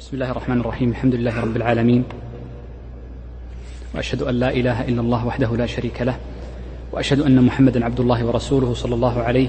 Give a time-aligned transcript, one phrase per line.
[0.00, 0.90] بسم الله الرحمن الرحيم.
[0.90, 2.04] الحمد لله رب العالمين.
[3.94, 6.16] وأشهد أن لا إله إلا الله وحده لا شريك له.
[6.92, 9.48] وأشهد أن محمدا عبد الله ورسوله صلى الله عليه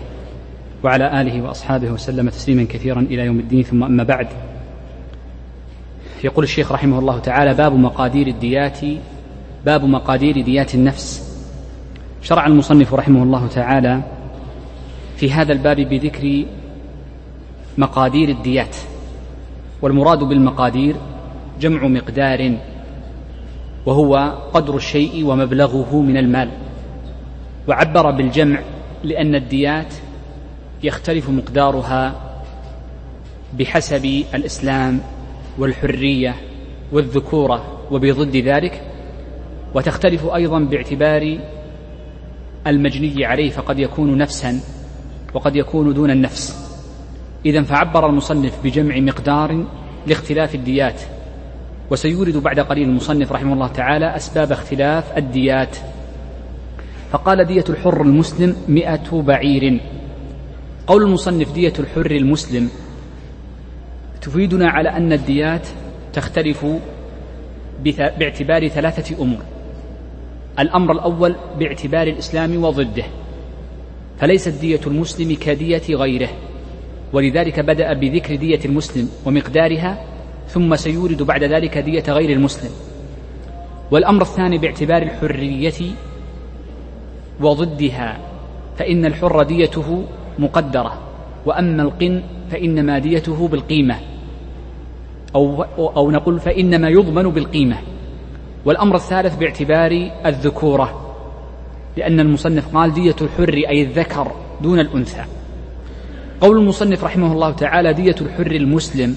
[0.83, 3.63] وعلى آله وأصحابه وسلم تسليما كثيرا إلى يوم الدين.
[3.63, 4.27] ثم أما بعد.
[6.23, 8.79] يقول الشيخ رحمه الله تعالى باب مقادير الديات
[9.65, 11.35] باب مقادير ديات النفس.
[12.21, 14.01] شرع المصنف رحمه الله تعالى
[15.15, 16.45] في هذا الباب بذكر
[17.77, 18.75] مقادير الديات.
[19.81, 20.95] والمراد بالمقادير
[21.59, 22.57] جمع مقدار
[23.85, 24.15] وهو
[24.53, 26.49] قدر الشيء ومبلغه من المال.
[27.67, 28.59] وعبر بالجمع
[29.03, 29.93] لأن الديات
[30.83, 32.13] يختلف مقدارها
[33.59, 34.99] بحسب الإسلام
[35.57, 36.35] والحرية
[36.91, 38.81] والذكورة وبضد ذلك
[39.75, 41.37] وتختلف أيضا باعتبار
[42.67, 44.59] المجني عليه فقد يكون نفسا
[45.33, 46.60] وقد يكون دون النفس.
[47.45, 49.65] إذا فعبر المصنف بجمع مقدار
[50.07, 51.01] لاختلاف الديات
[51.89, 55.77] وسيورد بعد قليل المصنف رحمه الله تعالى أسباب اختلاف الديات.
[57.11, 59.79] فقال دية الحر المسلم مئة بعير.
[60.87, 62.69] قول المصنف دية الحر المسلم
[64.21, 65.67] تفيدنا على أن الديات
[66.13, 66.65] تختلف
[68.19, 69.39] باعتبار ثلاثة أمور.
[70.59, 73.03] الأمر الأول باعتبار الإسلام وضده
[74.19, 76.29] فليست دية المسلم كدية غيره.
[77.13, 80.03] ولذلك بدأ بذكر دية المسلم ومقدارها
[80.47, 82.71] ثم سيورد بعد ذلك دية غير المسلم.
[83.91, 85.91] والأمر الثاني باعتبار الحرية
[87.41, 88.17] وضدها
[88.77, 90.03] فإن الحر ديته
[90.39, 90.97] مقدرة
[91.45, 93.95] وأما القن فإنما ديته بالقيمة.
[95.35, 97.77] أو, أو نقول فإنما يضمن بالقيمة.
[98.65, 101.15] والأمر الثالث باعتبار الذكورة
[101.97, 104.31] لأن المصنف قال دية الحر أي الذكر
[104.61, 105.40] دون الأنثى.
[106.41, 109.15] قول المصنف رحمه الله تعالى دية الحر المسلم.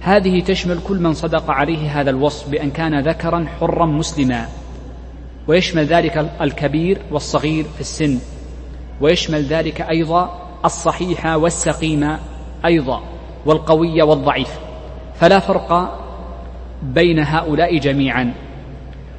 [0.00, 4.48] هذه تشمل كل من صدق عليه هذا الوصف بأن كان ذكرا حرا مسلما.
[5.48, 8.18] ويشمل ذلك الكبير والصغير في السن.
[9.00, 12.16] ويشمل ذلك أيضا الصحيح والسقيم
[12.64, 13.02] أيضا
[13.46, 14.58] والقوي والضعيف.
[15.20, 15.98] فلا فرق
[16.82, 18.34] بين هؤلاء جميعا.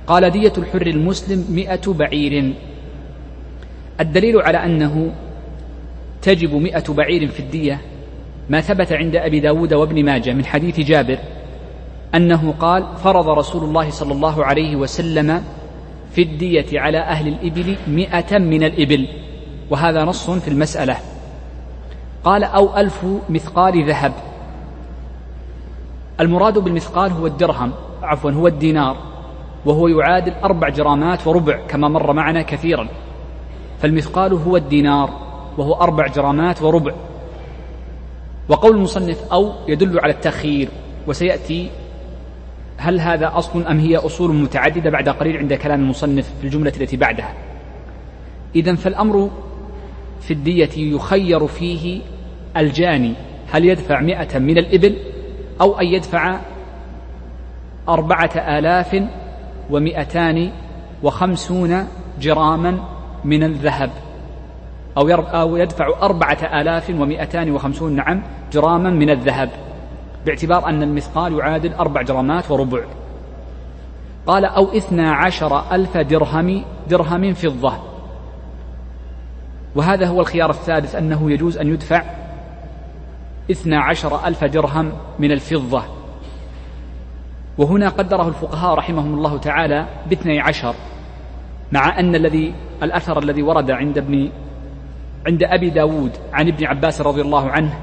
[0.07, 2.53] قال دية الحر المسلم مئة بعير.
[3.99, 5.11] الدليل على أنه
[6.22, 7.81] تجب مئة بعير في الدية
[8.50, 11.18] ما ثبت عند أبي داود وابن ماجة من حديث جابر
[12.16, 15.44] أنه قال فرض رسول الله صلى الله عليه وسلم
[16.12, 19.08] في الدية على أهل الإبل مئة من الإبل
[19.69, 20.97] وهذا نص في المسألة.
[22.24, 24.13] قال أو ألف مثقال ذهب.
[26.19, 27.72] المراد بالمثقال هو الدرهم
[28.03, 28.97] عفوا هو الدينار
[29.66, 32.88] وهو يعادل أربع جرامات وربع كما مر معنا كثيرا.
[33.81, 35.28] فالمثقال هو الدينار.
[35.59, 36.94] وهو أربع جرامات وربع.
[38.50, 40.70] وقول المصنف أو يدل على التأخير
[41.08, 41.70] وسيأتي
[42.78, 46.97] هل هذا أصل أم هي أصول متعددة بعد قليل عند كلام المصنف في الجملة التي
[46.97, 47.34] بعدها.
[48.56, 49.30] إذا فالأمر
[50.22, 52.02] في الدية يخير فيه
[52.58, 53.14] الجاني.
[53.52, 54.96] هل يدفع مئة من الإبل
[55.62, 56.40] أو أن يدفع
[57.90, 59.03] أربعة آلاف
[59.70, 60.52] ومئتان
[61.03, 61.88] وخمسون
[62.20, 62.80] جراما
[63.26, 63.90] من الذهب؟
[64.97, 68.22] أو, أو يدفع أربعة آلاف ومئتان وخمسون نعم
[68.53, 69.50] جراما من الذهب
[70.25, 72.81] باعتبار أن المثقال يعادل أربع جرامات وربع.
[74.28, 77.73] قال أو إثنى عشر ألف درهم درهم فضة.
[79.75, 82.03] وهذا هو الخيار الثالث أنه يجوز أن يدفع
[83.51, 85.83] إثنى عشر ألف درهم من الفضة.
[87.57, 90.75] وهنا قدره الفقهاء رحمهم الله تعالى باثني عشر
[91.72, 94.29] مع أن الذي الأثر الذي ورد عند ابن
[95.28, 97.80] عند أبي داود عن ابن عباس رضي الله عنه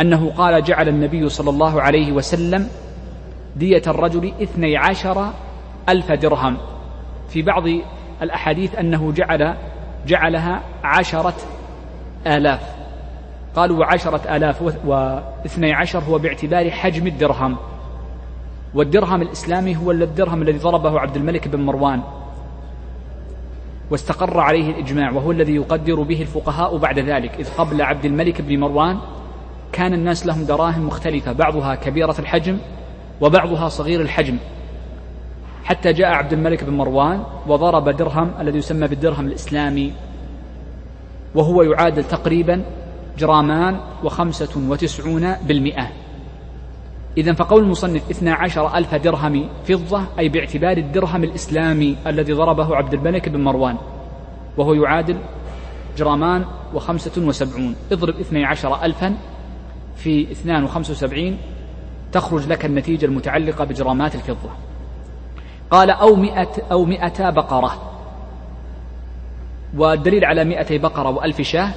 [0.00, 2.68] أنه قال جعل النبي صلى الله عليه وسلم
[3.56, 5.30] دية الرجل اثني عشر
[5.88, 6.56] ألف درهم.
[7.28, 7.64] في بعض
[8.22, 9.54] الأحاديث أنه جعل
[10.06, 11.36] جعلها عشرة
[12.26, 12.60] آلاف.
[13.56, 17.56] قالوا وعشرة آلاف واثني عشر هو باعتبار حجم الدرهم.
[18.74, 22.02] والدرهم الإسلامي هو الدرهم الذي ضربه عبد الملك بن مروان.
[23.90, 28.60] واستقر عليه الإجماع وهو الذي يقدر به الفقهاء بعد ذلك إذ قبل عبد الملك بن
[28.60, 28.98] مروان
[29.72, 32.58] كان الناس لهم دراهم مختلفة بعضها كبيرة الحجم
[33.20, 34.38] وبعضها صغير الحجم.
[35.64, 39.92] حتى جاء عبد الملك بن مروان وضرب درهم الذي يسمى بالدرهم الإسلامي
[41.34, 42.64] وهو يعادل تقريبا
[43.18, 45.88] جرامان وخمسة وتسعون بالمئة.
[47.16, 52.94] إذا فقول المصنف اثنا عشر ألف درهم فضة أي باعتبار الدرهم الإسلامي الذي ضربه عبد
[52.94, 53.76] الملك بن مروان
[54.56, 55.18] وهو يعادل
[55.96, 57.76] جرامان وخمسة وسبعون.
[57.92, 59.16] اضرب اثني عشر ألفا
[59.96, 61.38] في اثنان وخمسة وسبعين
[62.12, 64.50] تخرج لك النتيجة المتعلقة بجرامات الفضة.
[65.70, 67.92] قال أو مئة أو مئتا بقرة.
[69.76, 71.70] والدليل على مئتي بقرة وألف شاة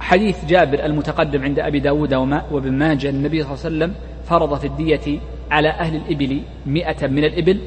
[0.00, 2.14] حديث جابر المتقدم عند أبي داود
[2.50, 3.94] وابن ماجه النبي صلى الله عليه وسلم
[4.28, 5.20] فرض في الدية
[5.50, 7.60] على أهل الإبل مئة من الإبل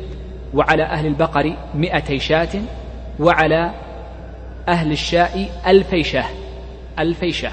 [0.53, 2.61] وعلى أهل البقر مئتي شاة
[3.19, 3.71] وعلى
[4.67, 6.29] أهل الشاء ألفي شاة
[6.99, 7.51] ألفي شاة.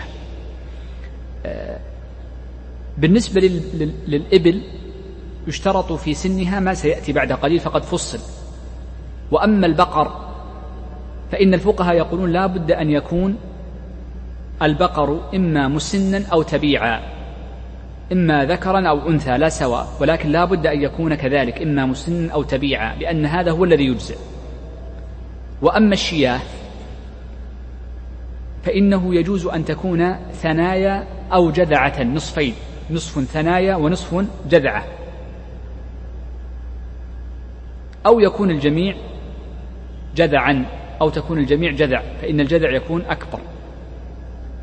[1.46, 1.78] آه،
[2.99, 3.40] بالنسبة
[4.06, 4.62] للإبل
[5.46, 8.19] يشترط في سنها ما سيأتي بعد قليل فقد فصل.
[9.31, 10.28] وأما البقر
[11.32, 13.37] فإن الفقهاء يقولون لا بد أن يكون
[14.62, 17.17] البقر إما مسنا أو تبيعا.
[18.12, 22.43] إما ذكرا أو أنثى لا سواء ولكن لا بد أن يكون كذلك إما مسنا أو
[22.43, 24.16] تبيعا لأن هذا هو الذي يجزئ.
[25.62, 26.40] وأما الشياه
[28.62, 32.55] فإنه يجوز أن تكون ثنايا أو جذعة نصفين
[32.90, 34.84] نصف ثنايا ونصف جذعة.
[38.06, 38.94] أو يكون الجميع
[40.16, 40.64] جذعا
[41.00, 43.40] أو تكون الجميع جذع فإن الجذع يكون أكبر.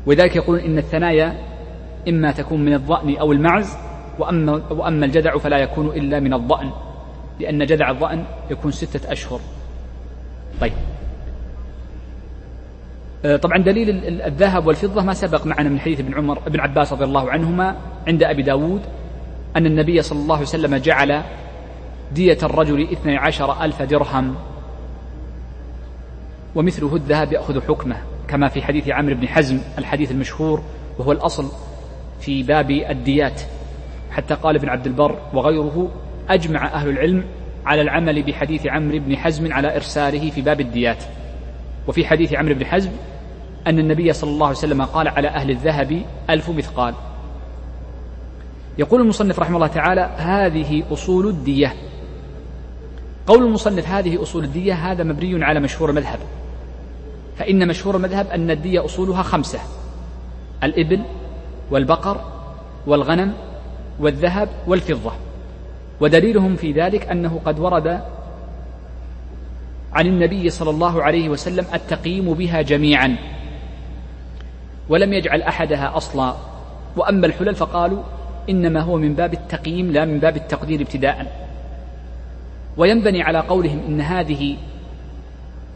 [0.06, 1.55] ولذلك يقولون إن الثنايا
[2.08, 3.76] إما تكون من الضأن أو المعز
[4.18, 6.70] وأما, وأما الجذع فلا يكون إلا من الضأن
[7.40, 9.40] لأن جذع الضأن يكون ستة أشهر.
[10.60, 10.72] طيب.
[13.24, 13.90] آه، طبعا دليل
[14.22, 17.76] الذهب والفضة ما سبق معنا من حديث ابن عمر ابن عباس رضي الله عنهما
[18.06, 18.80] عند أبي داود
[19.56, 21.22] أن النبي صلى الله عليه وسلم جعل
[22.12, 24.34] دية الرجل اثني عشر ألف درهم
[26.54, 27.96] ومثله الذهب يأخذ حكمه
[28.28, 30.62] كما في حديث عمرو بن حزم الحديث المشهور
[30.98, 31.48] وهو الأصل
[32.20, 33.40] في باب الديات.
[34.10, 35.90] حتى قال ابن عبد البر وغيره
[36.28, 37.24] أجمع أهل العلم
[37.66, 41.04] على العمل بحديث عمرو بن حزم على إرساله في باب الديات.
[41.88, 42.90] وفي حديث عمرو بن حزم
[43.66, 46.94] أن النبي صلى الله عليه وسلم قال على أهل الذهب ألف مثقال.
[48.78, 51.74] يقول المصنف رحمه الله تعالى هذه أصول الدية.
[53.26, 56.18] قول المصنف هذه أصول الدية هذا مبني على مشهور المذهب
[57.36, 59.58] فإن مشهور المذهب أن الدية أصولها خمسة
[60.62, 61.02] الإبل
[61.70, 62.20] والبقر
[62.86, 63.32] والغنم
[64.00, 65.12] والذهب والفضة.
[66.00, 68.00] ودليلهم في ذلك أنه قد ورد
[69.92, 73.16] عن النبي صلى الله عليه وسلم التقييم بها جميعا
[74.88, 76.34] ولم يجعل أحدها أصلا.
[76.96, 78.02] وأما الحلل فقالوا
[78.50, 81.48] إنما هو من باب التقييم لا من باب التقدير ابتداء.
[82.76, 84.56] وينبني على قولهم إن هذه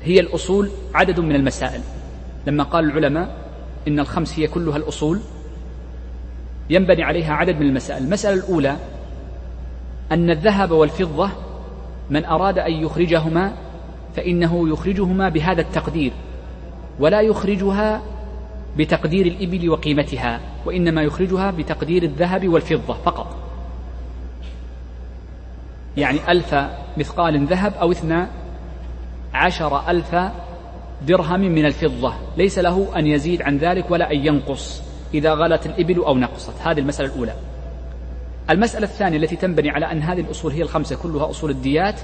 [0.02, 1.80] هي الأصول عدد من المسائل.
[2.46, 3.36] لما قال العلماء
[3.88, 5.20] إن الخمس هي كلها الأصول
[6.70, 8.02] ينبني عليها عدد من المسائل.
[8.02, 8.76] المسألة الأولى
[10.12, 11.30] أن الذهب والفضة
[12.10, 13.52] من أراد أن يخرجهما
[14.16, 16.12] فإنه يخرجهما بهذا التقدير
[17.00, 18.02] ولا يخرجها
[18.76, 23.36] بتقدير الإبل وقيمتها وإنما يخرجها بتقدير الذهب والفضة فقط.
[25.96, 26.54] يعني ألف
[26.96, 28.26] مثقال ذهب أو اثنى
[29.34, 30.16] عشر ألف
[31.06, 34.89] درهم من الفضة ليس له أن يزيد عن ذلك ولا أن ينقص.
[35.14, 36.60] إذا غلت الإبل أو نقصت.
[36.60, 37.34] هذه المسألة الأولى.
[38.50, 42.00] المسألة الثانية التي تنبني على أن هذه الأصول هي الخمسة كلها أصول الديات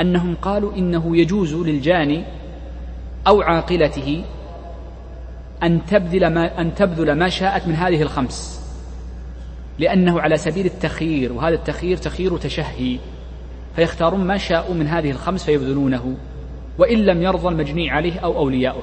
[0.00, 2.24] أنهم قالوا إنه يجوز للجاني
[3.26, 4.24] أو عاقلته
[5.62, 8.64] أن تبذل ما أن تبذل ما شاءت من هذه الخمس.
[9.78, 12.98] لأنه على سبيل التخيير وهذا التخيير تخيير تشهي.
[13.76, 16.16] فيختارون ما شاءوا من هذه الخمس فيبذلونه
[16.78, 18.82] وإن لم يرضى المجني عليه أو أولياؤه.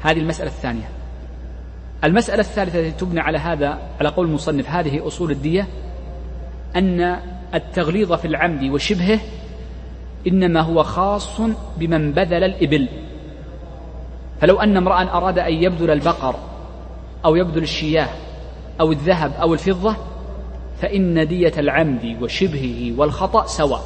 [0.00, 0.88] هذه المسألة الثانية.
[2.04, 5.66] المسألة الثالثة التي تبنى على هذا على قول المصنف هذه أصول الدية
[6.76, 7.18] أن
[7.54, 9.20] التغليظ في العمد وشبهه
[10.26, 11.40] إنما هو خاص
[11.76, 12.88] بمن بذل الإبل.
[14.40, 16.34] فلو أن امرأ أراد أن يبذل البقر
[17.24, 18.08] أو يبذل الشياه
[18.80, 19.96] أو الذهب أو الفضة
[20.80, 23.82] فإن دية العمد وشبهه والخطأ سواء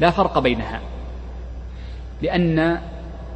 [0.00, 0.80] لا فرق بينها.
[2.22, 2.78] لأن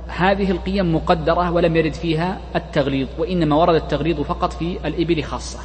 [0.08, 5.58] هذه القيم مقدرة ولم يرد فيها التغليظ وإنما ورد التغليظ فقط في الإبل خاصة.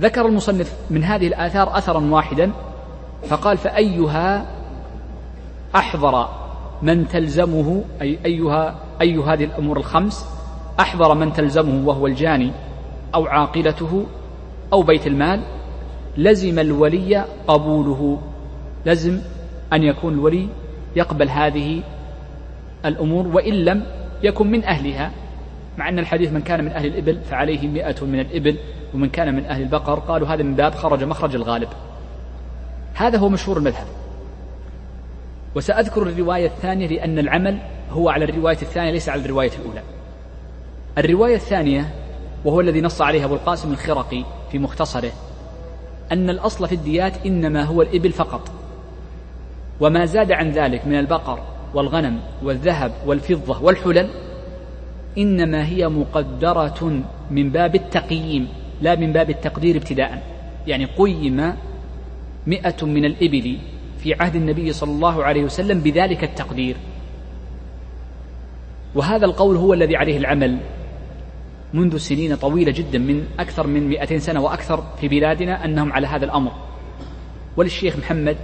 [0.00, 2.52] ذكر المصنف من هذه الآثار أثرا واحدا
[3.28, 4.46] فقال فأيها
[5.76, 6.28] أحضر
[6.82, 10.26] من تلزمه أي أيها أي هذه الأمور الخمس
[10.80, 12.52] أحضر من تلزمه وهو الجاني
[13.14, 14.06] أو عاقلته
[14.72, 15.40] أو بيت المال
[16.16, 18.18] لزم الولي قبوله
[18.86, 19.20] لزم
[19.72, 20.48] أن يكون الولي
[20.96, 21.82] يقبل هذه
[22.84, 23.82] الأمور وإن لم
[24.22, 25.10] يكن من أهلها
[25.78, 28.56] مع أن الحديث من كان من أهل الإبل فعليه مئة من الإبل
[28.94, 31.68] ومن كان من أهل البقر قالوا هذا من باب خرج مخرج الغالب.
[32.94, 33.86] هذا هو مشهور المذهب.
[35.54, 37.58] وسأذكر الرواية الثانية لأن العمل
[37.90, 39.82] هو على الرواية الثانية ليس على الرواية الأولى.
[40.98, 41.94] الرواية الثانية
[42.44, 45.12] وهو الذي نص عليه أبو القاسم الخرقي في مختصره
[46.12, 48.50] أن الأصل في الديات إنما هو الإبل فقط.
[49.80, 51.38] وما زاد عن ذلك من البقر
[51.74, 54.10] والغنم والذهب والفضة والحلل
[55.18, 58.48] إنما هي مقدرة من باب التقييم
[58.82, 60.22] لا من باب التقدير ابتداء.
[60.66, 61.52] يعني قيم
[62.46, 63.58] مئة من الإبل
[63.98, 66.76] في عهد النبي صلى الله عليه وسلم بذلك التقدير.
[68.94, 70.58] وهذا القول هو الذي عليه العمل
[71.74, 76.24] منذ سنين طويلة جدا من أكثر من 200 سنة وأكثر في بلادنا أنهم على هذا
[76.24, 76.52] الأمر.
[77.56, 78.36] وللشيخ محمد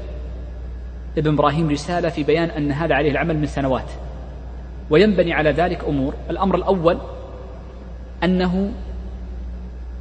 [1.18, 3.90] ابن إبراهيم رسالة في بيان أن هذا عليه العمل من سنوات.
[4.90, 6.14] وينبني على ذلك أمور.
[6.30, 6.98] الأمر الأول
[8.24, 8.72] أنه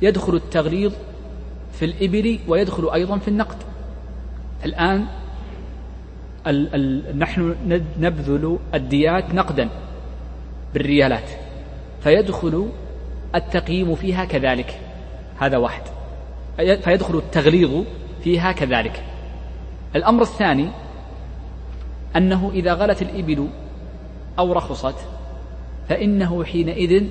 [0.01, 0.93] يدخل التغليظ
[1.71, 3.57] في الإبل ويدخل أيضا في النقد.
[4.65, 5.05] الآن
[6.47, 7.55] ال ال نحن
[7.99, 9.69] نبذل الديات نقدا
[10.73, 11.29] بالريالات.
[12.03, 12.69] فيدخل
[13.35, 14.79] التقييم فيها كذلك.
[15.39, 15.81] هذا واحد.
[16.57, 17.83] فيدخل التغليظ
[18.23, 19.03] فيها كذلك.
[19.95, 20.69] الأمر الثاني
[22.17, 23.47] أنه إذا غلت الإبل
[24.39, 24.95] أو رخصت
[25.89, 27.03] فإنه حينئذ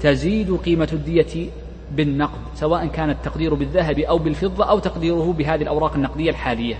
[0.00, 1.50] تزيد قيمة الدية
[1.92, 6.74] بالنقد سواء كان التقدير بالذهب أو بالفضة أو تقديره بهذه الأوراق النقدية الحالية.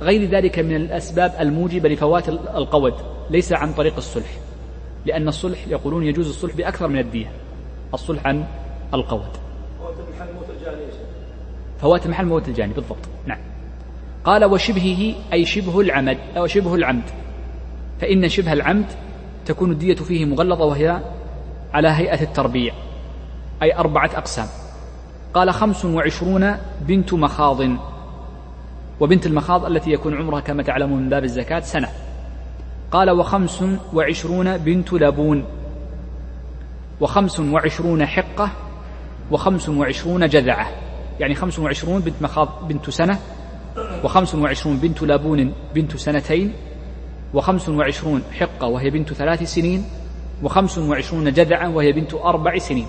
[0.00, 2.94] غير ذلك من الأسباب الموجبة لفوات القود
[3.30, 4.38] ليس عن طريق الصلح
[5.06, 7.30] لأن الصلح يقولون يجوز الصلح بأكثر من الدية
[7.94, 8.44] الصلح عن
[8.94, 9.36] القود.
[9.78, 10.82] فوات محل موت الجاني
[11.80, 13.38] فوات محل موت الجاني بالضبط نعم.
[14.24, 17.04] قال وشبهه أي شبه العمد أو شبه العمد
[18.00, 18.86] فإن شبه العمد
[19.46, 21.00] تكون الدية فيه مغلظة وهي
[21.74, 22.74] على هيئة التربيع
[23.62, 24.46] أي أربعة أقسام.
[25.34, 27.60] قال خمس وعشرون بنت مخاض.
[29.00, 31.88] وبنت المخاض التي يكون عمرها كما تعلمون من باب الزكاة سنة.
[32.90, 33.64] قال وخمس
[33.94, 35.44] وعشرون بنت لبون.
[37.00, 38.50] وخمس وعشرون حقة.
[39.30, 40.68] وخمس وعشرون جذعة.
[41.20, 43.18] يعني خمس وعشرون بنت مخاض بنت سنة.
[44.04, 46.52] وخمس وعشرون بنت لابون بنت سنتين.
[47.34, 49.84] وخمس وعشرون حقة وهي بنت ثلاث سنين.
[50.42, 52.86] وخمس وعشرون جذعة وهي بنت أربع سنين.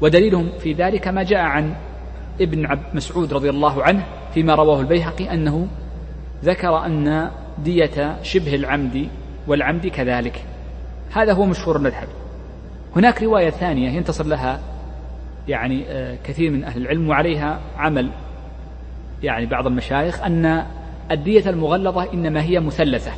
[0.00, 1.74] ودليلهم في ذلك ما جاء عن
[2.40, 4.04] ابن مسعود رضي الله عنه
[4.34, 5.66] فيما رواه البيهقي أنه
[6.44, 7.30] ذكر أن
[7.64, 9.08] دية شبه العمد
[9.46, 10.44] والعمد كذلك.
[11.12, 12.08] هذا هو مشهور المذهب.
[12.96, 14.60] هناك رواية ثانية ينتصر لها
[15.48, 18.10] يعني آه، كثير من أهل العلم وعليها عمل
[19.22, 20.64] يعني بعض المشايخ أن
[21.10, 23.12] الدية المغلظة إنما هي مثلثة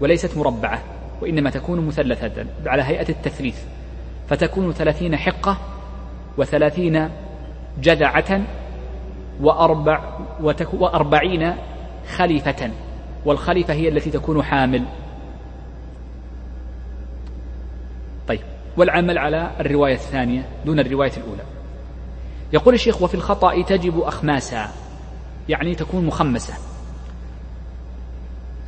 [0.00, 0.82] وليست مربعة
[1.22, 3.58] وإنما تكون مثلثة على هيئة التثليث
[4.28, 5.58] فتكون ثلاثين حقة
[6.38, 7.10] وثلاثين
[7.82, 8.40] جذعة
[9.40, 10.00] وأربع
[10.72, 11.56] وأربعين
[12.16, 12.70] خليفة
[13.24, 14.84] والخليفة هي التي تكون حامل.
[18.28, 18.40] طيب
[18.76, 21.42] والعمل على الرواية الثانية دون الرواية الأولى.
[22.52, 24.68] يقول الشيخ وفي الخطأ تجب أخماسا
[25.48, 26.54] يعني تكون مخمسة.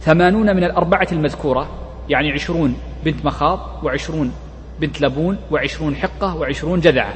[0.01, 1.69] ثمانون من الأربعة المذكورة
[2.09, 4.33] يعني عشرون بنت مخاض وعشرون
[4.81, 7.15] بنت لبون وعشرون حقة وعشرون جذعة.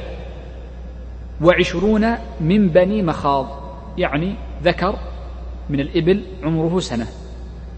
[1.43, 3.47] وعشرون من بني مخاض
[3.97, 4.95] يعني ذكر
[5.69, 7.07] من الإبل عمره سنة.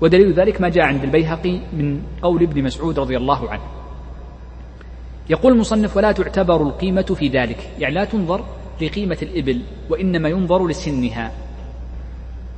[0.02, 3.62] ودليل ذلك ما جاء عند البيهقي من قول ابن مسعود رضي الله عنه.
[5.30, 7.70] يقول المصنف ولا تعتبر القيمة في ذلك.
[7.80, 8.46] يعني لا تنظر
[8.82, 11.32] لقيمة الإبل وإنما ينظر لسنها.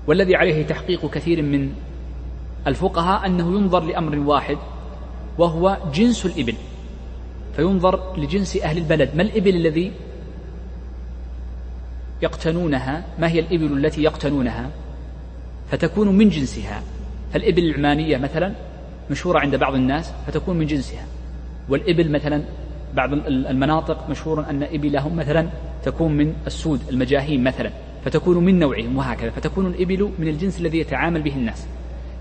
[0.07, 1.71] والذي عليه تحقيق كثير من
[2.67, 4.57] الفقهاء أنه ينظر لأمر واحد
[5.37, 6.55] وهو جنس الإبل.
[7.55, 9.15] فينظر لجنس أهل البلد.
[9.15, 9.91] ما الإبل الذي
[12.21, 14.69] يقتنونها ما هي الإبل التي يقتنونها؟
[15.71, 16.81] فتكون من جنسها.
[17.33, 18.53] فالإبل العمانية مثلا
[19.11, 21.05] مشهورة عند بعض الناس فتكون من جنسها.
[21.69, 22.43] والإبل مثلا
[22.93, 25.49] بعض المناطق مشهور أن إبلهم مثلا
[25.83, 27.71] تكون من السود المجاهيم مثلا.
[28.05, 29.29] فتكون من نوعهم وهكذا.
[29.29, 31.67] فتكون الإبل من الجنس الذي يتعامل به الناس.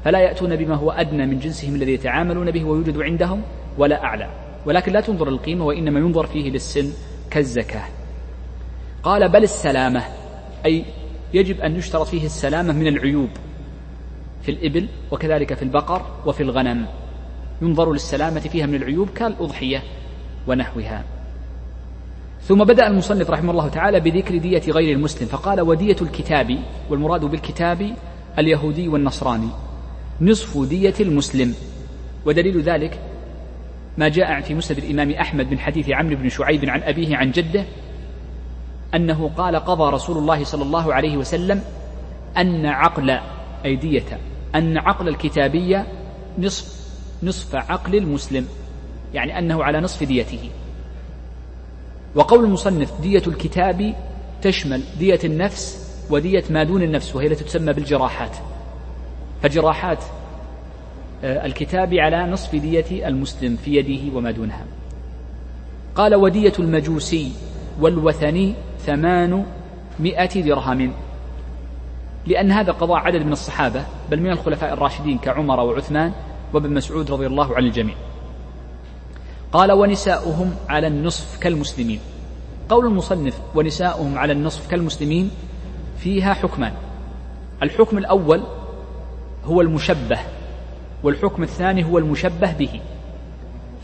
[0.04, 3.42] فلا يأتون بما هو أدنى من جنسهم الذي يتعاملون به ويوجد عندهم
[3.78, 4.28] ولا أعلى.
[4.66, 6.92] ولكن لا تنظر القيمة وإنما ينظر فيه للسن
[7.30, 7.84] كالزكاة.
[9.06, 10.02] قال بل السلامة.
[10.66, 10.84] أي
[11.34, 13.28] يجب أن يشترط فيه السلامة من العيوب.
[14.42, 16.86] في الإبل وكذلك في البقر وفي الغنم.
[17.62, 19.82] ينظر للسلامة فيها من العيوب كالأضحية
[20.46, 21.04] ونحوها.
[22.42, 25.28] ثم بدأ المصنف رحمه الله تعالى بذكر دية غير المسلم.
[25.28, 26.58] فقال ودية الكتاب
[26.90, 27.94] والمراد بالكتاب
[28.38, 29.48] اليهودي والنصراني.
[30.20, 31.54] نصف دية المسلم.
[32.24, 33.00] ودليل ذلك
[33.98, 37.64] ما جاء في مسند الإمام أحمد من حديث عمرو بن شعيب عن أبيه عن جده
[38.94, 41.62] أنه قال قضى رسول الله صلى الله عليه وسلم
[42.36, 43.18] أن عقل
[43.64, 44.20] أي دية
[44.54, 45.86] أن عقل الكتابية
[46.38, 46.86] نصف
[47.22, 48.46] نصف عقل المسلم
[49.14, 50.50] يعني أنه على نصف ديته.
[52.14, 53.94] وقول المصنف دية الكتاب
[54.42, 58.36] تشمل دية النفس ودية ما دون النفس وهي التي تسمى بالجراحات.
[59.42, 60.04] فجراحات
[61.24, 64.64] آه، الكتاب على نصف دية المسلم في يده وما دونها.
[65.94, 67.32] قال ودية المجوسي
[67.80, 68.54] والوثني
[68.86, 70.92] ثمانمائة درهم.
[72.26, 76.12] لأن هذا قضاء عدد من الصحابة بل من الخلفاء الراشدين كعمر وعثمان
[76.52, 77.94] وابن مسعود رضي الله عن الجميع.
[79.52, 82.00] قال ونساؤهم على النصف كالمسلمين.
[82.68, 85.30] قول المصنف ونساؤهم على النصف كالمسلمين
[85.98, 86.72] فيها حكمان.
[87.62, 88.42] الحكم الأول
[89.44, 90.18] هو المشبه
[91.02, 92.80] والحكم الثاني هو المشبه به.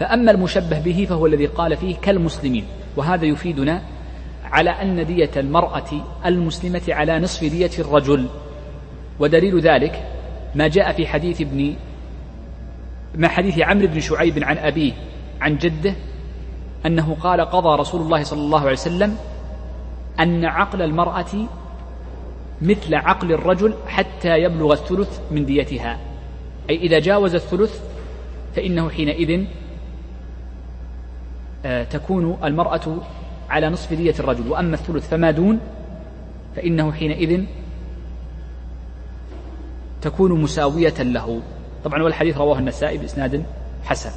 [0.00, 2.64] فأما المشبه به فهو الذي قال فيه كالمسلمين
[2.97, 3.82] وهذا يفيدنا
[4.52, 5.90] على أن دية المرأة
[6.26, 8.28] المسلمة على نصف دية الرجل.
[9.18, 10.08] ودليل ذلك
[10.54, 11.74] ما جاء في حديث ابن
[13.14, 14.92] ما حديث عمرو بن شعيب عن أبيه
[15.40, 15.94] عن جده
[16.86, 19.16] أنه قال قضى رسول الله صلى الله عليه وسلم
[20.20, 21.48] أن عقل المرأة
[22.62, 25.98] مثل عقل الرجل حتى يبلغ الثلث من ديتها.
[26.70, 27.80] أي إذا جاوز الثلث
[28.56, 29.44] فإنه حينئذ
[31.64, 32.96] آه، تكون المرأة
[33.52, 35.60] على نصف دية الرجل وأما الثلث فما دون
[36.56, 37.44] فإنه حينئذ
[40.02, 41.42] تكون مساوية له.
[41.84, 43.44] طبعا والحديث رواه النسائي بإسناد
[43.84, 44.10] حسن.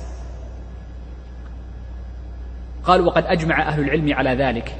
[2.83, 4.75] قال وقد أجمع أهل العلم على ذلك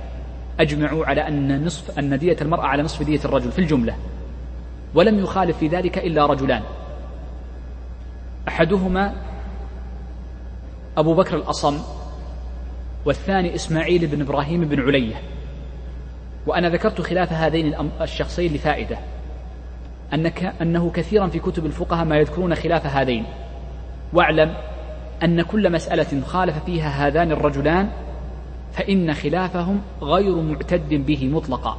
[0.59, 3.95] أجمعوا على أن نصف أن دية المرأة على نصف دية الرجل في الجملة
[4.93, 6.63] ولم يخالف في ذلك إلا رجلان.
[8.47, 9.13] أحدهما
[10.97, 11.79] أبو بكر الأصم
[13.05, 15.15] والثاني إسماعيل بن إبراهيم بن علية.
[16.47, 18.97] وأنا ذكرت خلاف هذين الشخصين لفائدة.
[20.13, 23.25] أنك أنه كثيرا في كتب الفقهاء ما يذكرون خلاف هذين.
[24.13, 24.53] واعلم
[25.23, 27.89] أن كل مسألة خالف فيها هذان الرجلان
[28.73, 31.77] فإن خلافهم غير معتد به مطلقا.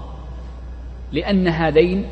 [1.12, 2.06] لأن هذين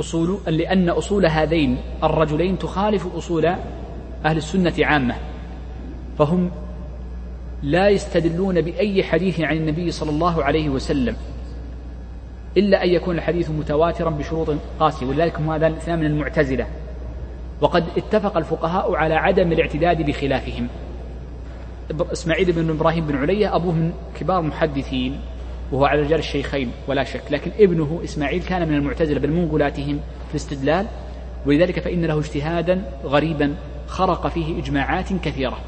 [0.00, 3.46] أصول لأن أصول هذين الرجلين تخالف أصول
[4.24, 5.14] أهل السنة عامة.
[6.18, 6.50] فهم
[7.62, 11.16] لا يستدلون بأي حديث عن النبي صلى الله عليه وسلم
[12.56, 16.66] إلا أن يكون الحديث متواترا بشروط قاسية ولذلك هم هذا الاثنان من المعتزلة.
[17.60, 20.68] وقد اتفق الفقهاء على عدم الاعتداد بخلافهم.
[22.12, 25.20] إسماعيل بن إبراهيم بن علية أبوه من كبار المحدثين
[25.72, 30.00] وهو على رجال الشيخين ولا شك لكن ابنه إسماعيل كان من المعتزلة بل من غلاتهم
[30.28, 30.86] في الاستدلال
[31.46, 33.54] ولذلك فإن له اجتهادا غريبا
[33.86, 35.58] خرق فيه إجماعات كثيرة.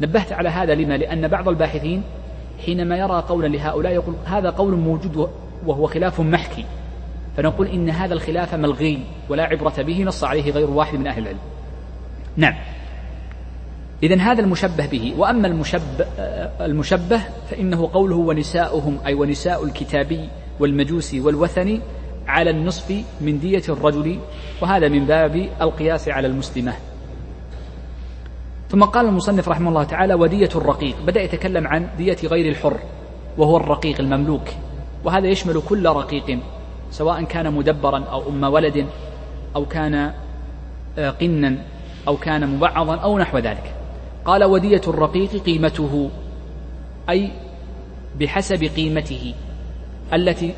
[0.00, 2.02] نبهت على هذا لما؟ لأن بعض الباحثين
[2.66, 5.30] حينما يرى قولا لهؤلاء يقول هذا قول موجود
[5.66, 6.64] وهو خلاف محكي.
[7.36, 11.38] فنقول إن هذا الخلاف ملغي ولا عبرة به نص عليه غير واحد من أهل العلم.
[12.36, 12.54] نعم.
[14.02, 16.04] إذا هذا المشبه به وأما المشبه,
[16.60, 20.28] المشبه فإنه قوله ونساؤهم أي ونساء الكتابي
[20.60, 21.80] والمجوسي والوثني
[22.26, 24.18] على النصف من دية الرجل
[24.62, 26.72] وهذا من باب القياس على المسلمة.
[28.74, 30.96] ثم قال المصنف رحمه الله تعالى ودية الرقيق.
[31.06, 32.78] بدأ يتكلم عن دية غير الحر
[33.38, 34.48] وهو الرقيق المملوك
[35.04, 36.38] وهذا يشمل كل رقيق
[36.90, 38.86] سواء كان مدبرا أو أم ولد
[39.56, 40.12] أو كان
[40.98, 41.58] آه، قنا
[42.08, 43.74] أو كان مبعضا أو نحو ذلك.
[44.24, 46.10] قال ودية الرقيق قيمته
[47.10, 47.30] أي
[48.20, 49.34] بحسب قيمته
[50.12, 50.54] التي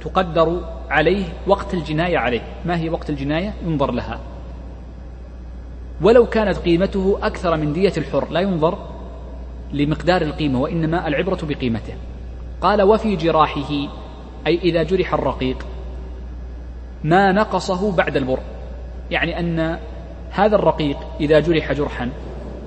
[0.00, 0.60] تقدر
[0.90, 2.42] عليه وقت الجناية عليه.
[2.64, 4.20] ما هي وقت الجناية؟ ينظر لها.
[6.02, 8.78] ولو كانت قيمته أكثر من دية الحر لا ينظر
[9.72, 11.94] لمقدار القيمة وإنما العبرة بقيمته
[12.60, 13.72] قال وفي جراحه
[14.46, 15.66] أي إذا جرح الرقيق
[17.04, 18.38] ما نقصه بعد البر
[19.10, 19.78] يعني أن
[20.30, 22.10] هذا الرقيق إذا جرح جرحا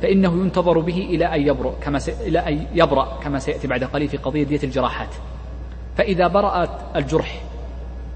[0.01, 1.99] فإنه ينتظر به إلى أن يبرأ كما.
[2.21, 5.15] إلى أن يبرأ كما سيأتي بعد قليل في قضية دية الجراحات
[5.97, 7.41] فإذا برأت الجرح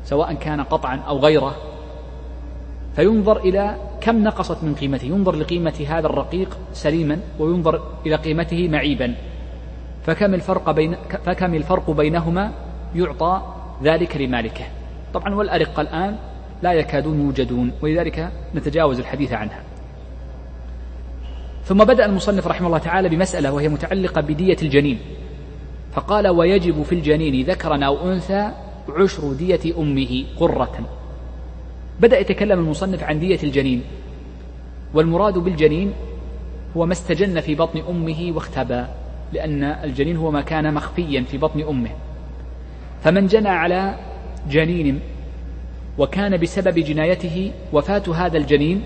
[0.04, 1.56] سواء كان قطعا أو غيره
[2.95, 5.06] فينظر إلى كم نقصت من قيمته.
[5.06, 9.15] ينظر لقيمة هذا الرقيق سليما وينظر إلى قيمته معيبا.
[10.06, 12.51] فكم الفرق بين فكم الفرق بينهما
[12.95, 13.41] يعطى
[13.84, 14.65] ذلك لمالكه.
[15.13, 16.17] طبعا والأرقة الآن
[16.62, 19.63] لا يكادون يوجدون ولذلك نتجاوز الحديث عنها.
[21.65, 24.99] ثم بدأ المصنف رحمه الله تعالى بمسألة وهي متعلقة بدية الجنين.
[25.93, 28.51] فقال ويجب في الجنين ذكرا أو أنثى
[28.89, 30.79] عشر دية أمه قرة.
[31.99, 33.82] بدأ يتكلم المصنف عن دية الجنين
[34.93, 35.93] والمراد بالجنين
[36.77, 38.86] هو ما استجن في بطن أمه واختبى
[39.34, 41.89] لأن الجنين هو ما كان مخفيا في بطن أمه.
[43.03, 43.99] فمن جنى على
[44.49, 44.99] جنين
[45.97, 48.82] وكان بسبب جنايته وفاة هذا الجنين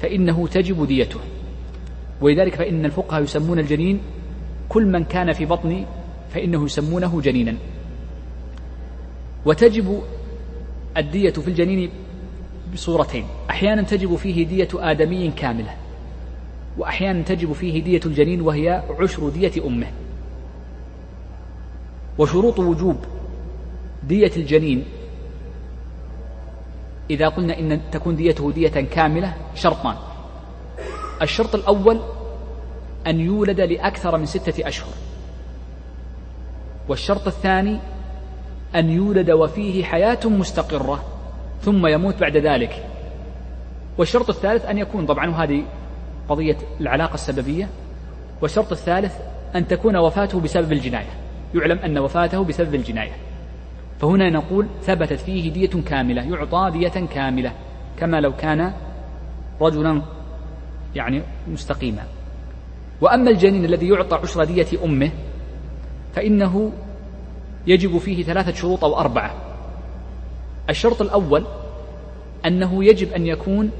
[0.00, 1.20] فإنه تجب ديته.
[2.20, 4.00] ولذلك فإن الفقهاء يسمون الجنين
[4.68, 5.84] كل من كان في بطن
[6.30, 7.54] فإنه يسمونه جنينا.
[9.44, 10.02] وتجب
[10.96, 11.90] الدية في الجنين
[12.72, 13.26] بصورتين.
[13.50, 15.74] أحيانا تجب فيه دية آدمي كاملة
[16.78, 19.86] وأحيانا تجب فيه دية الجنين وهي عشر دية أمه.
[22.18, 22.96] وشروط وجوب
[24.02, 24.84] دية الجنين
[27.10, 29.96] إذا قلنا إن تكون ديته دية كاملة شرطان.
[31.22, 32.00] الشرط الأول
[33.06, 34.92] أن يولد لأكثر من ستة أشهر.
[36.88, 37.78] والشرط الثاني
[38.74, 41.11] أن يولد وفيه حياة مستقرة.
[41.62, 42.84] ثم يموت بعد ذلك.
[43.98, 45.62] والشرط الثالث أن يكون طبعا وهذه
[46.28, 47.68] قضية العلاقة السببية.
[48.42, 49.14] والشرط الثالث
[49.56, 51.10] أن تكون وفاته بسبب الجناية.
[51.54, 53.12] يعلم أن وفاته بسبب الجناية.
[54.00, 57.52] فهنا نقول ثبتت فيه دية كاملة يعطى دية كاملة
[57.96, 58.72] كما لو كان
[59.60, 60.02] رجلا
[60.94, 62.02] يعني مستقيما.
[63.00, 65.10] وأما الجنين الذي يعطى عشر دية أمه
[66.14, 66.72] فإنه
[67.66, 69.51] يجب فيه ثلاثة شروط أو أربعة.
[70.70, 71.44] الشرط الأول
[72.46, 73.70] أنه يجب أن يكون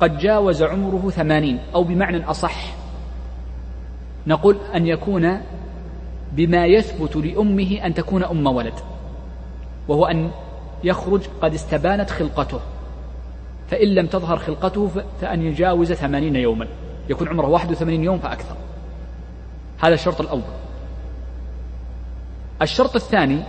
[0.00, 2.74] قد جاوز عمره ثمانين أو بمعنى أصح.
[4.26, 5.40] نقول أن يكون
[6.32, 8.74] بما يثبت لأمه أن تكون أم ولد
[9.88, 10.30] وهو أن
[10.84, 12.60] يخرج قد استبانت خلقته.
[13.70, 16.66] فإن لم تظهر خلقته فأن يجاوز ثمانين يوما.
[17.08, 18.56] يكون عمره واحد وثمانين يوم فأكثر.
[19.80, 20.42] هذا الشرط الأول.
[22.62, 23.42] الشرط الثاني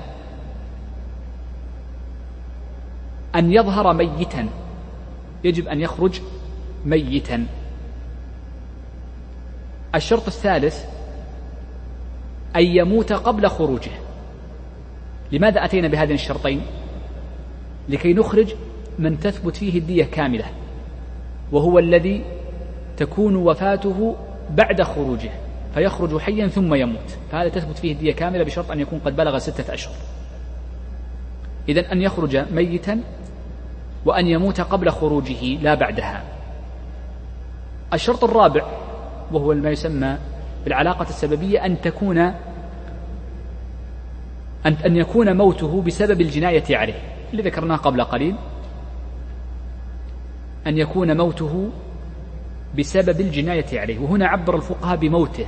[3.35, 4.49] أن يظهر ميتا.
[5.43, 6.21] يجب أن يخرج
[6.85, 7.45] ميتا.
[9.95, 10.85] الشرط الثالث
[12.55, 13.91] أن يموت قبل خروجه.
[15.31, 16.61] لماذا أتينا بهذين الشرطين؟
[17.89, 18.53] لكي نخرج
[18.99, 20.45] من تثبت فيه الدية كاملة
[21.51, 22.25] وهو الذي
[22.97, 24.15] تكون وفاته
[24.49, 25.31] بعد خروجه
[25.73, 27.17] فيخرج حيا ثم يموت.
[27.31, 29.95] فهذا تثبت فيه الدية كاملة بشرط أن يكون قد بلغ ستة أشهر.
[31.69, 32.99] إذا أن يخرج ميتا
[34.05, 36.23] وأن يموت قبل خروجه لا بعدها.
[37.93, 38.65] الشرط الرابع
[39.31, 40.17] وهو ما يسمى
[40.65, 42.33] بالعلاقة السببية أن تكون أن
[44.85, 46.99] أن يكون موته بسبب الجناية عليه
[47.31, 48.35] اللي ذكرناه قبل قليل.
[50.67, 51.69] أن يكون موته
[52.77, 55.45] بسبب الجناية عليه وهنا عبر الفقهاء بموته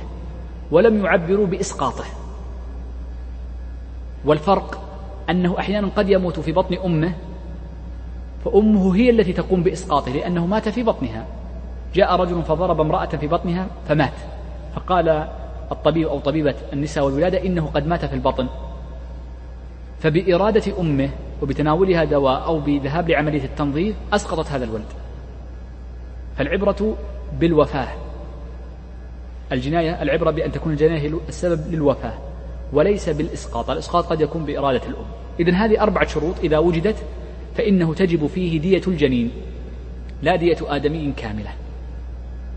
[0.70, 2.04] ولم يعبروا بإسقاطه.
[4.24, 4.82] والفرق
[5.30, 7.14] أنه أحيانا قد يموت في بطن أمه
[8.46, 11.26] فأمه هي التي تقوم بإسقاطه لأنه مات في بطنها.
[11.94, 14.12] جاء رجل فضرب امرأة في بطنها فمات.
[14.74, 15.28] فقال
[15.72, 18.46] الطبيب أو طبيبة النساء والولادة إنه قد مات في البطن.
[20.00, 21.10] فبإرادة أمه
[21.42, 24.92] وبتناولها دواء أو بذهاب لعملية التنظيف أسقطت هذا الولد.
[26.36, 26.96] فالعبرة
[27.40, 27.88] بالوفاة.
[29.52, 32.14] الجناية العبرة بأن تكون الجناية السبب للوفاة
[32.72, 33.70] وليس بالإسقاط.
[33.70, 35.06] الإسقاط قد يكون بإرادة الأم.
[35.40, 36.96] إذن هذه أربعة شروط إذا وجدت
[37.56, 39.30] فإنه تجب فيه دية الجنين
[40.22, 41.50] لا دية آدمي كاملة.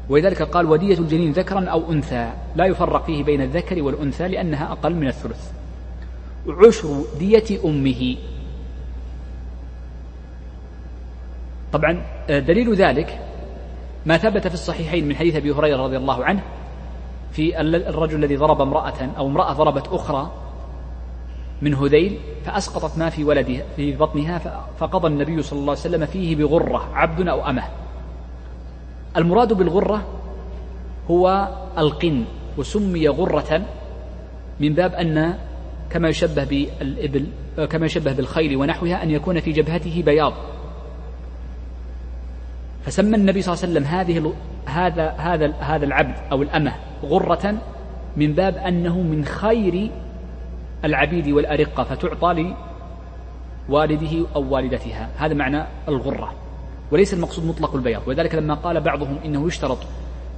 [0.09, 2.31] ولذلك قال ودية الجنين ذكرا أو أنثى.
[2.55, 5.51] لا يفرق فيه بين الذكر والأنثى لأنها أقل من الثلث.
[6.47, 8.15] عشر دية أمه.
[11.73, 13.19] طبعا آه، دليل ذلك
[14.05, 16.41] ما ثبت في الصحيحين من حديث أبي هريرة رضي الله عنه
[17.31, 20.31] في الرجل الذي ضرب امرأة أو امرأة ضربت أخرى
[21.61, 26.35] من هذيل فأسقطت ما في ولدها في بطنها فقضى النبي صلى الله عليه وسلم فيه
[26.35, 27.63] بغرة عبد أو أمة.
[29.17, 30.05] المراد بالغرة
[31.11, 32.25] هو القن
[32.57, 33.61] وسمي غرة
[34.59, 35.37] من باب أن
[35.89, 37.27] كما يشبه بالإبل
[37.69, 40.33] كما يشبه بالخيل ونحوها أن يكون في جبهته بياض.
[42.85, 44.33] فسمى النبي صلى الله عليه وسلم هذه
[44.65, 47.61] هذا هذا هذا العبد أو الأمة غرة
[48.17, 49.91] من باب أنه من خير
[50.85, 52.53] العبيد والأرقة فتعطى
[53.69, 55.09] لوالده أو والدتها.
[55.17, 56.33] هذا معنى الغرة
[56.91, 58.01] وليس المقصود مطلق البياض.
[58.07, 59.77] ولذلك لما قال بعضهم إنه يشترط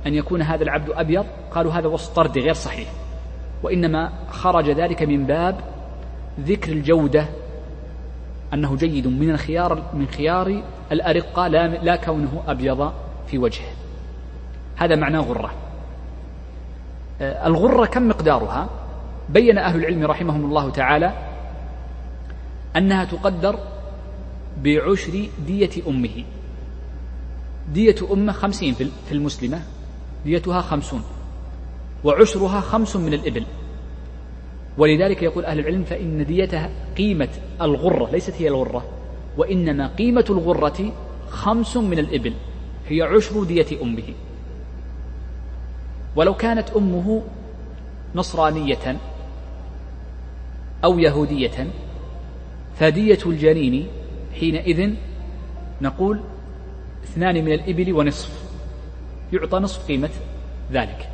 [0.08, 2.90] أن يكون هذا العبد أبيض قالوا هذا وصف طردي غير صحيح.
[3.64, 5.60] وإنما خرج ذلك من باب
[6.40, 7.26] ذكر الجودة
[8.54, 12.94] أنه جيد من الخيار من خيار الأرقة لا, لا كونه أبيض
[13.28, 13.72] في وجهه.
[14.78, 15.52] هذا معناه غرة.
[17.22, 18.70] آه، الغرة كم مقدارها؟
[19.34, 21.14] بين أهل العلم رحمهم الله تعالى
[22.78, 23.60] أنها تقدر
[24.64, 26.24] بعشر دية أمه.
[27.74, 29.62] دية أمه خمسين في المسلمة
[30.26, 31.04] ديتها خمسون
[32.04, 33.46] وعشرها خمس من الإبل.
[34.78, 37.30] ولذلك يقول أهل العلم فإن ديتها قيمة
[37.62, 38.86] الغرة ليست هي الغرة
[39.38, 40.92] وإنما قيمة الغرة
[41.30, 42.34] خمس من الإبل
[42.88, 44.14] هي عشر دية أمه.
[46.16, 47.24] ولو كانت أمه
[48.16, 48.98] نصرانية
[50.84, 51.68] أو يهودية.
[52.80, 53.88] فدية الجنين
[54.40, 54.94] حينئذ
[55.82, 56.20] نقول
[57.04, 58.30] اثنان من الإبل ونصف.
[59.34, 60.10] يعطى نصف قيمة
[60.72, 61.10] ذلك.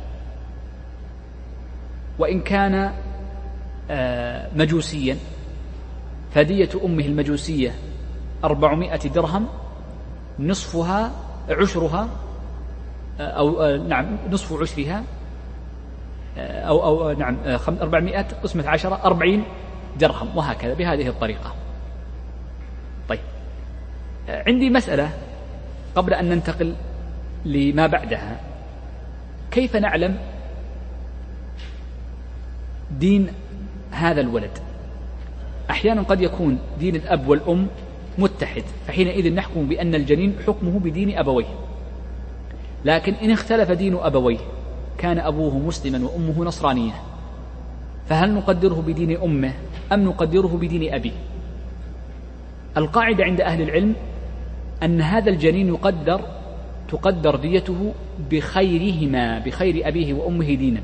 [2.18, 2.92] وإن كان
[3.90, 5.16] آه، مجوسيا
[6.34, 7.74] فدية أمه المجوسية
[8.44, 9.46] أربعمائة درهم
[10.38, 11.12] نصفها
[11.50, 12.08] عشرها
[13.20, 15.04] آه، أو آه، نعم نصف عشرها
[16.38, 17.36] أو أو نعم
[17.68, 19.44] أربعمائة قسمة عشرة أربعين
[19.98, 21.54] درهم وهكذا بهذه الطريقة.
[23.08, 23.20] طيب.
[24.28, 25.10] عندي مسألة
[25.94, 26.74] قبل أن ننتقل
[27.44, 28.40] لما بعدها.
[29.50, 30.18] كيف نعلم
[32.90, 33.28] دين
[33.90, 34.58] هذا الولد؟
[35.70, 37.66] أحيانا قد يكون دين الأب والأم
[38.18, 41.54] متحد فحينئذ نحكم بأن الجنين حكمه بدين أبويه.
[42.84, 44.38] لكن إن اختلف دين أبويه
[44.98, 46.92] كان أبوه مسلما وأمه نصرانية
[48.08, 49.52] فهل نقدره بدين أمه
[49.92, 51.12] أم نقدره بدين أبيه
[52.76, 53.94] القاعدة عند أهل العلم
[54.82, 56.20] أن هذا الجنين يقدر
[56.88, 57.92] تقدر ديته
[58.30, 60.80] بخيرهما بخير أبيه وأمه دينا.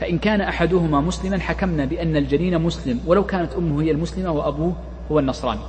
[0.00, 4.72] فإن كان أحدهما مسلما حكمنا بأن الجنين مسلم ولو كانت أمه هي المسلمة وأبوه
[5.12, 5.60] هو النصراني.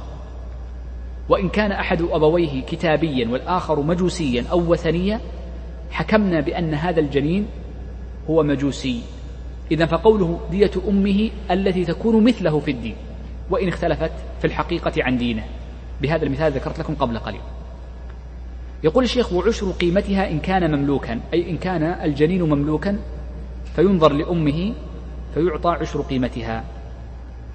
[1.29, 5.21] وإن كان أحد أبويه كتابيا والآخر مجوسيا أو وثنيا
[5.91, 7.47] حكمنا بأن هذا الجنين
[8.29, 9.01] هو مجوسي.
[9.71, 12.95] إذا فقوله دية أمه التي تكون مثله في الدين
[13.49, 15.43] وإن اختلفت في الحقيقة عن دينه.
[16.01, 17.41] بهذا المثال ذكرت لكم قبل قليل.
[18.83, 22.99] يقول الشيخ وعشر قيمتها إن كان مملوكا أي إن كان الجنين مملوكا
[23.75, 24.73] فينظر لأمه
[25.33, 26.63] فيعطى عشر قيمتها.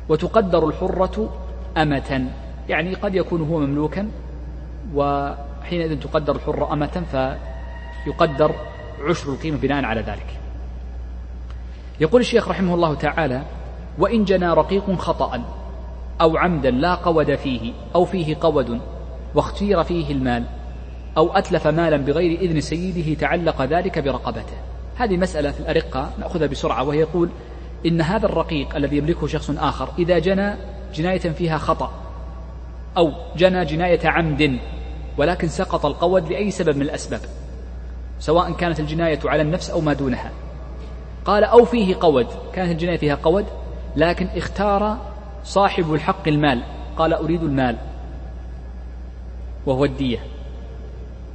[0.08, 1.40] وتقدر الحرة
[1.76, 2.30] أمة
[2.68, 4.08] يعني قد يكون هو مملوكا
[4.94, 7.04] وحينئذ تقدر الحرة أمة
[8.04, 8.54] فيقدر
[9.08, 10.26] عشر القيمة بناء على ذلك.
[12.00, 13.42] يقول الشيخ رحمه الله تعالى
[13.98, 15.42] وإن جنى رقيق خطأ
[16.20, 18.80] أو عمدا لا قود فيه أو فيه قود
[19.34, 20.44] واختير فيه المال
[21.16, 24.56] أو أتلف مالا بغير إذن سيده تعلق ذلك برقبته.
[24.96, 27.28] هذه مسألة في الأرقة نأخذها بسرعة وهي يقول
[27.86, 30.54] إن هذا الرقيق الذي يملكه شخص آخر إذا جنى
[30.94, 31.92] جناية فيها خطأ
[32.96, 34.58] أو جنى جناية عمد
[35.18, 37.20] ولكن سقط القود لأي سبب من الأسباب.
[38.22, 40.30] سواء كانت الجناية على النفس أو ما دونها.
[41.24, 42.26] قال أو فيه قود.
[42.52, 43.46] كانت الجناية فيها قود
[43.96, 44.98] لكن اختار
[45.44, 46.62] صاحب الحق المال.
[46.96, 47.76] قال أريد المال
[49.66, 50.18] وهو الدية.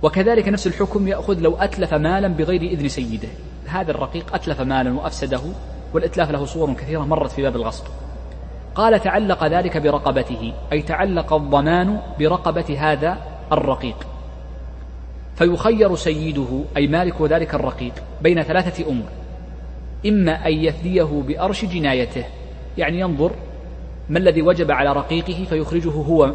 [0.01, 3.29] وكذلك نفس الحكم يأخذ لو أتلف مالا بغير إذن سيده.
[3.67, 5.41] هذا الرقيق أتلف مالا وأفسده
[5.93, 7.85] والإتلاف له صور كثيرة مرت في باب الغصب.
[8.75, 13.17] قال تعلق ذلك برقبته أي تعلق الضمان برقبة هذا
[13.51, 14.16] الرقيق.
[15.37, 19.09] فيخير سيده أي مالك ذلك الرقيق بين ثلاثة أمور.
[20.05, 22.25] إما أن يفديه بأرش جنايته
[22.77, 23.31] يعني ينظر
[24.09, 26.33] ما الذي وجب على رقيقه فيخرجه هو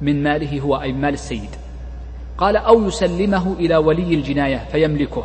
[0.00, 1.50] من ماله هو أي مال السيد.
[2.38, 5.24] قال أو يسلمه إلى ولي الجناية فيملكه.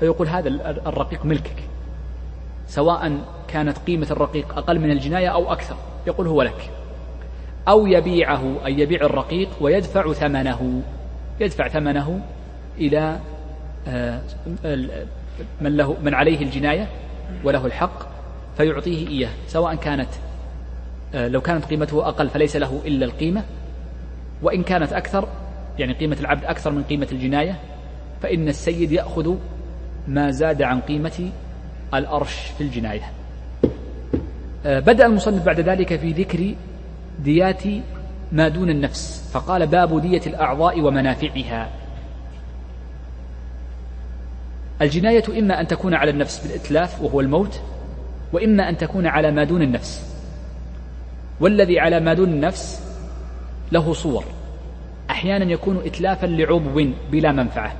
[0.00, 0.48] فيقول هذا
[0.86, 1.56] الرقيق ملكك.
[2.68, 6.70] سواء كانت قيمة الرقيق أقل من الجناية أو أكثر يقول هو لك.
[7.68, 10.82] أو يبيعه أي يبيع الرقيق ويدفع ثمنه.
[11.40, 12.20] يدفع ثمنه
[12.78, 13.20] إلى
[13.88, 14.20] آه،
[15.60, 16.88] من له من عليه الجناية
[17.44, 18.14] وله الحق
[18.56, 20.08] فيعطيه إياه سواء كانت
[21.14, 23.42] آه، لو كانت قيمته أقل فليس له إلا القيمة
[24.42, 25.28] وإن كانت أكثر
[25.78, 27.58] يعني قيمة العبد أكثر من قيمة الجناية
[28.22, 29.36] فإن السيد يأخذ
[30.08, 31.30] ما زاد عن قيمة
[31.94, 33.12] الأرش في الجناية.
[34.66, 36.54] آه، بدأ المصنف بعد ذلك في ذكر
[37.18, 37.62] ديات
[38.32, 39.30] ما دون النفس.
[39.32, 41.70] فقال باب دية الأعضاء ومنافعها.
[44.82, 47.60] الجناية إما أن تكون على النفس بالإتلاف وهو الموت
[48.32, 50.14] وإما أن تكون على ما دون النفس.
[51.40, 52.82] والذي على ما دون النفس
[53.72, 54.24] له صور.
[55.10, 57.72] أحيانا يكون إتلافا لعضو بلا منفعة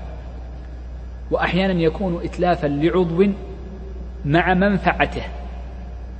[1.30, 3.26] وأحيانا يكون إتلافا لعضو
[4.24, 5.22] مع منفعته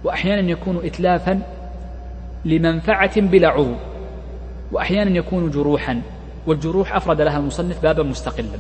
[0.05, 1.43] وأحيانا يكون إتلافا
[2.45, 3.75] لمنفعة بلا عضو.
[4.73, 6.03] وأحيانا يكون جروحا
[6.47, 8.59] والجروح أفرد لها المصنف بابا مستقلا.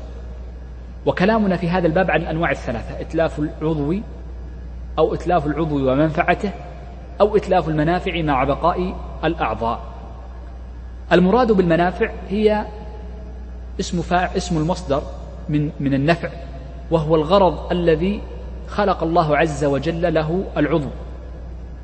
[1.06, 3.94] وكلامنا في هذا الباب عن الأنواع الثلاثة إتلاف العضو
[4.98, 6.50] أو إتلاف العضو ومنفعته
[7.20, 9.80] أو إتلاف المنافع مع بقاء الأعضاء.
[11.12, 12.66] المراد بالمنافع هي
[13.80, 15.02] اسم فاع اسم المصدر
[15.48, 16.28] من من النفع
[16.90, 18.20] وهو الغرض الذي
[18.68, 20.88] خلق الله عز وجل له العضو.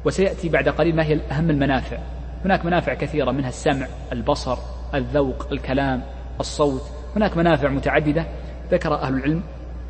[0.04, 1.98] وسيأتي بعد قليل ما هي أهم المنافع.
[2.44, 4.58] هناك منافع كثيرة منها السمع البصر
[4.94, 6.02] الذوق الكلام
[6.40, 6.82] الصوت.
[7.16, 8.26] هناك منافع متعددة.
[8.70, 9.42] ذكر أهل العلم.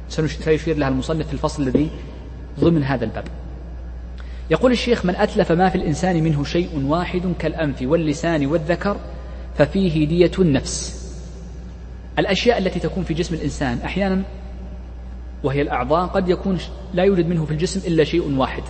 [0.09, 1.91] سيشير لها المصنف في الفصل الذي
[2.61, 3.25] ضمن هذا الباب.
[4.51, 8.97] يقول الشيخ من أتلف ما في الإنسان منه شيء واحد كالأنف واللسان والذكر
[9.59, 11.01] ففيه دية النفس.
[12.19, 14.23] الأشياء التي تكون في جسم الإنسان أحيانا
[15.45, 16.59] وهي الأعضاء قد يكون
[16.95, 18.63] لا يوجد منه في الجسم إلا شيء واحد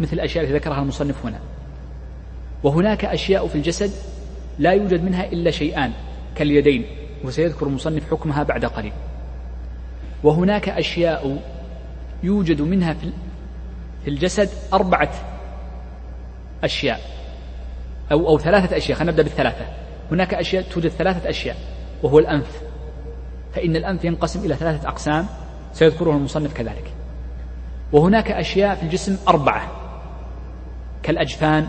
[0.00, 1.38] مثل الأشياء التي ذكرها المصنف هنا.
[2.62, 3.90] وهناك أشياء في الجسد
[4.58, 5.92] لا يوجد منها إلا شيئان
[6.34, 6.86] كاليدين
[7.24, 8.92] وسيذكر المصنف حكمها بعد قليل.
[10.22, 11.42] وهناك أشياء
[12.22, 12.94] يوجد منها
[14.04, 15.10] في الجسد أربعة
[16.64, 17.00] أشياء
[18.12, 19.64] أو أو ثلاثة أشياء خلينا نبدأ بالثلاثة.
[20.10, 21.56] هناك أشياء توجد ثلاثة أشياء
[22.02, 22.62] وهو الأنف.
[23.54, 25.26] فإن الأنف ينقسم إلى ثلاثة أقسام
[25.72, 26.92] سيذكره المصنف كذلك.
[27.92, 29.70] وهناك أشياء في الجسم أربعة
[31.02, 31.68] كالأجفان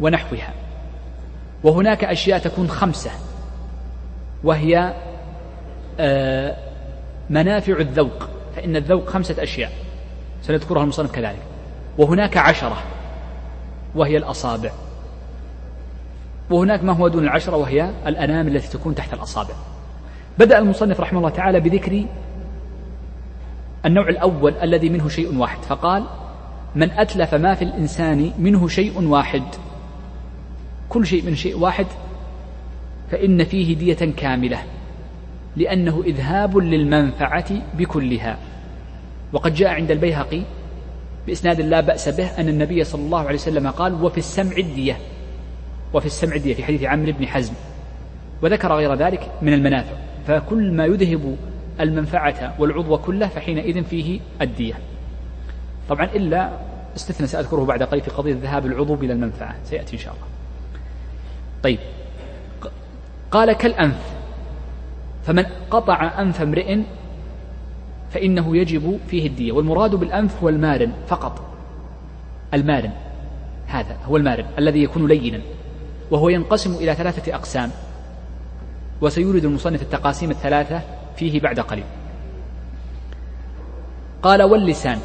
[0.00, 0.52] ونحوها.
[1.64, 3.10] وهناك أشياء تكون خمسة.
[4.44, 4.94] وهي
[6.00, 6.56] آه،
[7.30, 8.28] منافع الذوق.
[8.56, 9.72] فإن الذوق خمسة أشياء.
[10.42, 11.42] سنذكرها المصنف كذلك.
[11.98, 12.76] وهناك عشرة.
[13.94, 14.70] وهي الأصابع.
[16.50, 19.54] وهناك ما هو دون العشرة وهي الأنامل التي تكون تحت الأصابع.
[20.38, 22.04] بدأ المصنف رحمه الله تعالى بذكر
[23.86, 25.62] النوع الأول الذي منه شيء واحد.
[25.62, 26.04] فقال
[26.74, 29.42] من أتلف ما في الإنسان منه شيء واحد.
[30.94, 31.86] كل شيء من شيء واحد
[33.10, 34.58] فإن فيه دية كاملة
[35.56, 38.38] لأنه إذهاب للمنفعة بكلها.
[39.32, 40.42] وقد جاء عند البيهقي
[41.26, 44.98] بإسناد لا بأس به أن النبي صلى الله عليه وسلم قال وفي السمع الدية
[45.94, 47.54] وفي السمع الدية في حديث عمرو بن حزم.
[48.42, 49.96] وذكر غير ذلك من المنافع.
[50.26, 51.36] فكل ما يذهب
[51.80, 54.74] المنفعة والعضو كله فحينئذ فيه الدية.
[55.88, 56.50] طبعا إلا
[56.96, 59.54] استثنى سأذكره بعد قليل في قضية ذهاب العضو إلى المنفعة.
[59.64, 60.26] سيأتي إن شاء الله.
[61.64, 61.78] طيب.
[63.30, 64.14] قال كالأنف.
[65.24, 66.78] فمن قطع أنف امرئ
[68.10, 69.52] فإنه يجب فيه الدية.
[69.52, 71.40] والمراد بالأنف هو المارن فقط.
[72.54, 72.92] المارن.
[73.66, 75.40] هذا هو المارن الذي يكون لينا.
[76.10, 77.70] وهو ينقسم إلى ثلاثة أقسام.
[79.00, 80.80] وسيورد المصنف التقاسيم الثلاثة
[81.16, 81.84] فيه بعد قليل.
[84.22, 84.98] قال واللسان.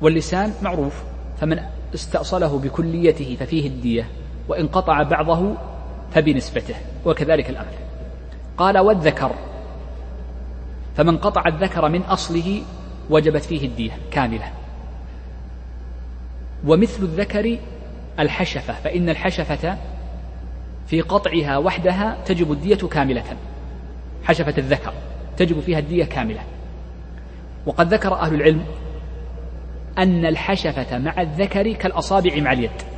[0.00, 1.02] واللسان معروف.
[1.40, 1.60] فمن
[1.94, 4.08] استأصله بكليته ففيه الدية.
[4.48, 5.54] وإن قطع بعضه
[6.10, 7.72] فبنسبته وكذلك الأمر
[8.56, 9.34] قال والذكر.
[10.96, 12.62] فمن قطع الذكر من أصله
[13.10, 14.52] وجبت فيه الدية كاملة.
[16.66, 17.58] ومثل الذكر
[18.18, 19.78] الحشفة فإن الحشفة
[20.86, 23.24] في قطعها وحدها تجب الدية كاملة.
[24.24, 24.92] حشفة الذكر
[25.36, 26.40] تجب فيها الدية كاملة.
[27.66, 28.64] وقد ذكر أهل العلم
[29.98, 32.95] أن الحشفة مع الذكر كالأصابع مع اليد.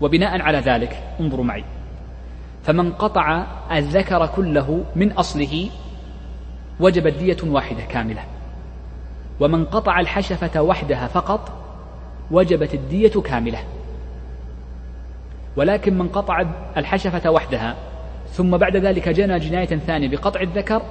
[0.00, 1.64] وبناء على ذلك انظروا معي.
[2.62, 5.70] فمن قطع الذكر كله من أصله
[6.80, 8.24] وجبت دية واحدة كاملة.
[9.40, 11.52] ومن قطع الحشفة وحدها فقط
[12.30, 13.58] وجبت الدية كاملة.
[15.56, 16.44] ولكن من قطع
[16.76, 17.76] الحشفة وحدها
[18.30, 20.82] ثم بعد ذلك جنى جناية ثانية بقطع الذكر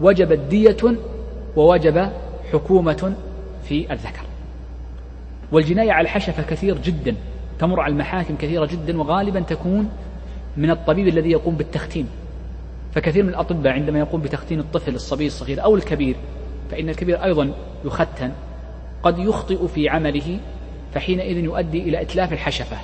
[0.00, 0.96] وجبت دية
[1.56, 2.10] ووجب
[2.52, 3.14] حكومة
[3.64, 4.22] في الذكر.
[5.52, 7.14] والجناية على الحشفة كثير جدا.
[7.60, 9.90] تمر على المحاكم كثيرة جدا وغالبا تكون
[10.56, 12.06] من الطبيب الذي يقوم بالتختين
[12.92, 16.16] فكثير من الأطباء عندما يقوم بتختين الطفل الصبي الصغير أو الكبير
[16.70, 17.52] فإن الكبير أيضا
[17.84, 18.32] يختن
[19.02, 20.38] قد يخطئ في عمله
[20.94, 22.76] فحينئذ يؤدي إلى إتلاف الحشفة.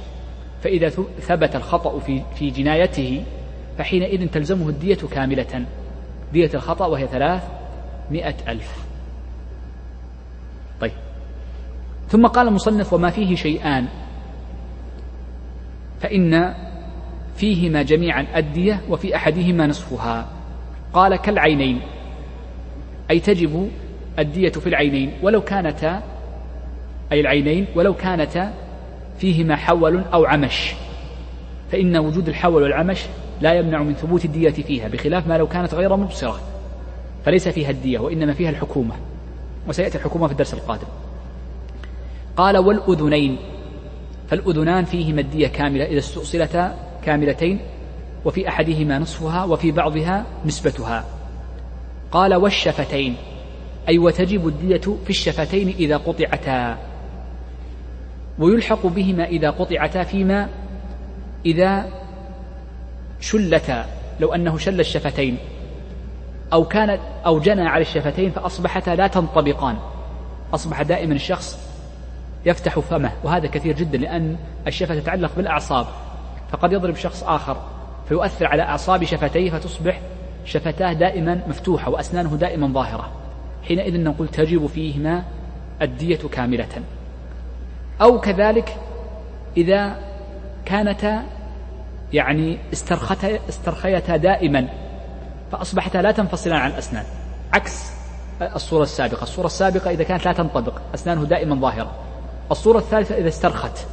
[0.62, 0.89] فإذا
[1.20, 3.24] ثبت الخطأ في في جنايته
[3.79, 5.66] فحينئذ تلزمه الدية كاملة.
[6.33, 7.43] دية الخطأ وهي ثلاث
[8.11, 8.87] مئة ألف.
[10.81, 10.93] طيب.
[12.09, 13.89] ثم قال المصنف وما فيه شيئان.
[16.01, 16.55] فإن
[17.37, 20.29] فيهما جميعا الدية وفي أحدهما نصفها.
[20.93, 21.81] قال كالعينين.
[23.11, 23.71] أي تجب
[24.19, 25.13] الدية في العينين.
[25.23, 26.03] ولو كانتا
[27.13, 28.53] أي العينين ولو كانتا
[29.19, 30.75] فيهما حول أو عمش.
[31.73, 33.03] فإن وجود الحول والعمش
[33.41, 36.41] لا يمنع من ثبوت الدية فيها بخلاف ما لو كانت غير مبصرة.
[37.25, 38.95] فليس فيها الدية وإنما فيها الحكومة.
[39.69, 40.87] وسيأتي الحكومة في الدرس القادم.
[42.37, 43.37] قال والأذنين.
[44.29, 47.61] فالأذنان فيهما الدية كاملة إذا استؤصلتا كاملتين
[48.24, 51.05] وفي أحدهما نصفها وفي بعضها نسبتها.
[52.12, 53.16] قال والشفتين
[53.89, 56.79] أي وتجب الدية في الشفتين إذا قطعتا.
[58.39, 60.49] ويلحق بهما إذا قطعتا فيما
[61.47, 61.89] إذا
[63.20, 63.87] شلتا
[64.20, 65.37] لو أنه شل الشفتين.
[66.53, 69.77] أو كانت أو جنى على الشفتين فأصبحتا لا تنطبقان.
[70.55, 71.66] أصبح دائما الشخص
[72.47, 74.37] يفتح فمه وهذا كثير جدا لأن
[74.67, 75.87] الشفة تتعلق بالأعصاب.
[76.51, 77.57] فقد يضرب شخص آخر
[78.09, 80.01] فيؤثر على أعصاب شفتيه فتصبح
[80.45, 83.13] شفتاه دائما مفتوحة وأسنانه دائما ظاهرة.
[83.69, 85.25] حينئذ نقول تجب فيهما
[85.83, 86.83] الدية كاملة.
[88.01, 88.77] أو كذلك
[89.57, 89.97] إذا
[90.65, 91.23] كانتا
[92.13, 94.69] يعني استرختا استرخيتا دائما
[95.53, 97.05] فأصبحتا لا تنفصلان عن الأسنان.
[97.53, 97.93] عكس
[98.43, 99.23] الصورة السابقة.
[99.23, 102.06] الصورة السابقة إذا كانت لا تنطبق أسنانه دائما ظاهرة.
[102.51, 103.87] الصورة الثالثة إذا استرخت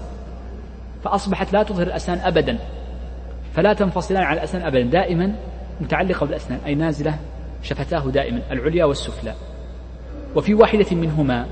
[1.03, 2.59] فأصبحت لا تظهر الأسنان أبدا
[3.53, 5.35] فلا تنفصلان عن الأسنان أبدا دائما
[5.81, 7.19] متعلقة بالأسنان أي نازلة
[7.63, 9.33] شفتاه دائما العليا والسفلى.
[10.35, 11.45] وفي واحدة منهما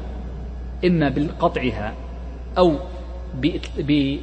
[0.86, 1.94] إما بقطعها
[2.58, 2.76] أو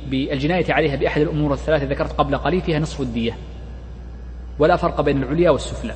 [0.07, 3.37] بالجناية عليها بأحد الأمور الثلاثة ذكرت قبل قليل فيها نصف الدية.
[4.59, 5.95] ولا فرق بين العليا والسفلى.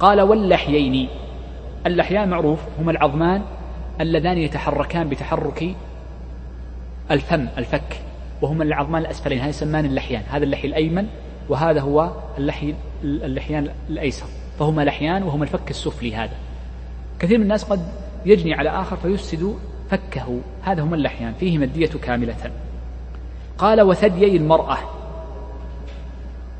[0.00, 1.08] قال واللحيين
[1.86, 3.42] اللحيان معروف هما العظمان
[4.00, 5.74] اللذان يتحركان بتحرك
[7.10, 8.00] الفم الفك
[8.42, 9.38] وهما العظمان الأسفلين.
[9.38, 10.22] هذا يسمان اللحيان.
[10.30, 11.06] هذا اللحي الأيمن
[11.48, 12.74] وهذا هو اللحي
[13.04, 14.26] اللحيان الأيسر.
[14.58, 16.34] فهما لحيان وهما الفك السفلي هذا.
[17.18, 17.80] كثير من الناس قد
[18.26, 19.54] يجني على آخر فيفسد
[19.90, 20.40] فكه.
[20.62, 21.32] هذا هما اللحيان.
[21.40, 22.50] فيهما الدية كاملة.
[23.58, 24.78] قال وثديي المرأة.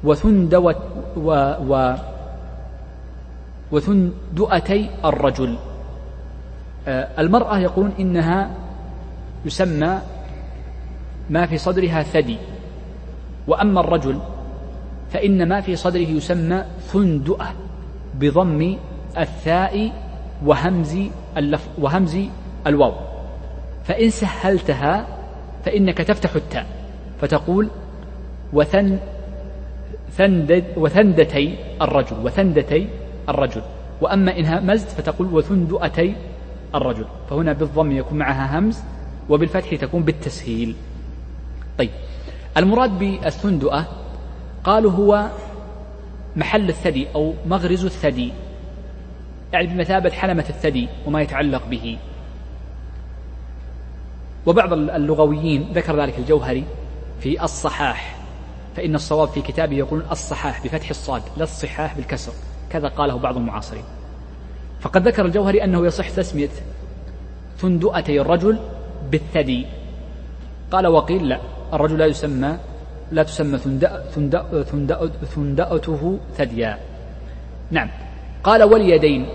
[0.04, 0.76] وثندوت
[1.16, 1.30] و,
[1.68, 1.94] و
[3.72, 5.58] وثندؤتي الرجل.
[6.88, 8.50] المرأة يقولون إنها
[9.44, 10.00] يسمى
[11.30, 12.36] ما في صدرها ثدي.
[13.46, 14.18] وأما الرجل
[15.10, 17.46] فإن ما في صدره يسمى ثندؤة
[18.14, 18.76] بضم
[19.18, 19.92] الثاء
[20.44, 20.98] وهمز
[21.36, 22.18] اللف وهمز
[22.66, 22.92] الواو.
[23.84, 25.06] فإن سهلتها
[25.64, 26.66] فإنك تفتح التاء
[27.20, 27.68] فتقول
[28.52, 28.98] وثن
[30.16, 32.88] ثندد وثندتي الرجل وثندتي
[33.28, 33.62] الرجل.
[34.00, 36.14] وأما إن همزت فتقول وثندؤتي
[36.74, 37.06] الرجل.
[37.30, 38.82] فهنا بالضم يكون معها همز
[39.28, 40.76] وبالفتح تكون بالتسهيل.
[41.78, 41.90] طيب.
[42.56, 43.86] المراد بالثندؤة
[44.64, 45.28] قالوا هو
[46.36, 48.32] محل الثدي أو مغرز الثدي.
[49.52, 51.98] يعني بمثابة حلمة الثدي وما يتعلق به.
[54.46, 56.64] وبعض اللغويين ذكر ذلك الجوهري
[57.20, 58.16] في الصحاح
[58.76, 62.32] فإن الصواب في كتابه يقولون الصحاح بفتح الصاد لا الصحاح بالكسر.
[62.70, 63.84] كذا قاله بعض المعاصرين.
[64.82, 66.48] فقد ذكر الجوهري أنه يصح تسمية
[67.58, 68.58] ثندؤتي الرجل
[69.10, 69.66] بالثدي.
[70.70, 71.40] قال وقيل لا
[71.72, 72.58] الرجل لا يسمى
[73.12, 76.78] لا تسمى ثندأ ثندأ ثندأ ثندأته ثديا.
[77.70, 77.88] نعم.
[78.44, 79.26] قال واليدين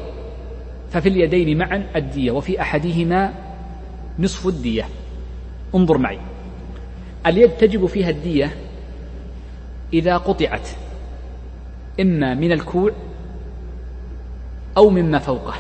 [0.92, 3.34] ففي اليدين معا الدية وفي أحدهما
[4.20, 4.86] نصف الدية.
[5.76, 6.20] انظر معي.
[7.26, 8.52] اليد تجب فيها الدية
[9.94, 10.70] إذا قطعت
[12.00, 12.92] إما من الكوع
[14.78, 15.54] أو مما فوقه.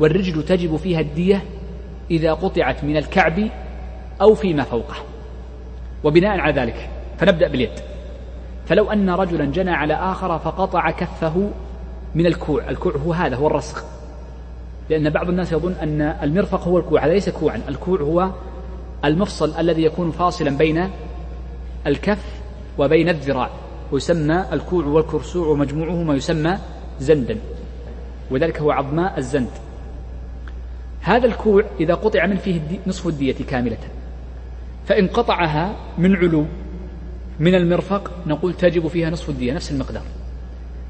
[0.00, 1.42] والرجل تجب فيها الدية
[2.10, 3.48] إذا قطعت من الكعب
[4.20, 4.96] أو فيما فوقه.
[6.04, 7.70] وبناء على ذلك فنبدأ باليد.
[8.66, 11.50] فلو أن رجلا جنى على آخر فقطع كفه
[12.14, 13.84] من الكوع الكوع هو هذا هو الرسخ.
[14.90, 18.30] لأن بعض الناس يظن أن المرفق هو الكوع هذا ليس كوعا الكوع هو
[19.04, 20.90] المفصل الذي يكون فاصلا بين
[21.86, 22.40] الكف
[22.78, 23.50] وبين الذراع.
[23.92, 26.58] ويسمى الكوع والكرسوع ومجموعه ما يسمى
[27.00, 27.38] زندا.
[28.30, 29.50] وذلك هو عظماء الزند.
[31.00, 33.78] هذا الكوع إذا قطع من فيه نصف الدية كاملة.
[34.86, 36.46] فإن قطعها من علو
[37.40, 40.04] من المرفق نقول تجب فيها نصف الدية نفس المقدار.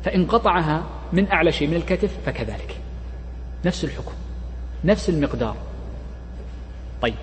[0.05, 2.77] فإن قطعها من أعلى شيء من الكتف فكذلك.
[3.65, 4.13] نفس الحكم
[4.85, 5.57] نفس المقدار.
[7.03, 7.15] طيب.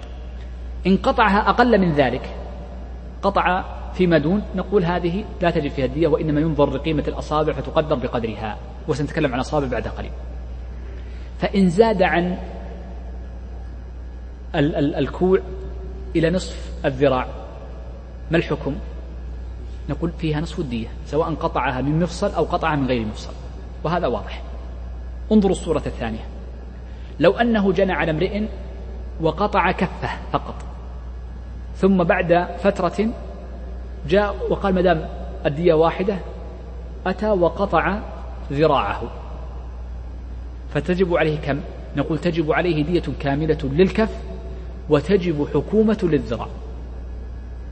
[0.88, 2.36] إن قطعها أقل من ذلك
[3.22, 3.64] قطع
[3.94, 9.34] فيما دون نقول هذه لا تجب فيها الدية وإنما ينظر لقيمة الأصابع فتقدر بقدرها وسنتكلم
[9.34, 10.12] عن أصابع بعد قليل.
[11.40, 12.38] فإن زاد عن
[14.56, 15.40] ال- ال- الكوع
[16.16, 17.28] إلى نصف الذراع
[18.32, 18.76] ما الحكم؟
[19.90, 23.34] نقول فيها نصف الدية سواء قطعها من مفصل أو قطعها من غير مفصل
[23.84, 24.42] وهذا واضح.
[25.32, 26.26] انظروا الصورة الثانية.
[27.20, 28.44] لو أنه جنى على امرئ
[29.22, 30.56] وقطع كفه فقط
[31.76, 33.10] ثم بعد فترة
[34.10, 35.10] جاء وقال ما دام
[35.46, 36.18] الدية واحدة
[37.06, 38.00] أتى وقطع
[38.52, 39.02] ذراعه.
[40.74, 41.60] فتجب عليه كم؟
[41.98, 44.10] نقول تجب عليه دية كاملة للكف
[44.90, 46.48] وتجب حكومة للذراع.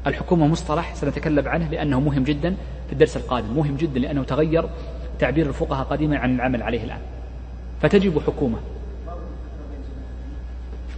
[0.07, 2.55] الحكومة مصطلح سنتكلم عنه لأنه مهم جدا
[2.87, 4.69] في الدرس القادم مهم جدا لأنه تغير
[5.19, 6.99] تعبير الفقهاء قديما عن العمل عليه الآن.
[7.81, 8.57] فتجب حكومة.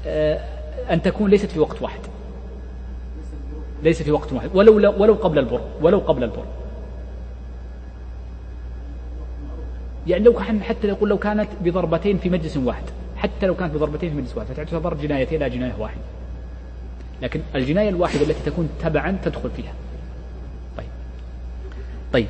[0.05, 0.39] آه،
[0.91, 1.99] أن تكون ليست في وقت واحد.
[3.83, 4.49] ليس في وقت واحد.
[4.53, 5.61] ولو ولو قبل البر.
[5.81, 6.45] ولو قبل البر.
[10.07, 12.83] يعني لو حتى يقول لو كانت بضربتين في مجلس واحد.
[13.17, 14.47] حتى لو كانت بضربتين في مجلس واحد.
[14.47, 16.01] فتعتبر جنايتين لا جناية واحدة
[17.21, 19.73] لكن الجناية الواحدة التي تكون تبعا تدخل فيها.
[20.77, 20.87] طيب.
[22.13, 22.27] طيب.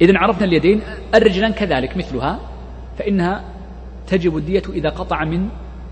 [0.00, 0.82] إذا عرفنا اليدين.
[1.14, 2.40] الرجلان كذلك مثلها.
[2.98, 3.44] فإنها
[4.06, 5.48] تجب الدية إذا قطع من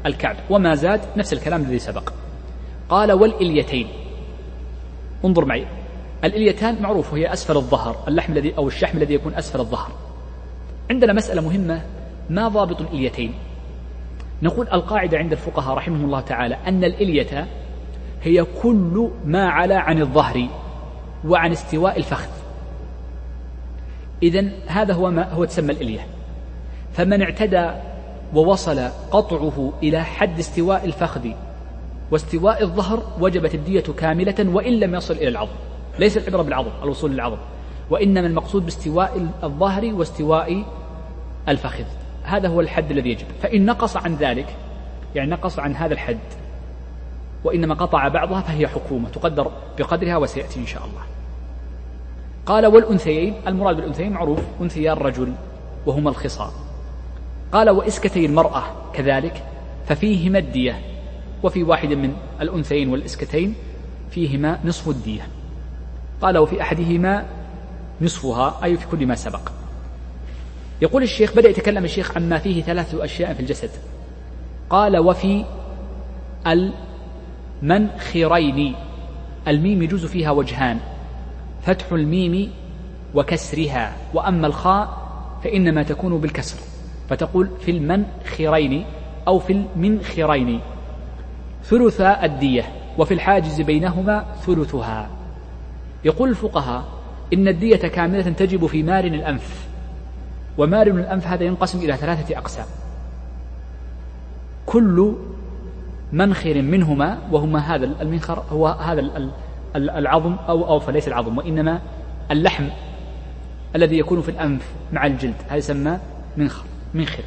[0.07, 0.37] الكعب.
[0.51, 2.13] وما زاد نفس الكلام الذي سبق.
[2.89, 3.89] قال والإليتين.
[5.25, 5.67] انظر معي.
[6.25, 9.93] الإليتان معروف هي أسفل الظهر اللحم الذي أو الشحم الذي يكون أسفل الظهر.
[10.91, 11.83] عندنا مسألة مهمة
[12.31, 13.35] ما ضابط الإليتين؟
[14.43, 17.47] نقول القاعدة عند الفقهاء رحمهم الله تعالى أن الإلية
[18.23, 20.47] هي كل ما علا عن الظهر
[21.25, 22.29] وعن استواء الفخذ.
[24.23, 26.07] إذا هذا هو ما هو تسمى الإلية.
[26.93, 27.71] فمن اعتدى
[28.35, 31.31] ووصل قطعه إلى حد استواء الفخذ
[32.11, 35.57] واستواء الظهر وجبت الدية كاملة وإن لم يصل إلى العظم.
[35.99, 37.37] ليس العبرة بالعظم الوصول للعظم.
[37.91, 40.65] وإنما المقصود باستواء الظهر واستواء
[41.49, 41.85] الفخذ.
[42.23, 43.27] هذا هو الحد الذي يجب.
[43.43, 44.57] فإن نقص عن ذلك
[45.15, 46.19] يعني نقص عن هذا الحد
[47.45, 51.03] وإنما قطع بعضها فهي حكومة تقدر بقدرها وسيأتي إن شاء الله.
[52.47, 55.33] قال والأنثيين المراد بالأنثيين معروف أنثيا الرجل
[55.87, 56.51] وهما الخصام.
[57.53, 59.45] قال وإسكتي المرأة كذلك
[59.87, 60.81] ففيهما الدية.
[61.47, 63.55] وفي واحد من الأنثيين والإسكتين
[64.11, 65.29] فيهما نصف الدية.
[66.23, 67.27] قال وفي أحدهما
[68.01, 69.49] نصفها أي في كل ما سبق.
[70.83, 73.71] يقول الشيخ بدأ يتكلم الشيخ عما فيه ثلاث أشياء في الجسد.
[74.71, 75.45] قال وفي
[77.63, 78.75] المنخرين
[79.49, 80.79] الميم يجوز فيها وجهان
[81.63, 82.53] فتح الميم
[83.15, 85.07] وكسرها وأما الخاء
[85.45, 86.59] فإنما تكون بالكسر
[87.09, 88.85] فتقول في المنخرين
[89.29, 90.61] أو في المنخرين.
[91.69, 95.09] ثلث الدية وفي الحاجز بينهما ثلثها.
[96.05, 96.85] يقول الفقهاء
[97.33, 99.67] إن الدية كاملة تجب في مارن الأنف
[100.59, 102.67] ومارن الأنف هذا ينقسم إلى ثلاثة أقسام.
[104.67, 105.15] كل
[106.13, 109.31] منخر منهما وهما هذا المنخر هو هذا
[109.77, 111.81] العظم أو أو فليس العظم وإنما
[112.31, 112.65] اللحم
[113.77, 114.63] الذي يكون في الأنف
[114.93, 115.99] مع الجلد هذا يسمى
[116.37, 116.65] منخر
[116.95, 117.23] منخر.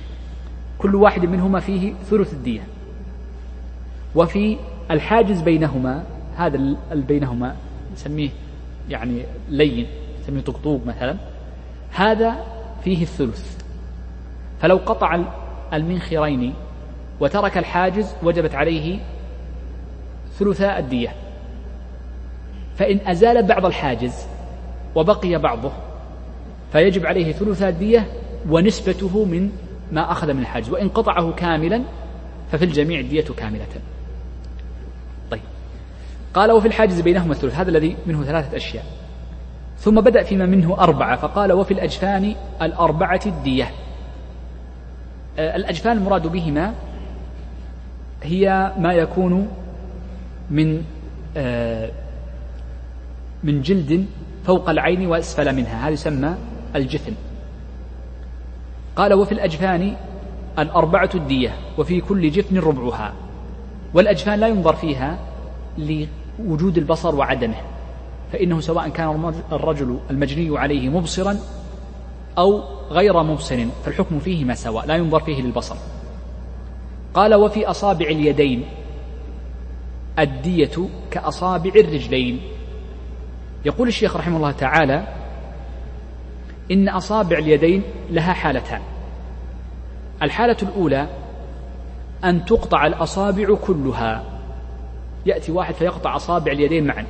[0.77, 2.61] كل واحد منهما فيه ثلث الدية.
[4.15, 4.57] وفي
[4.91, 6.03] الحاجز بينهما
[6.37, 7.55] هذا بينهما
[7.93, 8.29] نسميه
[8.89, 9.87] يعني لين
[10.21, 11.17] نسميه طقطوق مثلا
[11.91, 12.45] هذا
[12.83, 13.57] فيه الثلث.
[14.61, 15.19] فلو قطع
[15.73, 16.53] المنخرين
[17.19, 18.99] وترك الحاجز وجبت عليه
[20.39, 21.13] ثلثاء الدية.
[22.75, 24.27] فإن أزال بعض الحاجز
[24.95, 25.71] وبقي بعضه
[26.71, 28.07] فيجب عليه ثلثاء الدية
[28.49, 29.51] ونسبته من
[29.91, 30.69] ما أخذ من الحاجز.
[30.69, 31.81] وإن قطعه كاملا
[32.51, 33.65] ففي الجميع الدية كاملة.
[36.33, 37.55] قال وفي الحاجز بينهما الثلث.
[37.55, 38.85] هذا الذي منه ثلاثة أشياء.
[39.77, 43.71] ثم بدأ فيما منه أربعة فقال وفي الأجفان الأربعة الدية.
[45.39, 46.73] آه، الأجفان المراد بهما
[48.23, 49.47] هي ما يكون
[50.49, 50.83] من
[51.37, 51.91] آه،
[53.43, 54.05] من جلد
[54.45, 55.83] فوق العين وأسفل منها.
[55.83, 56.35] هذا يسمى
[56.75, 57.13] الجفن
[58.95, 59.95] قال وفي الأجفان
[60.59, 63.13] الأربعة الدية وفي كل جفن ربعها.
[63.93, 65.17] والأجفان لا ينظر فيها
[66.39, 67.55] لوجود البصر وعدمه
[68.31, 71.39] فإنه سواء كان الرجل المجني عليه مبصرا
[72.37, 75.75] أو غير مبصر فالحكم فيهما سواء لا ينظر فيه للبصر.
[77.13, 78.65] قال وفي أصابع اليدين
[80.19, 82.41] الدية كأصابع الرجلين.
[83.65, 85.07] يقول الشيخ رحمه الله تعالى
[86.71, 88.81] إن أصابع اليدين لها حالتان.
[90.21, 91.07] الحالة الأولى
[92.23, 94.38] أن تقطع الأصابع كلها
[95.25, 97.05] يأتي واحد فيقطع أصابع اليدين معا.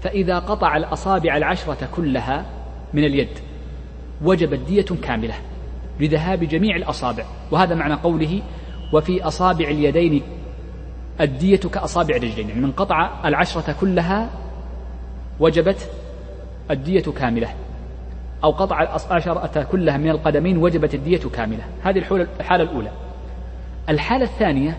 [0.00, 2.46] فإذا قطع الأصابع العشرة كلها
[2.94, 3.38] من اليد
[4.22, 5.34] وجبت دية كاملة
[6.00, 7.24] لذهاب جميع الأصابع.
[7.50, 8.42] وهذا معنى قوله
[8.92, 10.22] وفي أصابع اليدين
[11.20, 12.48] الدية كأصابع الرجلين.
[12.48, 14.30] يعني من قطع العشرة كلها
[15.40, 15.90] وجبت
[16.70, 17.48] الدية كاملة
[18.44, 21.64] أو قطع العشرة كلها من القدمين وجبت الدية كاملة.
[21.82, 21.98] هذه
[22.40, 22.90] الحالة الأولى.
[23.88, 24.78] الحالة الثانية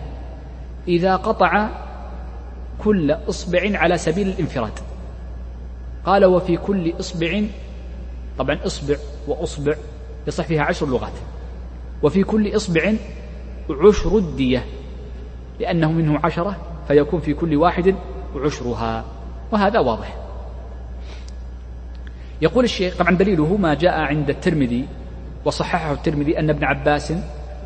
[0.88, 1.68] إذا قطع
[2.84, 4.72] كل إصبع على سبيل الانفراد.
[6.04, 7.42] قال وفي كل إصبع
[8.38, 8.96] طبعا إصبع
[9.28, 9.74] وأصبع
[10.26, 11.12] يصح فيها عشر لغات.
[12.02, 12.92] وفي كل إصبع
[13.70, 14.64] عشر الدية
[15.60, 16.56] لأنه منه عشرة
[16.88, 17.94] فيكون في كل واحد
[18.36, 19.04] عشرها.
[19.52, 20.16] وهذا واضح.
[22.42, 24.86] يقول الشيخ طبعا دليله ما جاء عند الترمذي
[25.44, 27.12] وصححه الترمذي أن ابن عباس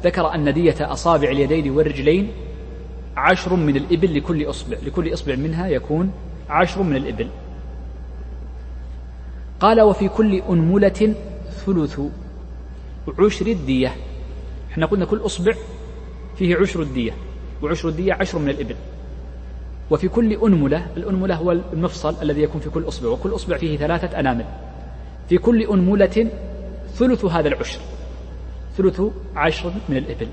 [0.04, 2.32] ذكر أن دية أصابع اليدين والرجلين
[3.16, 6.12] عشر من الإبل لكل إصبع لكل إصبع منها يكون
[6.50, 7.28] عشر من الإبل.
[9.60, 11.14] قال وفي كل أنملة
[11.66, 12.00] ثلث
[13.18, 13.96] عشر الدية.
[14.72, 15.54] إحنا قلنا كل أصبع
[16.36, 17.12] فيه عشر الدية
[17.62, 18.76] وعشر الدية عشر من الإبل.
[19.90, 24.20] وفي كل أنملة الأنملة هو المفصل الذي يكون في كل أصبع وكل أصبع فيه ثلاثة
[24.20, 24.44] أنامل.
[25.28, 26.30] في كل أنملة
[26.94, 27.80] ثلث هذا العشر
[28.76, 29.02] ثلث
[29.36, 30.28] عشر من الإبل.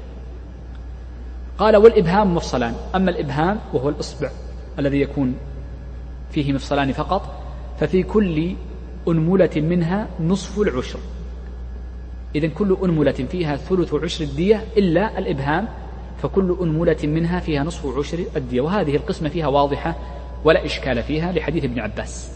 [1.62, 2.76] قال والإبهام مفصلان.
[2.96, 4.30] أما الإبهام وهو الإصبع
[4.80, 5.36] الذي يكون
[6.32, 7.42] فيه مفصلان فقط
[7.80, 8.56] ففي كل
[9.08, 11.00] أنملة منها نصف العشر.
[12.36, 15.68] إذا كل أنملة فيها ثلث عشر الدية إلا الإبهام
[16.22, 18.62] فكل أنملة منها فيها نصف عشر الدية.
[18.62, 19.96] وهذه القسمة فيها واضحة
[20.44, 22.32] ولا إشكال فيها لحديث ابن عباس.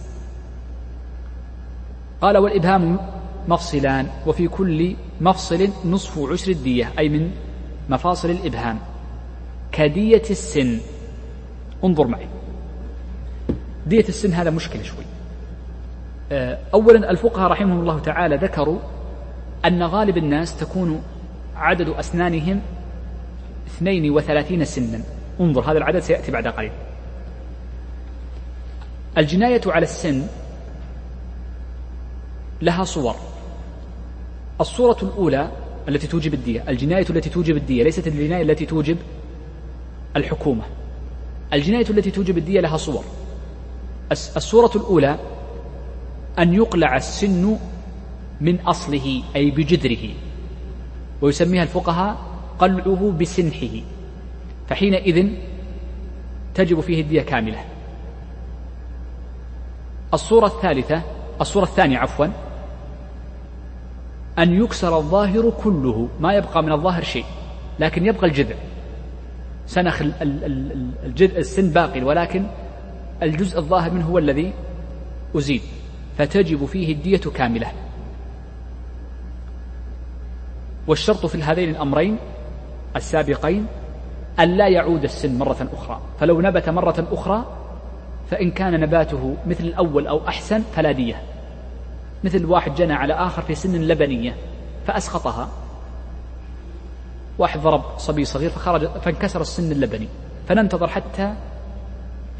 [2.22, 3.00] قال والإبهام
[3.48, 7.32] مفصلان وفي كل مفصل نصف عشر الدية أي من
[7.90, 8.95] مفاصل الإبهام.
[9.76, 10.80] كدية السن.
[11.84, 12.28] انظر معي.
[13.88, 15.06] دية السن هذا مشكلة شوي.
[16.32, 18.80] آه، أولا الفقهاء رحمهم الله تعالى ذكروا
[19.66, 21.04] أن غالب الناس تكون
[21.56, 22.62] عدد أسنانهم
[23.68, 25.02] اثنين وثلاثين سنا.
[25.40, 26.72] انظر هذا العدد سيأتي بعد قليل.
[29.18, 30.28] الجناية على السن
[32.62, 33.16] لها صور.
[34.62, 35.52] الصورة الأولى
[35.90, 38.98] التي توجب الدية الجناية التي توجب الدية ليست الجناية التي توجب
[40.16, 40.64] الحكومة.
[41.54, 43.04] الجناية التي توجب الدية لها صور.
[44.12, 45.18] الصورة الأولى
[46.40, 47.58] أن يقلع السن
[48.42, 50.10] من أصله أي بجذره
[51.22, 52.18] ويسميها الفقهاء
[52.60, 53.82] قلعه بسنحه.
[54.70, 55.30] فحينئذ
[56.56, 57.66] تجب فيه الدية كاملة.
[60.14, 61.02] الصورة الثالثة
[61.42, 62.28] الصورة الثانية عفوا
[64.40, 67.26] أن يكسر الظاهر كله ما يبقى من الظاهر شيء
[67.80, 68.56] لكن يبقى الجذع.
[69.68, 70.02] سنخ
[71.06, 72.46] الجذع السن باقي ولكن
[73.24, 74.54] الجزء الظاهر منه هو الذي
[75.36, 75.62] أزيد
[76.18, 77.72] فتجب فيه الدية كاملة.
[80.88, 82.18] والشرط في هذين الأمرين
[82.96, 83.68] السابقين
[84.40, 87.46] أن لا يعود السن مرة أخرى فلو نبت مرة أخرى
[88.32, 91.22] فإن كان نباته مثل الأول أو أحسن فلا دية
[92.24, 94.36] مثل واحد جنى على آخر في سن لبنية
[94.88, 95.50] فأسقطها.
[97.38, 100.08] واحد ضرب صبي صغير فخرج فانكسر السن اللبني
[100.48, 101.34] فننتظر حتى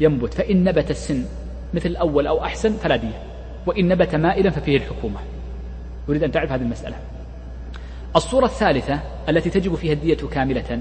[0.00, 1.24] ينبت فإن نبت السن
[1.74, 3.22] مثل الأول أو أحسن فلا دية
[3.66, 5.20] وإن نبت مائلا ففيه الحكومة.
[6.08, 6.96] أريد أن تعرف هذه المسألة.
[8.16, 10.80] الصورة الثالثة التي تجب فيها الدية كاملة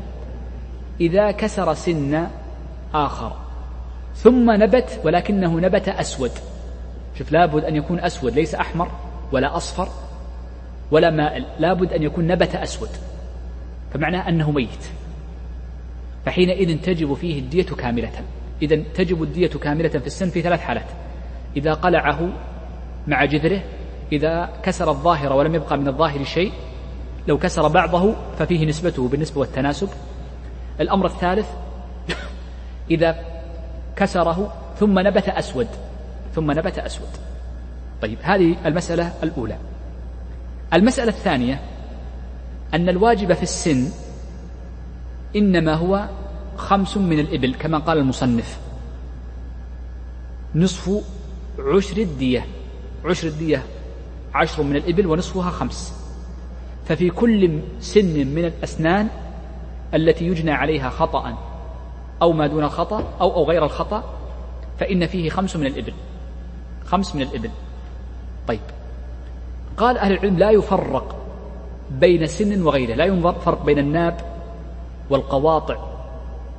[1.02, 2.28] إذا كسر سن
[2.94, 3.32] آخر
[4.16, 6.32] ثم نبت ولكنه نبت أسود.
[7.18, 8.92] شوف لابد أن يكون أسود ليس أحمر
[9.32, 9.88] ولا أصفر
[10.92, 12.90] ولا مائل لابد أن يكون نبت أسود.
[13.96, 14.86] فمعناه أنه ميت.
[16.26, 18.12] فحينئذ تجب فيه الدية كاملة.
[18.62, 20.86] إذا تجب الدية كاملة في السن في ثلاث حالات.
[21.58, 22.30] إذا قلعه
[23.08, 23.62] مع جذره
[24.12, 26.52] إذا كسر الظاهر ولم يبقى من الظاهر شيء
[27.28, 29.90] لو كسر بعضه ففيه نسبته بالنسبة والتناسب.
[30.82, 31.48] الأمر الثالث
[32.92, 33.16] إذا
[33.96, 35.68] كسره ثم نبت أسود.
[36.34, 37.10] ثم نبت أسود.
[38.02, 39.58] طيب هذه المسألة الأولى.
[40.74, 41.62] المسألة الثانية
[42.76, 43.90] أن الواجب في السن
[45.36, 46.10] إنما هو
[46.58, 48.60] خمس من الإبل كما قال المصنف.
[50.56, 51.04] نصف
[51.60, 52.46] عشر الدية.
[53.06, 53.64] عشر الدية
[54.34, 55.94] عشر من الإبل ونصفها خمس.
[56.86, 59.08] ففي كل سن من الأسنان
[59.94, 61.38] التي يجنى عليها خطأ
[62.22, 64.04] أو ما دون الخطأ أو أو غير الخطأ
[64.80, 65.94] فإن فيه خمس من الإبل.
[66.86, 67.50] خمس من الإبل.
[68.48, 68.60] طيب.
[69.78, 71.25] قال أهل العلم لا يفرق
[71.92, 72.96] بين سن وغيره.
[72.96, 74.18] لا ينظر فرق بين الناب
[75.10, 75.78] والقواطع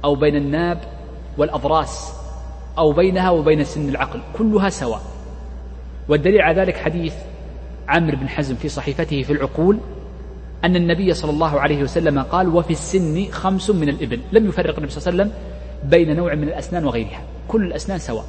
[0.04, 0.80] أو بين الناب
[1.38, 2.14] والأضراس
[2.78, 5.00] أو بينها وبين سن العقل كلها سواء.
[6.08, 7.14] والدليل على ذلك حديث
[7.88, 9.78] عمرو بن حزم في صحيفته في العقول
[10.64, 14.20] أن النبي صلى الله عليه وسلم قال وفي السن خمس من الإبل.
[14.32, 15.50] لم يفرق النبي صلى الله عليه وسلم
[15.90, 17.20] بين نوع من الأسنان وغيرها.
[17.48, 18.24] كل الأسنان سواء.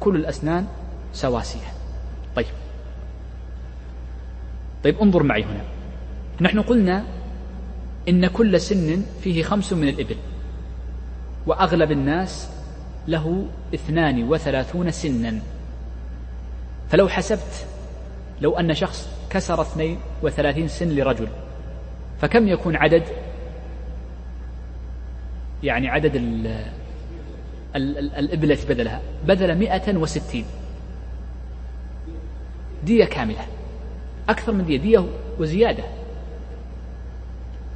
[0.00, 0.66] كل الأسنان
[1.12, 1.68] سواسية.
[2.36, 2.46] طيب.
[4.84, 5.77] طيب انظر معي هنا.
[6.40, 7.04] نحن قلنا
[8.08, 10.16] إن كل سن فيه خمس من الإبل
[11.46, 12.50] وأغلب الناس
[13.08, 15.40] له اثنان وثلاثون سنا.
[16.88, 17.66] فلو حسبت
[18.40, 21.28] لو أن شخص كسر اثنين وثلاثين سن لرجل
[22.20, 23.02] فكم يكون عدد؟
[25.62, 26.46] يعني عدد ال
[27.76, 30.44] ال ال الإبل التي بذلها بذل مئة وستين.
[32.84, 33.46] دية كاملة
[34.28, 35.04] أكثر من دية دية
[35.38, 35.84] وزيادة.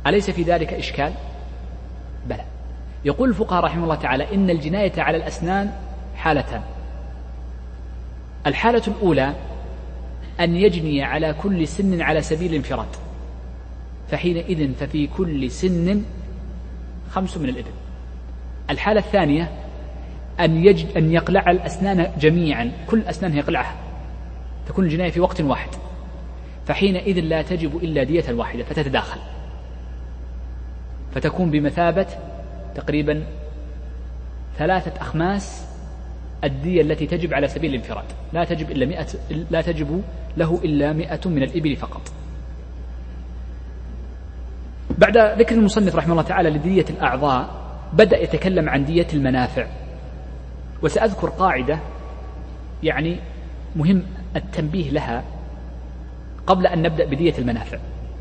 [0.06, 1.12] أليس في ذلك إشكال؟
[2.26, 2.44] بلى.
[3.04, 5.72] يقول الفقهاء رحمه الله تعالى إن الجناية على الأسنان
[6.16, 6.62] حالتان.
[8.46, 9.34] الحالة الأولى
[10.40, 12.86] أن يجني على كل سن على سبيل الانفراد.
[14.10, 16.02] فحينئذ ففي كل سن
[17.10, 17.70] خمس من الإبل.
[18.70, 19.50] الحالة الثانية
[20.40, 23.76] أن, يجد أن يقلع الأسنان جميعا كل الأسنان يقلعها.
[24.68, 25.68] تكون الجناية في وقت واحد.
[26.66, 29.20] فحينئذ لا تجب إلا دية واحدة فتتداخل.
[31.14, 32.06] فتكون بمثابة
[32.74, 33.24] تقريبا
[34.58, 35.66] ثلاثة أخماس
[36.44, 38.04] الدية التي تجب على سبيل الانفراد.
[38.32, 39.06] لا تجب إلا مئة
[39.50, 40.02] لا تجب
[40.36, 42.12] له إلا مئة من الإبل فقط.
[44.98, 49.66] بعد ذكر المصنف رحمه الله تعالى لدية الأعضاء بدأ يتكلم عن دية المنافع.
[50.82, 51.78] وسأذكر قاعدة
[52.82, 53.20] يعني
[53.76, 54.02] مهم
[54.36, 55.24] التنبيه لها
[56.46, 57.78] قبل أن نبدأ بدية المنافع.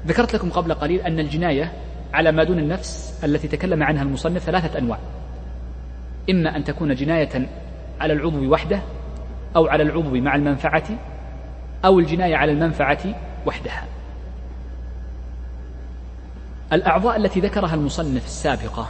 [0.07, 1.71] ذكرت لكم قبل قليل أن الجناية
[2.13, 4.99] على ما دون النفس التي تكلم عنها المصنف ثلاثة أنواع.
[6.29, 7.47] إما أن تكون جناية
[7.99, 8.79] على العضو وحده
[9.55, 10.83] أو على العضو مع المنفعة
[11.85, 12.99] أو الجناية على المنفعة
[13.45, 13.85] وحدها.
[16.73, 18.89] الأعضاء التي ذكرها المصنف السابقة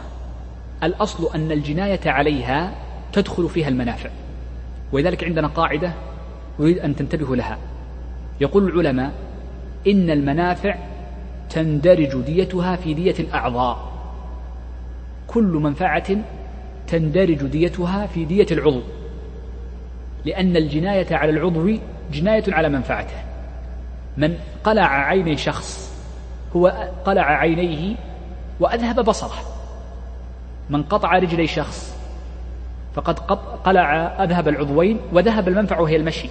[0.82, 2.74] الأصل أن الجناية عليها
[3.12, 4.10] تدخل فيها المنافع.
[4.92, 5.92] ولذلك عندنا قاعدة
[6.60, 7.58] أريد أن تنتبهوا لها.
[8.40, 9.12] يقول العلماء
[9.86, 10.74] إن المنافع
[11.52, 13.92] تندرج ديتها في دية الأعضاء.
[15.26, 16.16] كل منفعة
[16.86, 18.80] تندرج ديتها في دية العضو.
[20.24, 21.70] لأن الجناية على العضو
[22.12, 23.16] جناية على منفعته.
[24.16, 25.92] من قلع عيني شخص
[26.56, 27.96] هو قلع عينيه
[28.60, 29.38] وأذهب بصره.
[30.70, 31.96] من قطع رجلي شخص
[32.94, 33.18] فقد
[33.64, 33.94] قلع
[34.24, 36.28] أذهب العضوين وذهب المنفع وهي المشي.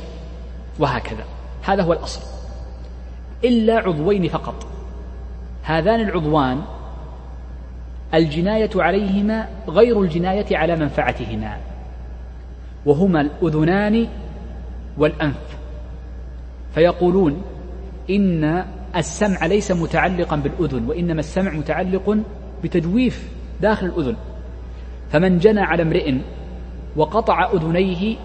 [0.79, 1.23] وهكذا.
[1.63, 2.21] هذا هو الأصل.
[3.43, 4.70] إلا عضوين فقط.
[5.63, 6.61] هذان العضوان
[8.13, 11.57] الجناية عليهما غير الجناية على منفعتهما
[12.85, 14.07] وهما الأذنان
[14.97, 15.57] والأنف.
[16.73, 17.41] فيقولون
[18.09, 22.17] إن السمع ليس متعلقا بالأذن وإنما السمع متعلق
[22.63, 23.29] بتجويف
[23.61, 24.15] داخل الأذن.
[25.11, 26.15] فمن جنى على امرئ
[26.95, 28.15] وقطع أذنيه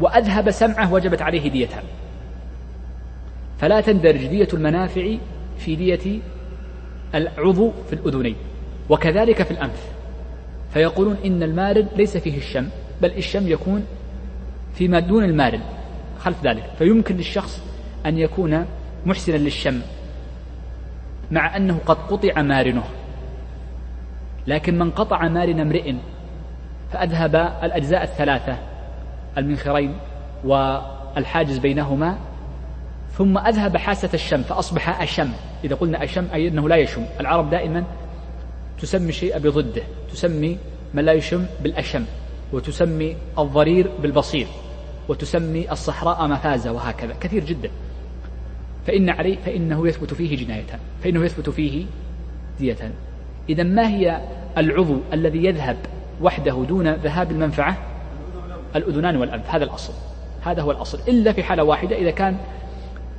[0.00, 1.82] وأذهب سمعه وجبت عليه ديتان
[3.58, 5.16] فلا تندرج دية المنافع
[5.58, 6.20] في دية
[7.14, 8.36] العضو في الأذنين
[8.88, 9.88] وكذلك في الأنف.
[10.72, 12.68] فيقولون إن المارد ليس فيه الشم
[13.02, 13.84] بل الشم يكون
[14.74, 15.60] فيما دون المارد
[16.18, 16.70] خلف ذلك.
[16.78, 17.62] فيمكن للشخص
[18.06, 18.66] أن يكون
[19.06, 19.80] محسنا للشم
[21.30, 22.84] مع أنه قد قطع مارنه.
[24.46, 25.94] لكن من قطع مارن امرئ
[26.92, 28.56] فأذهب الأجزاء الثلاثة
[29.38, 29.96] المنخرين
[30.44, 32.18] والحاجز بينهما
[33.18, 35.28] ثم أذهب حاسة الشم فأصبح أشم.
[35.64, 37.04] إذا قلنا أشم أي أنه لا يشم.
[37.20, 37.84] العرب دائما
[38.80, 40.58] تسمي الشيء بضده تسمي
[40.94, 42.04] من لا يشم بالأشم
[42.52, 44.46] وتسمي الضرير بالبصير
[45.08, 47.14] وتسمي الصحراء مفازة وهكذا.
[47.20, 47.70] كثير جدا.
[48.86, 51.86] فإن عليه فإنه يثبت فيه جناية فإنه يثبت فيه
[52.58, 52.92] دية.
[53.48, 54.20] إذا ما هي
[54.58, 55.76] العضو الذي يذهب
[56.22, 57.76] وحده دون ذهاب المنفعة؟
[58.76, 59.54] الأذنان والأنف.
[59.54, 59.92] هذا الأصل.
[60.42, 60.98] هذا هو الأصل.
[61.08, 62.36] إلا في حالة واحدة إذا كان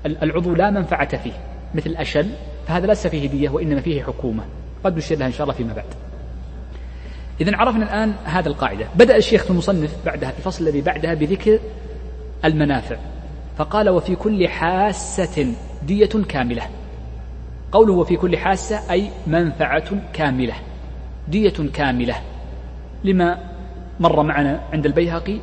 [0.06, 1.34] العضو لا منفعة فيه
[1.76, 2.30] مثل الأشل
[2.68, 4.44] فهذا ليس فيه دية وإنما فيه حكومة.
[4.84, 5.86] قد نشير لها إن شاء الله فيما بعد.
[7.42, 8.88] إذا عرفنا الآن هذا القاعدة.
[8.96, 11.60] بدأ الشيخ المصنف بعدها في الفصل الذي بعدها بذكر
[12.46, 12.98] المنافع.
[13.58, 15.54] فقال وفي كل حاسة
[15.84, 16.64] دية كاملة.
[17.72, 20.54] قوله وفي كل حاسة أي منفعة كاملة.
[21.28, 22.16] دية كاملة.
[23.04, 23.38] لما
[24.00, 25.40] مر معنا عند البيهقي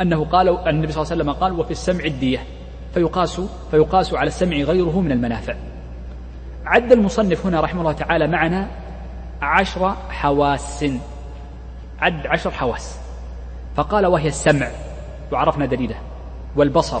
[0.00, 2.38] أنه قال النبي صلى الله عليه وسلم قال وفي السمع الدية.
[2.96, 3.40] فيقاس
[3.70, 5.54] فيقاس على السمع غيره من المنافع.
[6.66, 8.68] عد المصنف هنا رحمه الله تعالى معنا
[9.42, 10.84] عشر حواس.
[12.00, 12.98] عد عشر حواس.
[13.76, 14.68] فقال وهي السمع
[15.32, 15.94] وعرفنا دليله
[16.56, 17.00] والبصر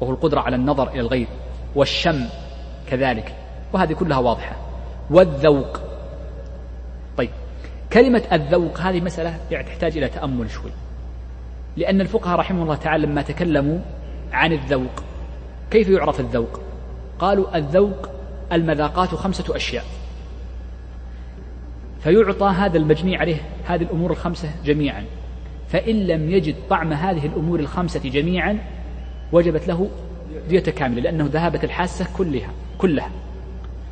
[0.00, 1.26] وهو القدرة على النظر إلى الغير
[1.74, 2.26] والشم
[2.90, 3.34] كذلك
[3.72, 4.56] وهذه كلها واضحة.
[5.10, 5.80] والذوق.
[7.16, 7.30] طيب
[7.92, 10.70] كلمة الذوق هذه مسألة يعني تحتاج إلى تأمل شوي
[11.76, 13.78] لأن الفقهاء رحمه الله تعالى لما تكلموا
[14.32, 15.02] عن الذوق.
[15.70, 16.60] كيف يعرف الذوق؟
[17.18, 18.08] قالوا الذوق
[18.52, 19.84] المذاقات خمسة أشياء.
[22.00, 25.04] فيعطى هذا المجني عليه هذه الأمور الخمسة جميعا.
[25.68, 28.58] فإن لم يجد طعم هذه الأمور الخمسة جميعا
[29.32, 29.88] وجبت له
[30.48, 33.10] دية كاملة لأنه ذهبت الحاسة كلها كلها.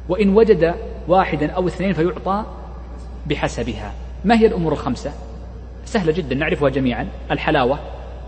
[0.09, 0.75] وإن وجد
[1.09, 2.45] واحدا أو اثنين فيعطى
[3.27, 3.93] بحسبها.
[4.25, 5.13] ما هي الأمور الخمسة؟
[5.85, 7.09] سهلة جدا نعرفها جميعا.
[7.31, 7.79] الحلاوة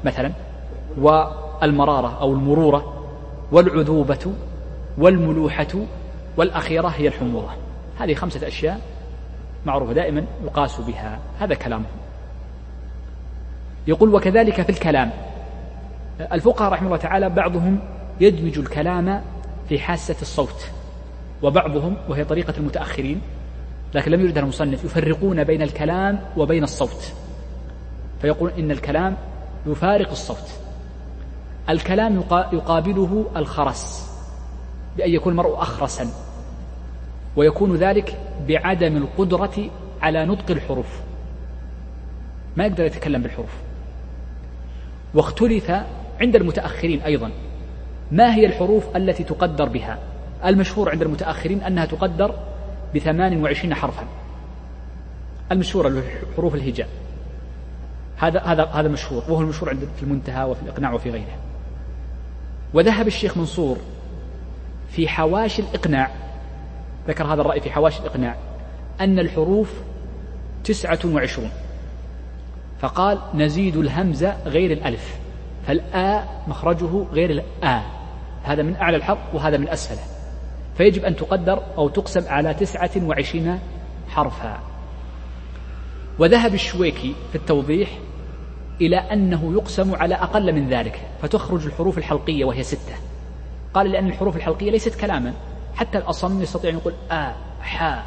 [0.05, 0.33] مثلا
[1.65, 3.05] والمرارة أو المرورة
[3.53, 4.33] والعذوبة
[4.99, 5.67] والملوحة
[6.37, 7.51] والأخيرة هي الحموضة.
[7.99, 8.81] هذه خمسة أشياء
[9.67, 11.19] معروفة دائما يقاس بها.
[11.41, 11.85] هذا كلامه
[13.87, 15.11] يقول وكذلك في الكلام.
[16.33, 17.79] الفقهاء رحمه الله تعالى بعضهم
[18.21, 19.23] يدمج الكلام
[19.69, 20.67] في حاسة الصوت
[21.43, 23.21] وبعضهم وهي طريقة المتأخرين
[23.95, 27.13] لكن لم يردها المصنف يفرقون بين الكلام وبين الصوت.
[28.23, 29.17] فيقول إن الكلام
[29.67, 30.64] يفارق الصوت.
[31.69, 34.11] الكلام يقابله الخرس
[34.97, 36.09] بأن يكون المرء أخرسا
[37.37, 39.71] ويكون ذلك بعدم القدرة
[40.03, 41.01] على نطق الحروف.
[42.57, 43.51] ما يقدر يتكلم بالحروف.
[45.15, 45.71] واختلف
[46.21, 47.31] عند المتأخرين أيضا.
[48.13, 49.99] ما هي الحروف التي تقدر بها؟
[50.45, 52.35] المشهور عند المتأخرين أنها تقدر
[52.95, 54.07] بثمان وعشرين حرفا.
[55.53, 56.03] المشهورة
[56.37, 56.89] حروف الهجاء.
[58.17, 61.39] هذا هذا هذا مشهور وهو المشهور عند في المنتهى وفي الإقناع وفي غيره.
[62.75, 63.77] وذهب الشيخ منصور
[64.89, 66.11] في حواشي الإقناع
[67.09, 68.37] ذكر هذا الرأي في حواشي الإقناع
[69.01, 69.73] أن الحروف
[70.65, 71.51] تسعة وعشرون.
[72.81, 75.19] فقال نزيد الهمزة غير الألف
[75.67, 77.83] فالآ مخرجه غير الآ.
[78.43, 80.03] هذا من أعلى الحرف وهذا من أسفله
[80.77, 83.59] فيجب أن تقدر أو تقسم على تسعة وعشرين
[84.09, 84.59] حرفا.
[86.19, 87.99] وذهب الشويكي في التوضيح
[88.81, 92.95] إلى أنه يقسم على أقل من ذلك فتخرج الحروف الحلقية وهي ستة.
[93.75, 95.33] قال لأن الحروف الحلقية ليست كلاما
[95.75, 98.03] حتى الأصم يستطيع أن يقول آ حا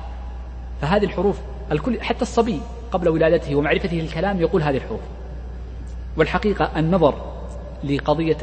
[0.81, 1.39] فهذه الحروف
[1.71, 2.61] الكل حتى الصبي
[2.91, 5.01] قبل ولادته ومعرفته الكلام يقول هذه الحروف.
[6.17, 7.15] والحقيقة النظر
[7.83, 8.37] لقضية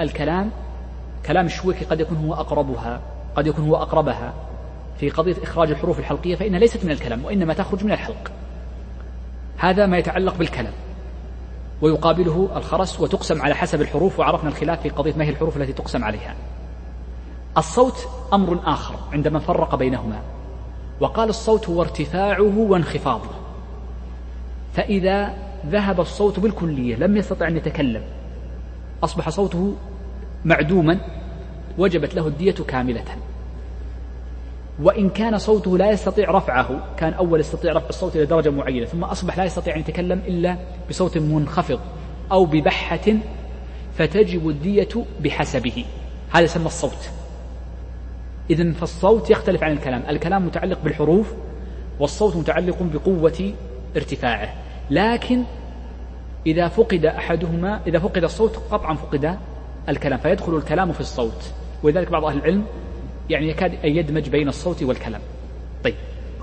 [0.00, 0.50] الكلام
[1.26, 3.00] كلام الشويكي قد يكون هو أقربها
[3.36, 4.34] قد يكون هو أقربها.
[4.98, 8.32] في قضية إخراج الحروف الحلقية فإنها ليست من الكلام وإنما تخرج من الحلق.
[9.58, 10.72] هذا ما يتعلق بالكلام.
[11.82, 16.04] ويقابله الخرس وتقسم على حسب الحروف وعرفنا الخلاف في قضية ما هي الحروف التي تقسم
[16.04, 16.36] عليها.
[17.58, 20.22] الصوت أمر آخر عندما فرق بينهما.
[21.00, 23.30] وقال الصوت هو ارتفاعه وانخفاضه.
[24.74, 25.34] فإذا
[25.66, 28.02] ذهب الصوت بالكلية لم يستطع أن يتكلم.
[29.04, 29.74] أصبح صوته
[30.44, 31.00] معدوما
[31.78, 33.04] وجبت له الدية كاملة.
[34.80, 39.04] وإن كان صوته لا يستطيع رفعه كان أول يستطيع رفع الصوت إلى درجة معينة ثم
[39.04, 40.56] أصبح لا يستطيع أن يتكلم إلا
[40.88, 41.80] بصوت منخفض
[42.32, 43.16] أو ببحة
[43.98, 44.88] فتجب الدية
[45.20, 45.84] بحسبه.
[46.30, 47.10] هذا يسمى الصوت.
[48.50, 50.02] إذا فالصوت يختلف عن الكلام.
[50.08, 51.34] الكلام متعلق بالحروف
[52.00, 53.52] والصوت متعلق بقوة
[53.96, 54.54] ارتفاعه.
[54.90, 55.42] لكن
[56.46, 59.38] إذا فقد أحدهما إذا فقد الصوت قطعا فقد
[59.88, 61.52] الكلام فيدخل الكلام في الصوت.
[61.82, 62.64] ولذلك بعض أهل العلم
[63.32, 65.20] يعني يكاد أن يدمج بين الصوت والكلام.
[65.84, 65.94] طيب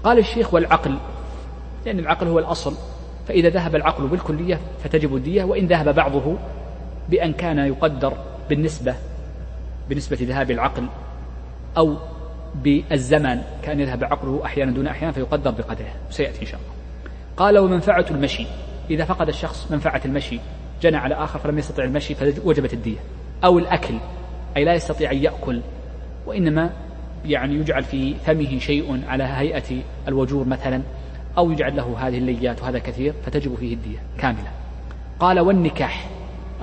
[0.03, 0.97] قال الشيخ والعقل
[1.85, 2.73] لأن العقل هو الأصل
[3.27, 6.37] فإذا ذهب العقل بالكلية فتجب الدية وإن ذهب بعضه
[7.09, 8.13] بأن كان يقدر
[8.49, 8.95] بالنسبة
[9.89, 10.85] بالنسبة ذهاب العقل
[11.77, 11.97] أو
[12.55, 16.73] بالزمن كان يذهب عقله أحيانا دون أحيانا فيقدر بقدره سيأتي إن شاء الله.
[17.37, 18.45] قال ومنفعة المشي.
[18.89, 20.39] إذا فقد الشخص منفعة المشي
[20.81, 22.99] جنى على آخر فلم يستطع المشي فوجبت الدية.
[23.43, 23.95] أو الأكل
[24.57, 25.61] أي لا يستطيع أن يأكل
[26.30, 26.69] وإنما
[27.25, 30.82] يعني يجعل في فمه شيء على هيئة الوجور مثلا
[31.38, 34.51] أو يجعل له هذه الليات وهذا كثير فتجب فيه الدية كاملة.
[35.19, 36.09] قال والنكاح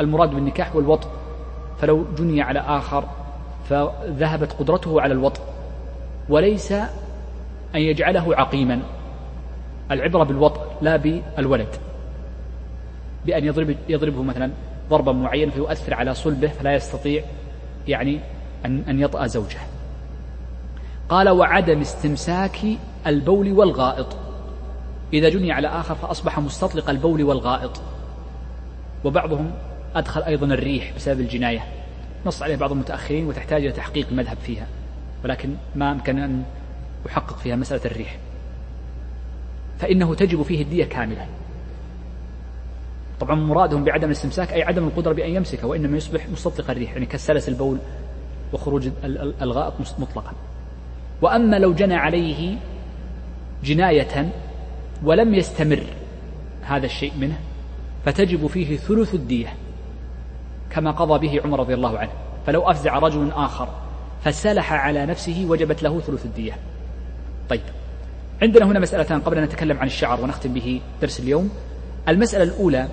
[0.00, 1.08] المراد بالنكاح هو الوطء.
[1.78, 3.04] فلو جني على آخر
[3.68, 5.40] فذهبت قدرته على الوطء.
[6.28, 8.82] وليس أن يجعله عقيما.
[9.90, 11.76] العبرة بالوطء لا بالولد.
[13.26, 14.50] بأن يضرب يضربه مثلا
[14.90, 17.22] ضربا معينا فيؤثر على صلبه فلا يستطيع
[17.88, 18.20] يعني
[18.66, 19.58] أن أن يطأ زوجه.
[21.08, 22.58] قال وعدم استمساك
[23.06, 24.16] البول والغائط.
[25.12, 27.80] إذا جني على آخر فأصبح مستطلق البول والغائط.
[29.04, 29.50] وبعضهم
[29.94, 31.64] أدخل أيضا الريح بسبب الجناية.
[32.26, 34.66] نص عليه بعض المتأخرين وتحتاج إلى تحقيق المذهب فيها.
[35.24, 36.42] ولكن ما أمكن أن
[37.06, 38.18] أحقق فيها مسألة الريح.
[39.78, 41.26] فإنه تجب فيه الدية كاملة.
[43.20, 47.48] طبعا مرادهم بعدم الاستمساك أي عدم القدرة بأن يمسك وإنما يصبح مستطلق الريح يعني كالسلس
[47.48, 47.78] البول
[48.52, 48.88] وخروج
[49.42, 50.32] الغائط مطلقا.
[51.22, 52.56] وأما لو جنى عليه
[53.64, 54.28] جناية
[55.04, 55.82] ولم يستمر
[56.62, 57.38] هذا الشيء منه
[58.04, 59.54] فتجب فيه ثلث الدية
[60.70, 62.10] كما قضى به عمر رضي الله عنه.
[62.46, 63.68] فلو أفزع رجل آخر
[64.24, 66.56] فسلح على نفسه وجبت له ثلث الدية.
[67.48, 67.60] طيب
[68.42, 71.50] عندنا هنا مسألتان قبل أن نتكلم عن الشعر ونختم به درس اليوم.
[72.08, 72.88] المسألة الأولى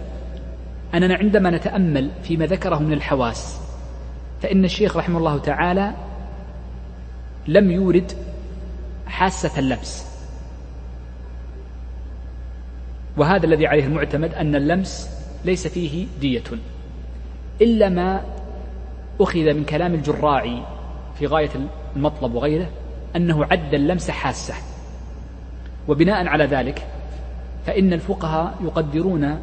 [0.94, 3.63] أننا عندما نتأمل فيما ذكره من الحواس
[4.44, 5.94] فإن الشيخ رحمه الله تعالى
[7.48, 8.12] لم يورد
[9.08, 10.08] حاسة اللمس.
[13.18, 15.10] وهذا الذي عليه المعتمد أن اللمس
[15.46, 16.44] ليس فيه دية
[17.62, 18.22] إلا ما
[19.22, 20.64] أخذ من كلام الجراعي
[21.20, 21.50] في غاية
[21.96, 22.70] المطلب وغيره
[23.16, 24.54] أنه عد اللمس حاسة.
[25.88, 26.88] وبناء على ذلك
[27.66, 29.40] فإن الفقهاء يقدرون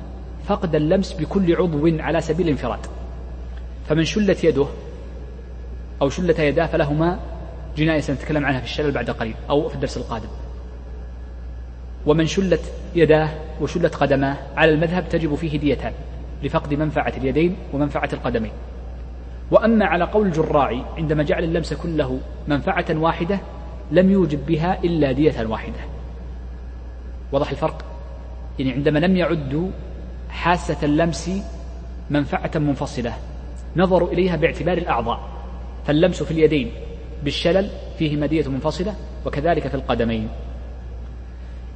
[0.46, 2.86] فقد اللمس بكل عضو على سبيل الانفراد.
[3.88, 4.66] فمن شلت يده
[6.03, 7.18] أو شلت يداه فلهما
[7.76, 10.28] جناية سنتكلم عنها في الشلل بعد قليل أو في الدرس القادم.
[12.07, 13.28] ومن شلت يداه
[13.61, 15.92] وشلت قدماه على المذهب تجب فيه ديتان
[16.42, 18.53] لفقد منفعة اليدين ومنفعة القدمين.
[19.51, 23.38] وأما على قول الجراعي عندما جعل اللمس كله منفعة واحدة
[23.90, 25.80] لم يوجب بها إلا دية واحدة.
[27.32, 27.84] وضح الفرق؟
[28.59, 29.68] يعني عندما لم يعدوا
[30.30, 31.30] حاسة اللمس
[32.11, 33.14] منفعة منفصلة
[33.76, 35.39] نظروا إليها باعتبار الأعضاء.
[35.87, 36.72] فاللمس في اليدين
[37.24, 38.95] بالشلل فيه مدية منفصلة
[39.26, 40.28] وكذلك في القدمين.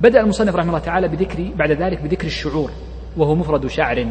[0.01, 2.71] بدأ المصنف رحمه الله تعالى بذكر بعد ذلك بذكر الشعور
[3.17, 4.07] وهو مفرد شعر.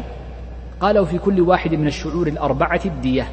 [0.80, 3.28] قال وفي كل واحد من الشعور الأربعة الدية.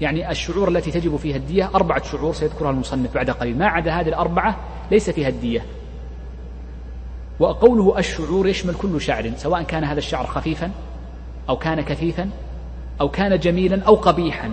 [0.00, 3.58] يعني الشعور التي تجب فيها الدية أربعة شعور سيذكرها المصنف بعد قليل.
[3.58, 5.64] ما عدا هذه الأربعة ليس فيها الدية.
[7.40, 10.70] وقوله الشعور يشمل كل شعر سواء كان هذا الشعر خفيفا
[11.48, 12.30] أو كان كثيفا
[13.00, 14.52] أو كان جميلا أو قبيحا.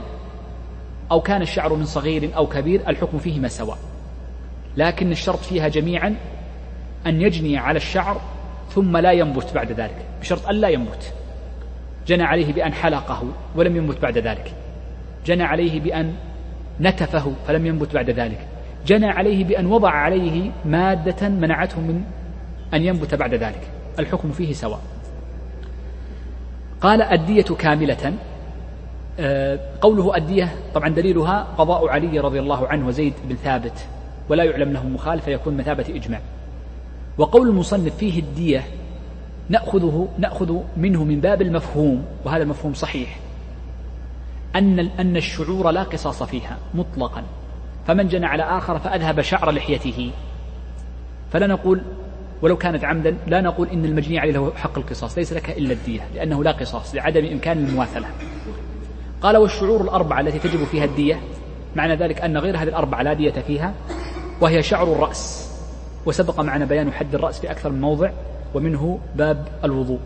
[1.11, 3.77] أو كان الشعر من صغير أو كبير الحكم فيهما سواء
[4.77, 6.15] لكن الشرط فيها جميعا
[7.07, 8.21] أن يجني على الشعر
[8.69, 10.05] ثم لا ينبت بعد ذلك.
[10.21, 11.13] بشرط أن لا ينبت.
[12.07, 13.23] جنى عليه بأن حلقه
[13.55, 14.53] ولم ينبت بعد ذلك.
[15.25, 16.13] جنى عليه بأن
[16.81, 18.47] نتفه فلم ينبت بعد ذلك.
[18.87, 22.03] جنى عليه بأن وضع عليه مادة منعته من
[22.73, 23.67] أن ينبت بعد ذلك.
[23.99, 24.81] الحكم فيه سواء.
[26.81, 28.13] قال الدية كاملة.
[29.81, 33.85] قوله الدية طبعا دليلها قضاء علي رضي الله عنه وزيد بن ثابت
[34.29, 36.19] ولا يعلم له مخالف فيكون مثابة إجماع.
[37.17, 38.63] وقول المصنف فيه الدية
[39.49, 43.19] نأخذه نأخذ منه من باب المفهوم وهذا المفهوم صحيح
[44.55, 47.23] أن أن الشعور لا قصاص فيها مطلقا.
[47.87, 50.11] فمن جنى على آخر فأذهب شعر لحيته.
[51.31, 51.81] فلا نقول
[52.41, 56.01] ولو كانت عمدا لا نقول إن المجني عليه له حق القصاص ليس لك إلا الدية
[56.15, 58.07] لأنه لا قصاص لعدم إمكان المماثلة.
[59.21, 61.21] قال والشعور الأربعة التي تجب فيها الدية
[61.75, 63.73] معنى ذلك أن غير هذه الأربعة لا دية فيها
[64.41, 65.51] وهي شعر الرأس.
[66.05, 68.11] وسبق معنا بيان حد الرأس في أكثر من موضع
[68.53, 69.99] ومنه باب الوضوء.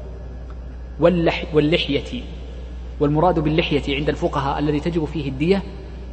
[0.99, 2.21] واللح واللحية.
[2.99, 5.63] والمراد باللحية عند الفقهاء الذي تجب فيه الدية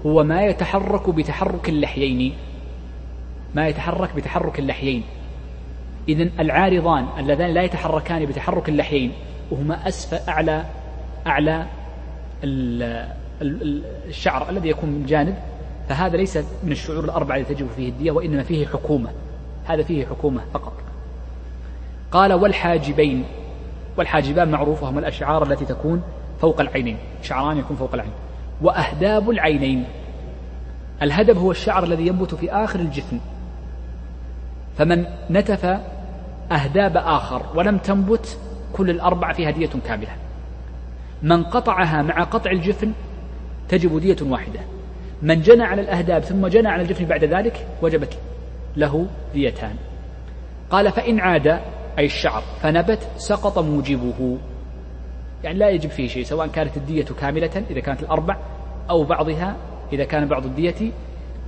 [0.06, 2.34] هو ما يتحرك بتحرك اللحيين.
[3.54, 5.02] ما يتحرك بتحرك اللحيين.
[6.08, 9.12] إذن العارضان اللذان لا يتحركان بتحرك اللحيين
[9.50, 10.64] وهما أسفل أعلى
[11.26, 11.66] أعلى
[12.42, 15.34] الشعر الذي يكون من جانب
[15.88, 19.10] فهذا ليس من الشعور الأربعة التي تجب فيه الدية وإنما فيه حكومة.
[19.64, 20.72] هذا فيه حكومة فقط.
[22.12, 23.24] قال والحاجبين.
[23.96, 26.02] والحاجبان معروف وهم الأشعار التي تكون
[26.40, 26.96] فوق العينين.
[27.22, 28.12] شعران يكون فوق العين.
[28.62, 29.84] وأهداب العينين.
[31.02, 33.20] الهدب هو الشعر الذي ينبت في آخر الجفن
[34.78, 35.78] فمن نتف
[36.52, 38.38] أهداب آخر ولم تنبت
[38.72, 40.10] كل الأربعة في هدية كاملة.
[41.22, 42.92] من قطعها مع قطع الجفن
[43.68, 44.60] تجب دية واحدة.
[45.22, 48.18] من جنى على الأهداب ثم جنى على الجفن بعد ذلك وجبت
[48.76, 49.76] له ديتان.
[50.70, 51.46] قال فإن عاد
[51.98, 54.38] أي الشعر فنبت سقط موجبه.
[55.44, 58.36] يعني لا يجب فيه شيء سواء كانت الدية كاملة إذا كانت الأربع
[58.90, 59.56] أو بعضها
[59.92, 60.92] إذا كان بعض الدية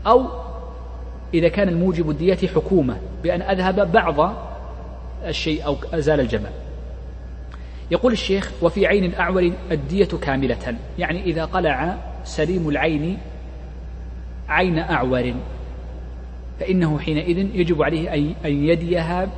[0.06, 0.26] أو
[1.34, 4.34] إذا كان الموجب الدية حكومة بأن أذهب بعض
[5.26, 6.52] الشيء أو أزال الجمال
[7.94, 10.76] يقول الشيخ وفي عين الأعور الدية كاملة.
[10.98, 13.18] يعني إذا قلع سليم العين
[14.48, 15.34] عين أعور
[16.60, 19.28] فإنه حينئذ يجب عليه أن يديها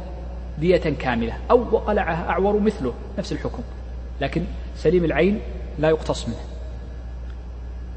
[0.58, 3.62] دية كاملة أو وقلعها أعور مثله نفس الحكم.
[4.20, 4.42] لكن
[4.76, 5.40] سليم العين
[5.78, 6.40] لا يقتص منه.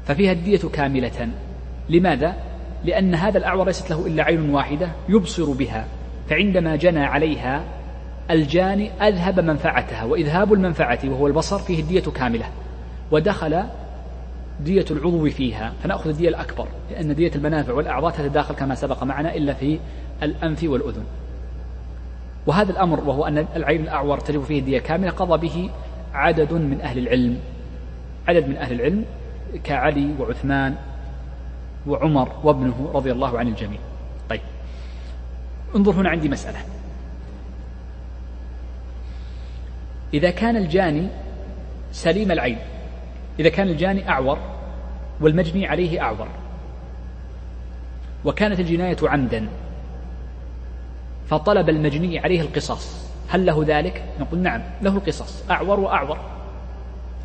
[0.04, 1.28] ففيها الدية كاملة.
[1.88, 2.36] لماذا؟
[2.84, 5.86] لأن هذا الأعور ليست له إلا عين واحدة يبصر بها
[6.28, 7.64] فعندما جنى عليها
[8.30, 12.46] الجاني أذهب منفعتها وإذهاب المنفعة وهو البصر فيه الدية كاملة
[13.10, 13.64] ودخل
[14.60, 19.54] دية العضو فيها فنأخذ الدية الأكبر لأن دية المنافع والأعضاء تتداخل كما سبق معنا إلا
[19.54, 19.78] في
[20.22, 21.04] الأنف والأذن.
[22.46, 25.70] وهذا الأمر وهو أن العين الأعور تجب فيه الدية كاملة قضى به
[26.14, 27.38] عدد من أهل العلم
[28.28, 29.04] عدد من أهل العلم
[29.64, 30.74] كعلي وعثمان
[31.86, 33.78] وعمر وابنه رضي الله عن الجميع.
[34.30, 34.40] طيب
[35.76, 36.58] انظر هنا عندي مسألة.
[40.14, 41.06] إذا كان الجاني
[41.92, 42.58] سليم العين
[43.40, 44.38] إذا كان الجاني أعور
[45.20, 46.28] والمجني عليه أعور
[48.24, 49.48] وكانت الجناية عمدا
[51.28, 53.10] فطلب المجني عليه القصاص.
[53.28, 56.18] هل له ذلك؟ نقول نعم له القصاص أعور وأعور.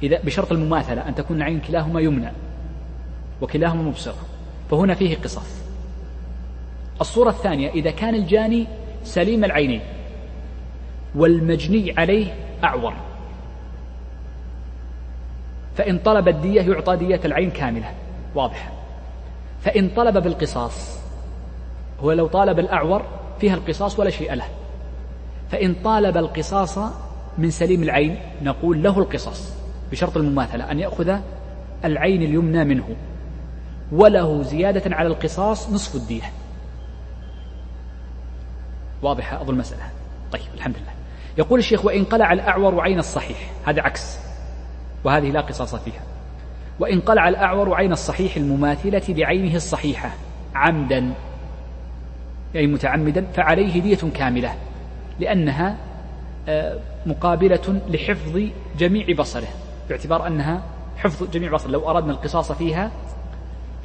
[0.03, 2.31] إذا بشرط المماثلة أن تكون عين كلاهما يمنى
[3.41, 4.17] وكلاهما مبصرة
[4.71, 5.65] فهنا فيه قصاص.
[7.01, 8.67] الصورة الثانية إذا كان الجاني
[9.03, 9.81] سليم العينين
[11.16, 12.93] والمجني عليه أعور.
[15.76, 17.91] فإن طلب الدية يعطى دية العين كاملة
[18.36, 18.72] واضح.
[19.61, 20.99] فإن طلب بالقصاص
[22.01, 23.05] هو لو طالب الأعور
[23.39, 24.45] فيها القصاص ولا شيء له.
[25.51, 26.78] فإن طالب القصاص
[27.38, 29.53] من سليم العين نقول له القصاص
[29.91, 31.18] بشرط المماثلة أن يأخذ
[31.86, 32.95] العين اليمنى منه.
[33.91, 36.32] وله زيادة على القصاص نصف الدية.
[39.01, 39.84] واضحة أظن المسألة.
[40.32, 40.94] طيب الحمد لله.
[41.38, 43.51] يقول الشيخ وإن قلع الأعور عين الصحيح.
[43.65, 44.19] هذا عكس
[45.03, 46.01] وهذه لا قصاص فيها.
[46.79, 50.09] وإن قلع الأعور عين الصحيح المماثلة بعينه الصحيحة
[50.55, 51.13] عمدا.
[52.55, 54.55] أي متعمدا فعليه دية كاملة
[55.19, 55.77] لأنها
[56.47, 58.41] آه، مقابلة لحفظ
[58.77, 59.47] جميع بصره
[59.89, 60.63] باعتبار أنها
[60.97, 62.91] حفظ جميع بصر لو أردنا القصاص فيها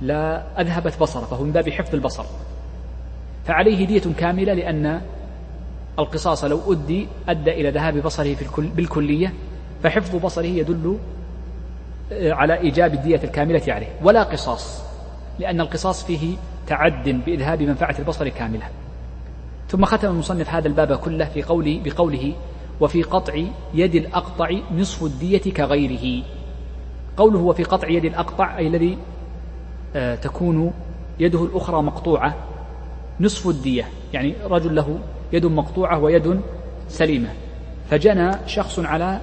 [0.00, 2.24] لا أذهبت بصره فهو من باب حفظ البصر.
[3.44, 5.00] فعليه دية كاملة لأن
[5.98, 9.34] القصاص لو أدي أدى إلى ذهاب بصره في الكل بالكلية
[9.82, 10.98] فحفظ بصره يدل
[12.12, 13.88] آه، على إيجاب الدية الكاملة عليه.
[14.02, 14.82] ولا قصاص
[15.38, 16.36] لأن القصاص فيه
[16.66, 18.68] تعد بإذهاب منفعة البصر كاملة.
[19.68, 22.32] ثم ختم المصنف هذا الباب كله في قوله بقوله
[22.80, 26.24] وفي قطع يد الأقطع نصف الدية كغيره
[27.16, 28.98] قوله وفي قطع يد الأقطع أي الذي
[29.96, 30.72] آه، تكون
[31.20, 32.34] يده الأخرى مقطوعة
[33.20, 33.88] نصف الدية.
[34.12, 34.98] يعني رجل له
[35.32, 36.40] يد مقطوعة ويد
[36.88, 37.28] سليمة.
[37.90, 39.20] فجنى شخص على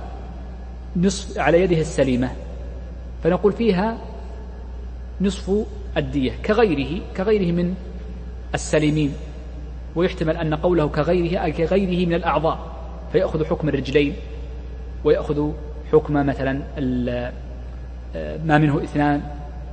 [0.96, 2.32] نصف على يده السليمة.
[3.24, 3.98] فنقول فيها
[5.22, 5.52] نصف
[5.98, 7.76] الدية كغيره كغيره من
[8.54, 9.14] السليمين.
[9.96, 12.60] ويحتمل أن قوله كغيره أي كغيره من الأعضاء.
[13.12, 14.14] فيأخذ حكم الرجلين
[15.04, 15.52] ويأخذ
[15.92, 16.62] حكم مثلا
[18.46, 19.22] ما منه اثنان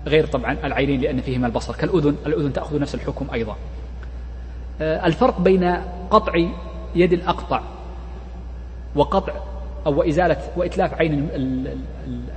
[0.07, 1.75] غير طبعا العينين لأن فيهما البصر.
[1.75, 3.57] كالأذن الأذن تأخذ نفس الحكم أيضا.
[4.81, 5.77] الفرق بين
[6.11, 6.33] قطع
[6.95, 7.61] يد الأقطع
[8.95, 9.33] وقطع
[9.87, 11.29] أو إزالة وإتلاف عين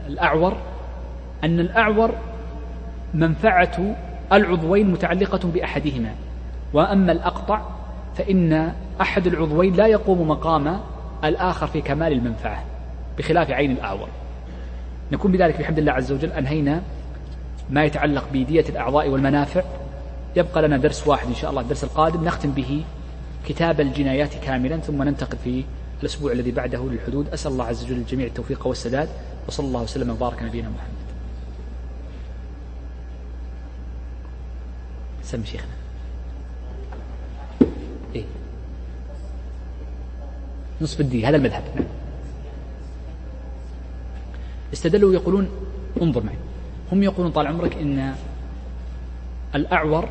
[0.07, 0.57] الأعور
[1.43, 2.11] أن الأعور
[3.13, 3.95] منفعة
[4.33, 6.11] العضوين متعلقة بأحدهما
[6.73, 7.61] وأما الأقطع
[8.15, 10.79] فإن أحد العضوين لا يقوم مقام
[11.23, 12.63] الآخر في كمال المنفعة
[13.17, 14.07] بخلاف عين الأعور.
[15.11, 16.81] نكون بذلك بحمد الله عز وجل أنهينا
[17.69, 19.63] ما يتعلق بدية الأعضاء والمنافع.
[20.35, 22.83] يبقى لنا درس واحد إن شاء الله الدرس القادم نختم به
[23.45, 25.63] كتاب الجنايات كاملا ثم ننتقل في
[26.01, 29.09] الأسبوع الذي بعده للحدود أسأل الله عز وجل الجميع التوفيق والسداد
[29.47, 31.07] وصلى الله وسلم وبارك نبينا محمد
[35.23, 35.71] سم شيخنا
[38.15, 38.23] إيه؟
[40.81, 41.85] نصف الدين هذا المذهب نعم.
[44.73, 45.49] استدلوا يقولون
[46.01, 46.35] انظر معي
[46.91, 48.15] هم يقولون طال عمرك إن
[49.57, 50.09] الأعور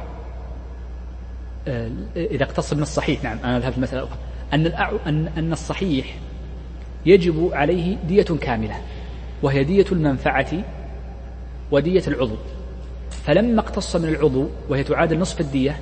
[1.69, 4.19] آه، إذا اقتص من الصحيح نعم أنا ذهبت المساله الاخرى
[4.53, 4.67] أن
[5.07, 6.17] ان أن الصحيح
[7.07, 8.75] يجب عليه دية كاملة
[9.43, 10.53] وهي دية المنفعة
[11.71, 12.37] ودية العضو.
[13.11, 15.81] فلما اقتص من العضو وهي تعادل نصف الدية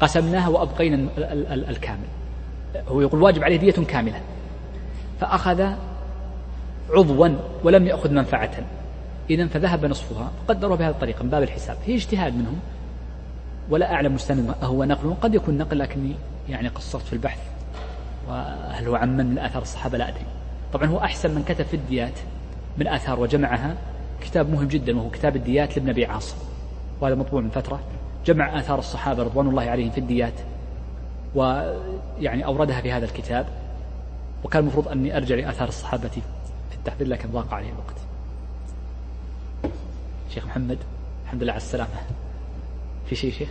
[0.00, 1.08] قسمناها وأبقينا
[1.52, 2.06] الكامل.
[2.88, 4.20] هو يقول واجب عليه دية كاملة
[5.20, 5.66] فأخذ
[6.90, 7.28] عضوا
[7.64, 8.50] ولم يأخذ منفعة.
[9.30, 11.76] إذا فذهب نصفها قدروا بهذه الطريقة من باب الحساب.
[11.86, 12.60] هي اجتهاد منهم.
[13.70, 16.14] ولا أعلم مستند هو نقل قد يكون نقل لكني
[16.48, 17.38] يعني قصرت في البحث.
[18.28, 20.26] وهل هو عمن من آثار الصحابة؟ لا أدري.
[20.72, 22.18] طبعا هو أحسن من كتب في الديات
[22.78, 23.76] من آثار وجمعها
[24.20, 26.36] كتاب مهم جدا وهو كتاب الديات لابن أبي عاصم.
[27.00, 27.80] وهذا مطبوع من فترة.
[28.26, 30.34] جمع آثار الصحابة رضوان الله عليهم في الديات.
[31.34, 33.46] ويعني أوردها في هذا الكتاب.
[34.44, 36.08] وكان المفروض أني أرجع لآثار الصحابة
[36.70, 38.05] في التحضير لكن ضاق عليه الوقت.
[40.36, 40.78] شيخ محمد
[41.24, 41.90] الحمد لله على السلامة.
[43.06, 43.48] في شيء شيخ؟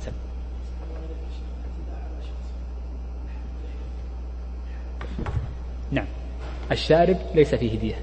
[0.00, 0.12] سم.
[5.90, 6.06] نعم.
[6.72, 7.94] الشارب ليس فيه دية.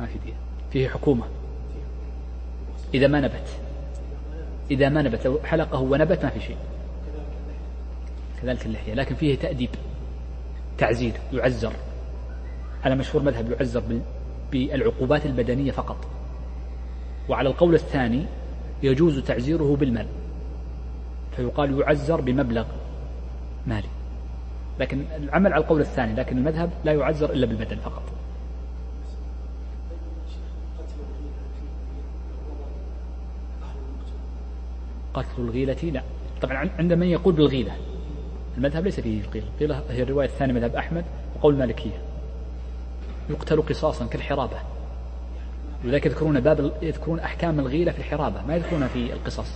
[0.00, 0.34] ما في دية.
[0.72, 1.24] فيه حكومة.
[2.94, 3.48] إذا ما نبت.
[4.70, 5.40] إذا ما نبت.
[5.44, 6.56] حلقه ونبت ما في شيء.
[8.42, 8.94] كذلك اللحية.
[8.94, 9.70] لكن فيه تأديب.
[10.78, 11.12] تعزير.
[11.32, 11.72] يعزر.
[12.84, 14.00] على مشهور مذهب يعزر
[14.52, 16.06] بالعقوبات البدنية فقط.
[17.28, 18.26] وعلى القول الثاني
[18.82, 20.06] يجوز تعزيره بالمال.
[21.36, 22.66] فيقال يعزر بمبلغ
[23.66, 23.88] مالي.
[24.80, 28.02] لكن العمل على القول الثاني لكن المذهب لا يعزر إلا بالبدن فقط.
[35.14, 36.02] قتل الغيلة لا.
[36.42, 37.72] طبعا عند من يقول بالغيلة؟
[38.56, 41.04] المذهب ليس فيه الغيلة الغيلة هي الرواية الثانية مذهب أحمد
[41.36, 42.02] وقول المالكية
[43.30, 44.75] يقتل قصاصا كالحرابة.
[45.86, 49.46] ولذلك يذكرون باب يذكرون أحكام الغيلة في الحرابة ما يذكرونها في القصاص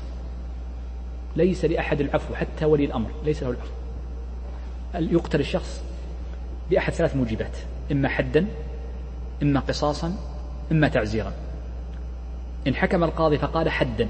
[1.37, 3.73] ليس لأحد العفو حتى ولي الأمر ليس له العفو.
[4.95, 5.83] يقتل الشخص؟
[6.71, 7.57] بأحد ثلاث موجبات
[7.93, 8.47] إما حدا
[9.43, 10.17] إما قصاصا
[10.73, 11.33] إما تعزيرا.
[12.67, 14.09] إن حكم القاضي فقال حدا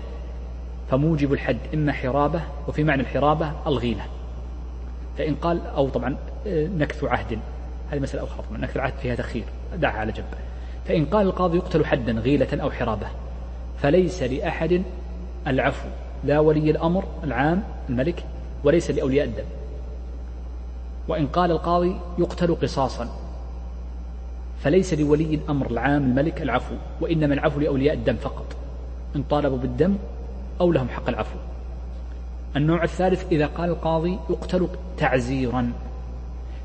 [0.91, 4.07] فموجب الحد إما حرابة وفي معنى الحرابة الغيلة.
[5.19, 6.17] فإن قال أو طبعا
[6.47, 7.39] آه، نكث عهد.
[7.91, 9.45] هذه مسألة أخرى نكث العهد فيها تخيير
[9.77, 10.50] دعها على جنب.
[10.85, 13.07] فإن قال القاضي يقتل حدا غيلة أو حرابة
[13.79, 14.83] فليس لأحد
[15.47, 15.89] العفو
[16.25, 18.25] لا ولي الأمر العام الملك
[18.65, 19.45] وليس لأولياء الدم.
[21.09, 23.09] وإن قال القاضي يقتل قصاصا
[24.61, 28.57] فليس لولي الأمر العام الملك العفو وإنما العفو لأولياء الدم فقط
[29.17, 29.95] إن طالبوا بالدم
[30.61, 31.37] أو لهم حق العفو.
[32.57, 35.73] النوع الثالث إذا قال القاضي يقتل تعزيرا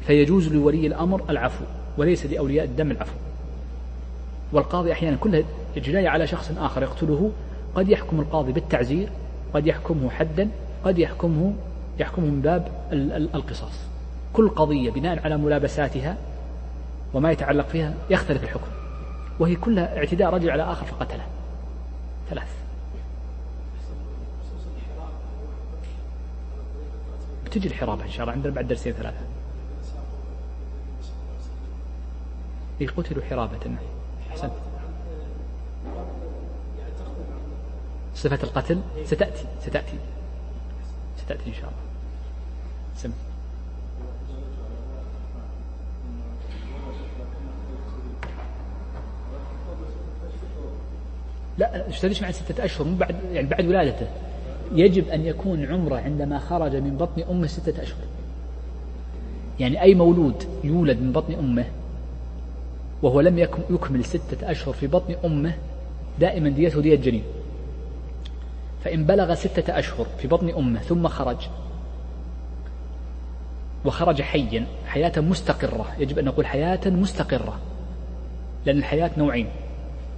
[0.02, 1.66] فيجوز لولي الأمر العفو
[1.98, 3.16] وليس لأولياء الدم العفو.
[4.52, 5.44] والقاضي أحيانا كلها
[5.76, 7.32] جناية على شخص آخر يقتله
[7.76, 9.10] قد يحكم القاضي بالتعزير
[9.54, 10.50] قد يحكمه حدا
[10.84, 11.54] قد يحكمه
[12.00, 12.72] يحكمه من باب
[13.36, 13.74] القصاص.
[14.34, 16.18] كل قضية بناء على ملابساتها
[17.14, 18.72] وما يتعلق فيها يختلف الحكم.
[19.40, 21.26] وهي كلها اعتداء رجل على آخر فقتله
[22.30, 22.48] ثلاث.
[27.46, 29.26] بتجي الحرابة إن شاء الله عندنا بعد درسين ثلاثة.
[32.82, 33.76] إيه قتلوا حرابة.
[34.36, 34.52] أحسنت
[38.16, 39.98] صفة القتل ستأتي ستأتي.
[41.18, 41.82] ستأتي إن شاء الله.
[42.96, 43.12] سم.
[51.58, 54.08] لا اشتريش مع ستة أشهر؟ مو بعد يعني بعد ولادته.
[54.72, 58.04] يجب أن يكون عمره عندما خرج من بطن أمه ستة أشهر.
[59.60, 61.66] يعني أي مولود يولد من بطن أمه
[63.02, 63.40] وهو لم
[63.70, 65.54] يكمل ستة أشهر في بطن أمه
[66.20, 67.24] دائما ديته دية جنين.
[68.84, 71.48] فإن بلغ ستة أشهر في بطن أمه ثم خرج
[73.86, 75.86] وخرج حيا حياة مستقرة.
[76.00, 77.60] يجب أن نقول حياة مستقرة
[78.66, 79.48] لأن الحياة نوعين.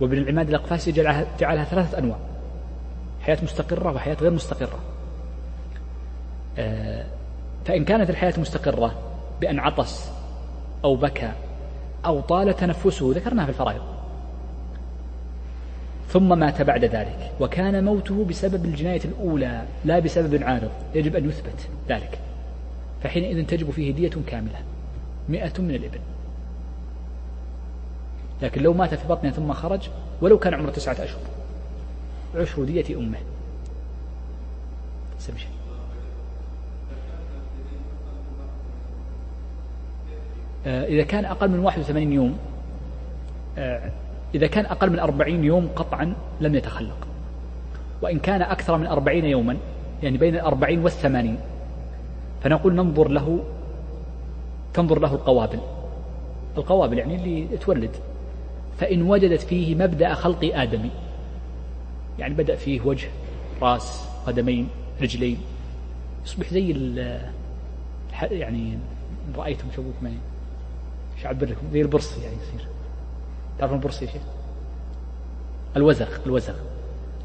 [0.01, 2.17] وابن العماد الأقفاسي جعلها, جعلها ثلاثة أنواع.
[3.21, 4.79] حياة مستقرة وحياة غير مستقرة.
[6.57, 7.05] آه،
[7.65, 8.95] فإن كانت الحياة مستقرة
[9.41, 10.11] بأن عطس
[10.83, 11.31] أو بكى
[12.05, 13.81] أو طال تنفسه ذكرناها في الفرائض.
[16.09, 21.67] ثم مات بعد ذلك وكان موته بسبب الجناية الأولى لا بسبب عارض يجب أن يثبت
[21.89, 22.19] ذلك.
[23.03, 24.59] فحينئذ تجب فيه دية كاملة
[25.29, 25.99] مئة من الإبل.
[28.41, 29.89] لكن لو مات في بطنه ثم خرج
[30.21, 31.21] ولو كان عمره تسعة أشهر
[32.35, 33.17] عشر دية أمه.
[35.19, 35.47] سمشي.
[40.67, 42.37] إذا كان أقل من 81 يوم
[43.57, 43.91] آه،
[44.35, 47.07] إذا كان أقل من 40 يوم قطعا لم يتخلق.
[48.01, 49.57] وإن كان أكثر من 40 يوما
[50.03, 51.37] يعني بين الأربعين والثمانين
[52.43, 53.39] فنقول ننظر له
[54.73, 55.59] تنظر له القوابل.
[56.57, 57.95] القوابل يعني اللي تولد.
[58.77, 60.91] فإن وجدت فيه مبدأ خلق آدمي
[62.19, 63.07] يعني بدأ فيه وجه
[63.61, 64.69] رأس قدمين
[65.01, 65.37] رجلين
[66.25, 66.71] يصبح زي
[68.21, 68.77] يعني
[69.37, 70.11] رأيتم شوفوا ما
[71.17, 72.67] إيش اعبر لكم؟ زي البرص يعني يصير.
[73.59, 74.21] تعرفون البرص يا شيخ؟
[75.75, 76.53] الوزغ الوزغ.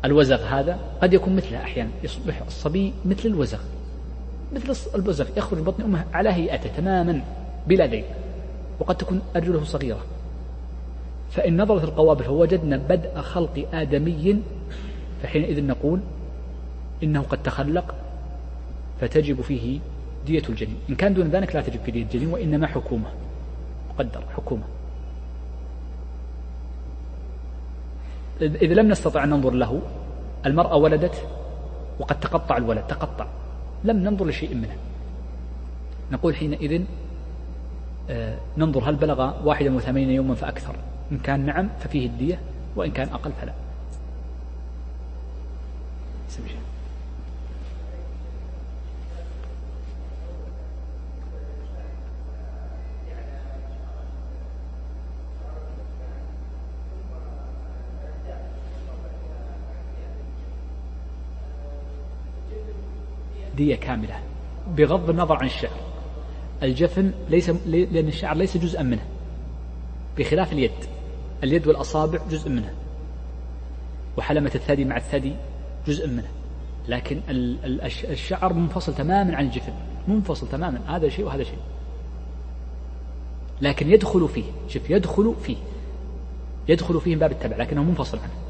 [0.05, 1.91] الوزغ هذا قد يكون مثله أحيانا.
[2.03, 3.61] يصبح الصبي مثل الوزغ.
[4.53, 5.27] مثل الوزغ.
[5.37, 7.25] يخرج من بطن أمه على هيئته تماما
[7.67, 8.05] بلا ذيل
[8.81, 10.05] وقد تكون أرجله صغيرة.
[11.31, 14.43] فإن نظرت القوابل فوجدنا بدء خلق آدمي
[15.23, 16.01] فحينئذ نقول
[17.03, 17.95] إنه قد تخلق
[19.01, 19.79] فتجب فيه
[20.27, 20.77] دية الجنين.
[20.91, 23.11] إن كان دون ذلك لا تجب في دية الجنين وإنما حكومة.
[23.95, 24.63] مقدر حكومة.
[28.41, 29.83] إذا لم نستطع أن ننظر له
[30.47, 31.27] المرأة ولدت
[32.01, 33.27] وقد تقطع الولد تقطع.
[33.85, 34.77] لم ننظر لشيء منه.
[36.13, 36.85] نقول حينئذ
[38.11, 40.75] آه، ننظر هل بلغ 81 يوما فأكثر.
[41.13, 42.39] إن كان نعم ففيه الدية
[42.77, 43.53] وإن كان أقل فلا.
[63.57, 64.19] دية كاملة
[64.77, 65.77] بغض النظر عن الشعر.
[66.63, 69.05] الجفن ليس لأن الشعر ليس جزءا منه
[70.19, 70.71] بخلاف اليد.
[71.45, 72.75] اليد والأصابع جزء منه
[74.17, 75.33] وحلمة الثدي مع الثدي
[75.87, 76.29] جزء منه.
[76.89, 77.21] لكن
[78.11, 79.73] الشعر منفصل تماما عن الجفن
[80.09, 81.59] منفصل تماما هذا شيء وهذا شيء.
[83.61, 85.57] لكن يدخل فيه شوف يدخل فيه
[86.69, 88.42] يدخل فيه من باب التبع لكنه منفصل عنه.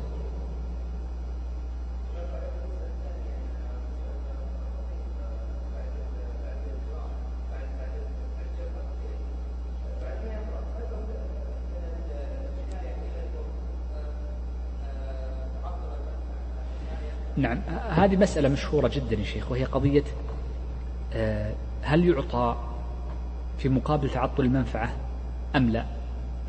[17.43, 17.61] نعم.
[17.89, 20.05] هذه مسألة مشهورة جدا يا شيخ وهي قضية
[21.13, 22.57] آه، هل يعطى
[23.59, 24.93] في مقابل تعطل المنفعة
[25.57, 25.85] أم لا؟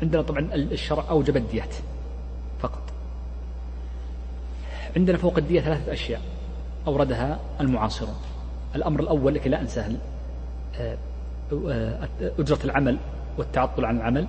[0.02, 1.74] عندنا طبعا الشرع أوجب الديات
[2.60, 2.82] فقط.
[4.96, 6.20] عندنا فوق الدية ثلاثة أشياء
[6.86, 8.16] أوردها المعاصرون.
[8.74, 9.90] الأمر الأول لكي لا أنساه
[10.80, 10.96] آه،
[11.52, 12.08] آه،
[12.38, 12.98] أجرة العمل
[13.38, 14.26] والتعطل عن العمل.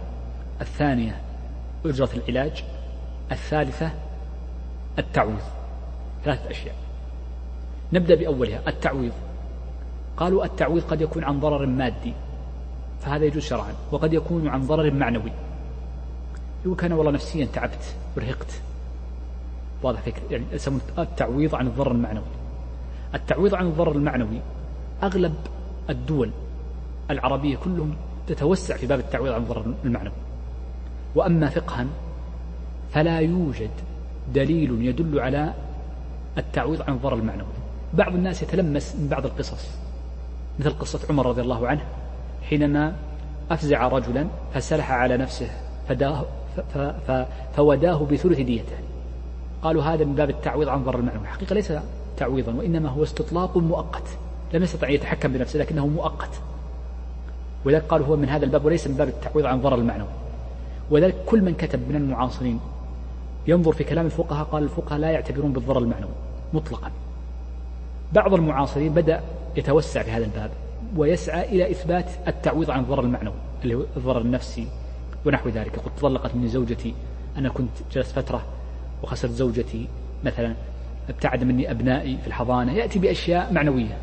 [0.61, 1.21] الثانية
[1.85, 2.63] أجرة العلاج.
[3.31, 3.91] الثالثة
[4.99, 5.41] التعويض.
[6.25, 6.75] ثلاثة أشياء.
[7.93, 9.11] نبدأ بأولها التعويض.
[10.17, 12.13] قالوا التعويض قد يكون عن ضرر مادي
[13.01, 15.31] فهذا يجوز شرعا وقد يكون عن ضرر معنوي.
[16.65, 18.61] يقول كان والله نفسيا تعبت ورهقت
[19.83, 22.23] واضح فكرة يعني يسمون التعويض عن الضرر المعنوي.
[23.15, 24.39] التعويض عن الضرر المعنوي
[25.03, 25.35] أغلب
[25.89, 26.31] الدول
[27.11, 27.95] العربية كلهم
[28.27, 30.13] تتوسع في باب التعويض عن الضرر المعنوي.
[31.15, 31.85] وأما فقها
[32.91, 33.69] فلا يوجد
[34.33, 35.53] دليل يدل على
[36.37, 37.47] التعويض عن الضرر المعنوي.
[37.93, 39.69] بعض الناس يتلمس من بعض القصص
[40.59, 41.81] مثل قصة عمر رضي الله عنه
[42.49, 42.95] حينما
[43.51, 45.49] أفزع رجلا فسلح على نفسه
[45.89, 46.25] فداه
[47.55, 48.77] فوداه بثلث ديته
[49.63, 51.27] قالوا هذا من باب التعويض عن ضرر المعنوي.
[51.27, 51.73] حقيقة ليس
[52.17, 54.07] تعويضا وإنما هو استطلاق مؤقت.
[54.53, 56.29] لم يستطع أن يتحكم بنفسه لكنه مؤقت.
[57.65, 60.07] ولذلك قالوا هو من هذا الباب وليس من باب التعويض عن ضرر المعنوي.
[60.91, 62.59] ولذلك كل من كتب من المعاصرين
[63.47, 66.11] ينظر في كلام الفقهاء قال الفقهاء لا يعتبرون بالضرر المعنوي
[66.53, 66.91] مطلقا.
[68.13, 69.21] بعض المعاصرين بدأ
[69.55, 70.51] يتوسع في هذا الباب
[70.97, 74.67] ويسعى إلى إثبات التعويض عن الضرر المعنوي اللي هو الضرر النفسي
[75.25, 75.79] ونحو ذلك.
[75.79, 76.93] قد طلقت مني زوجتي
[77.37, 78.45] أنا كنت جلست فترة
[79.03, 79.87] وخسرت زوجتي
[80.23, 80.55] مثلا
[81.09, 82.73] ابتعد مني أبنائي في الحضانة.
[82.73, 83.97] يأتي بأشياء معنوية.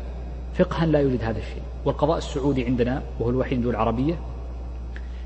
[0.53, 1.61] فقها لا يوجد هذا الشيء.
[1.85, 4.15] والقضاء السعودي عندنا وهو الوحيد من العربية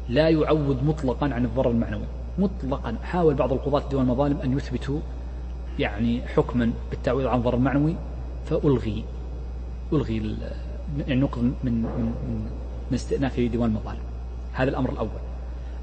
[0.09, 2.05] لا يعوض مطلقا عن الضرر المعنوي.
[2.37, 4.99] مطلقا حاول بعض القضاة دون المظالم أن يثبتوا
[5.79, 7.95] يعني حكما بالتعويض عن ضرر معنوي
[8.45, 9.03] فألغي
[9.93, 10.37] ألغي
[11.07, 11.81] يعني نقض من من
[12.91, 13.99] من, استئناف ديوان المظالم.
[14.53, 15.09] هذا الأمر الأول.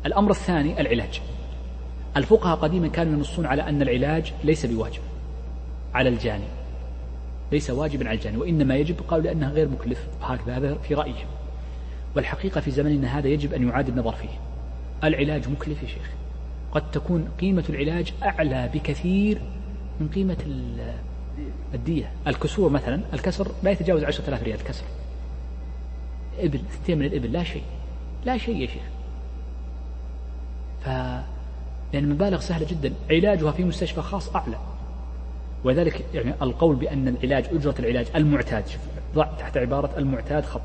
[0.07, 1.23] الأمر الثاني العلاج.
[2.17, 5.01] الفقهاء قديما كانوا ينصون على أن العلاج ليس بواجب
[5.95, 6.45] على الجاني.
[7.53, 10.07] ليس واجبا على الجاني وإنما يجب قالوا لأنه غير مكلف.
[10.23, 11.27] هكذا هذا في رأيهم.
[12.17, 14.39] والحقيقة في زمننا هذا يجب أن يعاد النظر فيه.
[15.05, 16.11] العلاج مكلف يا شيخ.
[16.75, 19.41] قد تكون قيمة العلاج أعلى بكثير
[20.01, 20.37] من قيمة
[21.75, 22.13] الدية.
[22.27, 24.85] الكسور مثلا الكسر لا يتجاوز عشرة آلاف ريال كسر.
[26.39, 27.63] إبل ستين من الإبل لا شيء.
[28.25, 28.83] لا شيء يا شيخ.
[30.81, 30.89] ف
[31.93, 32.93] لأن المبالغ سهلة جدا.
[33.11, 34.59] علاجها في مستشفى خاص أعلى.
[35.65, 38.65] ولذلك يعني القول بأن العلاج أجرة العلاج المعتاد.
[39.15, 40.61] ضع تحت عبارة المعتاد خط.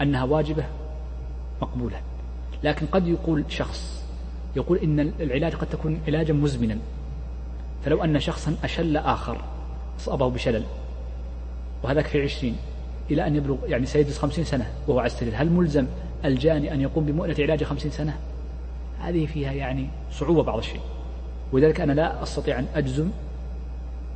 [0.00, 0.64] أنها واجبة
[1.62, 2.00] مقبولة.
[2.64, 4.05] لكن قد يقول شخص
[4.56, 6.78] يقول إن العلاج قد تكون علاجا مزمنا
[7.84, 9.40] فلو أن شخصا أشل آخر
[9.98, 10.64] أصابه بشلل
[11.82, 12.56] وهذاك في عشرين
[13.10, 15.86] إلى أن يبلغ يعني سيجلس خمسين سنة وهو على السرير هل ملزم
[16.24, 18.18] الجاني أن يقوم بمؤنة علاج خمسين سنة؟
[19.00, 20.80] هذه فيها يعني صعوبة بعض الشيء
[21.52, 23.10] ولذلك أنا لا أستطيع أن أجزم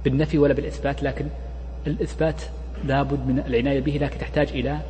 [0.05, 1.27] بالنفي ولا بالإثبات لكن
[1.87, 2.43] الإثبات
[2.85, 4.81] لابد من العناية به لكن تحتاج إلى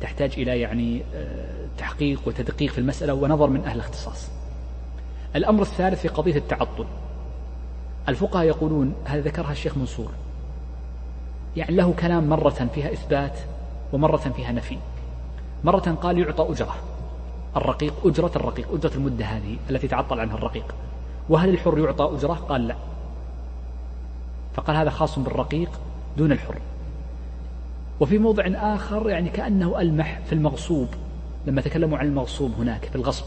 [0.00, 4.28] تحتاج إلى يعني آه، تحقيق وتدقيق في المسألة ونظر من أهل الاختصاص.
[5.36, 6.86] الأمر الثالث في قضية التعطل.
[8.08, 10.10] الفقهاء يقولون هذا ذكرها الشيخ منصور.
[11.56, 13.38] يعني له كلام مرة فيها إثبات
[13.92, 14.78] ومرة فيها نفي.
[15.64, 16.74] مرة قال يعطى أجرة.
[17.56, 20.74] الرقيق أجرة الرقيق أجرة المدة هذه التي تعطل عنها الرقيق.
[21.28, 22.76] وهل الحر يعطى أجرة؟ قال لا.
[24.54, 25.70] فقال هذا خاص بالرقيق
[26.16, 26.58] دون الحر.
[28.00, 30.88] وفي موضع آخر يعني كأنه ألمح في المغصوب.
[31.46, 33.24] لما تكلموا عن المغصوب هناك في الغصب.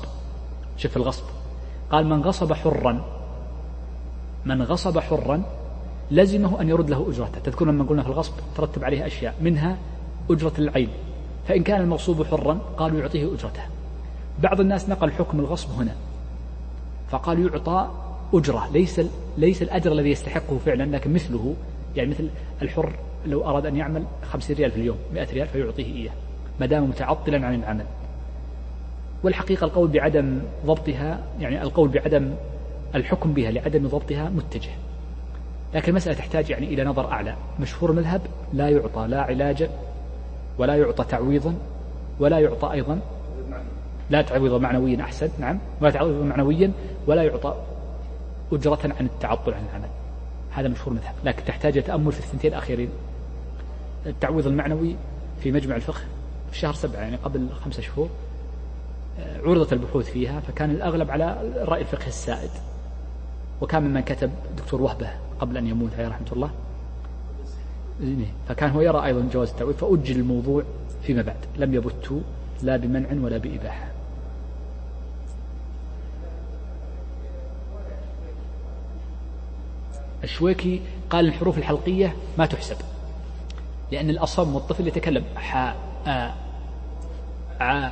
[0.77, 1.38] شوف الغصب.
[1.91, 3.01] قال من غصب حرا
[4.45, 5.41] من غصب حرا
[6.11, 7.39] لزمه أن يرد له أجرته.
[7.39, 9.77] تذكرون لما قلنا في الغصب ترتب عليه أشياء منها
[10.29, 10.89] أجرة العين.
[11.47, 13.63] فإن كان المغصوب حرا قالوا يعطيه أجرته.
[14.43, 15.95] بعض الناس نقل حكم الغصب هنا
[17.09, 17.89] فقال يعطى
[18.33, 19.01] أجرة ليس
[19.37, 21.55] ليس الأجر الذي يستحقه فعلا لكن مثله
[21.95, 22.29] يعني مثل
[22.61, 22.93] الحر
[23.25, 26.11] لو أراد أن يعمل خمسين ريال في اليوم مئة ريال فيعطيه إياه
[26.59, 27.85] ما دام متعطلا عن العمل.
[29.23, 32.33] والحقيقة القول بعدم ضبطها يعني القول بعدم
[32.95, 34.71] الحكم بها لعدم ضبطها متجه.
[35.73, 37.35] لكن المسألة تحتاج يعني إلى نظر أعلى.
[37.59, 38.21] مشهور المذهب
[38.53, 39.69] لا يعطى لا علاجا
[40.57, 41.55] ولا يعطى تعويضا
[42.19, 42.99] ولا يعطى أيضا
[44.09, 46.71] لا تعويض معنويا أحسن نعم ولا تعويض معنويا
[47.07, 47.55] ولا يعطى
[48.51, 49.89] أجرة عن التعطل عن العمل.
[50.51, 52.89] هذا مشهور المذهب لكن تحتاج تأمل في الثنتين الأخيرين.
[54.05, 54.95] التعويض المعنوي
[55.41, 56.01] في مجمع الفقه
[56.51, 58.09] في شهر سبعة يعني قبل خمسة شهور.
[59.45, 62.51] عرضت البحوث فيها فكان الأغلب على الرأي الفقهي السائد.
[63.61, 65.09] وكان ممن كتب دكتور وهبة
[65.39, 66.49] قبل أن يموت عليه رحمة الله.
[68.01, 70.63] إيه، فكان هو يرى أيضا جواز التعويض فأجل الموضوع
[71.03, 71.45] فيما بعد.
[71.57, 72.19] لم يبتوا
[72.63, 73.87] لا بمنع ولا بإباحة.
[80.23, 82.75] الشويكي قال الحروف الحلقية ما تحسب
[83.91, 85.23] لأن الأصم والطفل يتكلم.
[85.35, 85.75] حاء
[86.07, 86.31] آ
[87.59, 87.91] ع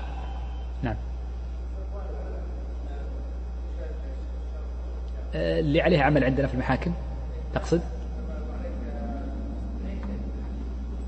[0.83, 0.95] نعم.
[5.35, 6.93] اللي عليه عمل عندنا في المحاكم
[7.53, 7.81] تقصد؟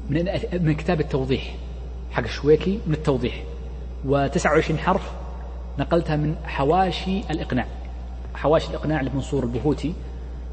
[0.09, 1.55] من من كتاب التوضيح
[2.11, 3.43] حق الشويكي من التوضيح.
[4.07, 5.11] و29 حرف
[5.79, 7.65] نقلتها من حواشي الإقناع.
[8.35, 9.93] حواشي الإقناع لمنصور البهوتي.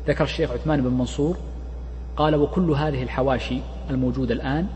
[0.07, 1.37] ذكر الشيخ عثمان بن منصور
[2.17, 3.61] قال وكل هذه الحواشي
[3.91, 4.67] الموجودة الآن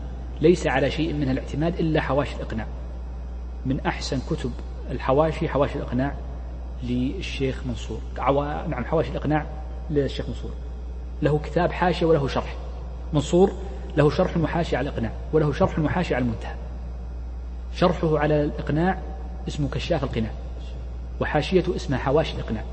[0.41, 2.67] ليس على شيء منها الاعتماد إلا حواشي الإقناع.
[3.65, 4.51] من أحسن كتب
[4.91, 6.13] الحواشي حواشي الإقناع
[6.83, 7.99] للشيخ منصور.
[8.67, 9.45] نعم حواشي الإقناع
[9.89, 10.51] للشيخ منصور.
[11.21, 12.55] له كتاب حاشية وله شرح.
[13.13, 13.51] منصور
[13.97, 16.55] له شرح وحاشية على الإقناع وله شرح وحاشية على المنتهى.
[17.75, 18.99] شرحه على الإقناع
[19.47, 20.31] اسمه كشاف القناع
[21.19, 22.63] وحاشيته اسمها حواشي الإقناع.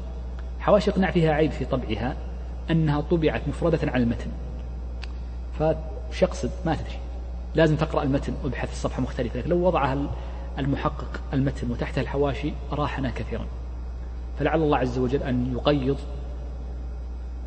[0.60, 2.16] حواشي الإقناع فيها عيب في طبعها
[2.70, 4.30] أنها طبعت مفردة على المتن.
[5.58, 6.98] فش يقصد ما تدري
[7.54, 9.96] لازم تقرأ المتن وابحث الصفحة مختلفة لو وضعها
[10.58, 13.46] المحقق المتن وتحتها الحواشي راحنا كثيرا.
[14.38, 15.96] فلعل الله عز وجل أن يقيض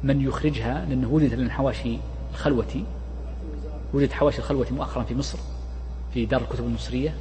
[0.03, 1.97] من يخرجها لأنه وجد لنا حواشي
[2.31, 2.83] الخلوتي
[3.93, 5.37] وجد حواشي الخلوتي مؤخرا في مصر
[6.13, 7.13] في دار الكتب المصرية.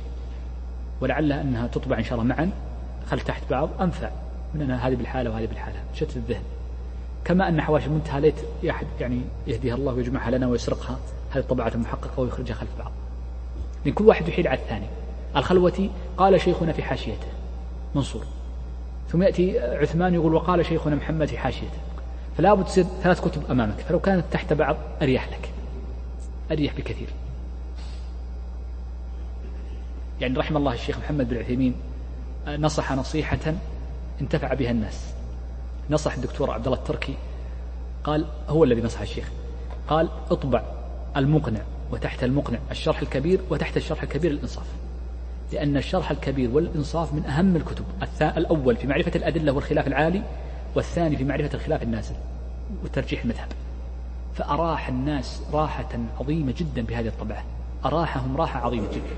[1.01, 2.51] ولعلها أنها تطبع إن شاء الله معا.
[3.10, 4.10] خل تحت بعض أنفع
[4.55, 5.78] من أنها هذه بالحالة وهذه بالحالة.
[5.94, 6.42] شتت الذهن.
[7.24, 8.34] كما أن حواشي المنتهى ليت
[9.01, 10.98] يعني يهديها الله ويجمعها لنا ويسرقها.
[11.30, 12.92] هذه الطبعات المحققة ويخرجها خلف بعض.
[13.84, 14.86] لأن كل واحد يحيل على الثاني.
[15.36, 17.26] الخلوتي قال شيخنا في حاشيته.
[17.94, 18.24] منصور.
[19.12, 21.78] ثم يأتي عثمان يقول وقال شيخنا محمد في حاشيته
[22.39, 25.51] فلا بد تصير ثلاث كتب أمامك فلو كانت تحت بعض أريح لك
[26.53, 27.09] أريح بكثير.
[30.20, 31.74] يعني رحم الله الشيخ محمد بن عثيمين
[32.49, 33.55] نصح نصيحة
[34.20, 35.15] انتفع بها الناس.
[35.91, 37.15] نصح الدكتور عبد الله التركي
[38.05, 39.31] قال هو الذي نصح الشيخ
[39.89, 40.62] قال اطبع
[41.16, 41.61] المقنع
[41.93, 44.66] وتحت المقنع الشرح الكبير وتحت الشرح الكبير الإنصاف
[45.52, 47.85] لأن الشرح الكبير والإنصاف من أهم الكتب
[48.22, 50.22] الأول في معرفة الأدلة والخلاف العالي
[50.74, 52.14] والثاني في معرفة الخلاف النازل
[52.85, 53.48] وترجيح المذهب.
[54.35, 55.89] فأراح الناس راحة
[56.20, 57.44] عظيمة جدا بهذه الطبعة.
[57.85, 59.16] أراحهم راحة عظيمة جدا.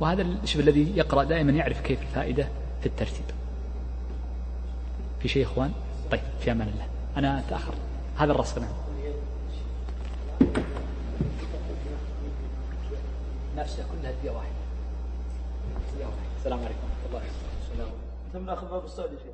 [0.00, 2.48] وهذا الشيء الذي يقرأ دائما يعرف كيف الفائدة
[2.80, 3.24] في الترتيب.
[5.20, 5.72] في شيء إخوان؟
[6.10, 6.86] طيب في أمان الله.
[7.16, 7.74] أنا أتأخر.
[8.18, 8.70] هذا الرسم نعم
[13.56, 14.63] نفسه كلها هدية واحدة.
[16.44, 17.22] السلام عليكم الله
[17.72, 17.92] وبركاته.
[18.32, 19.33] تم أخذ باب السعودي شيخ.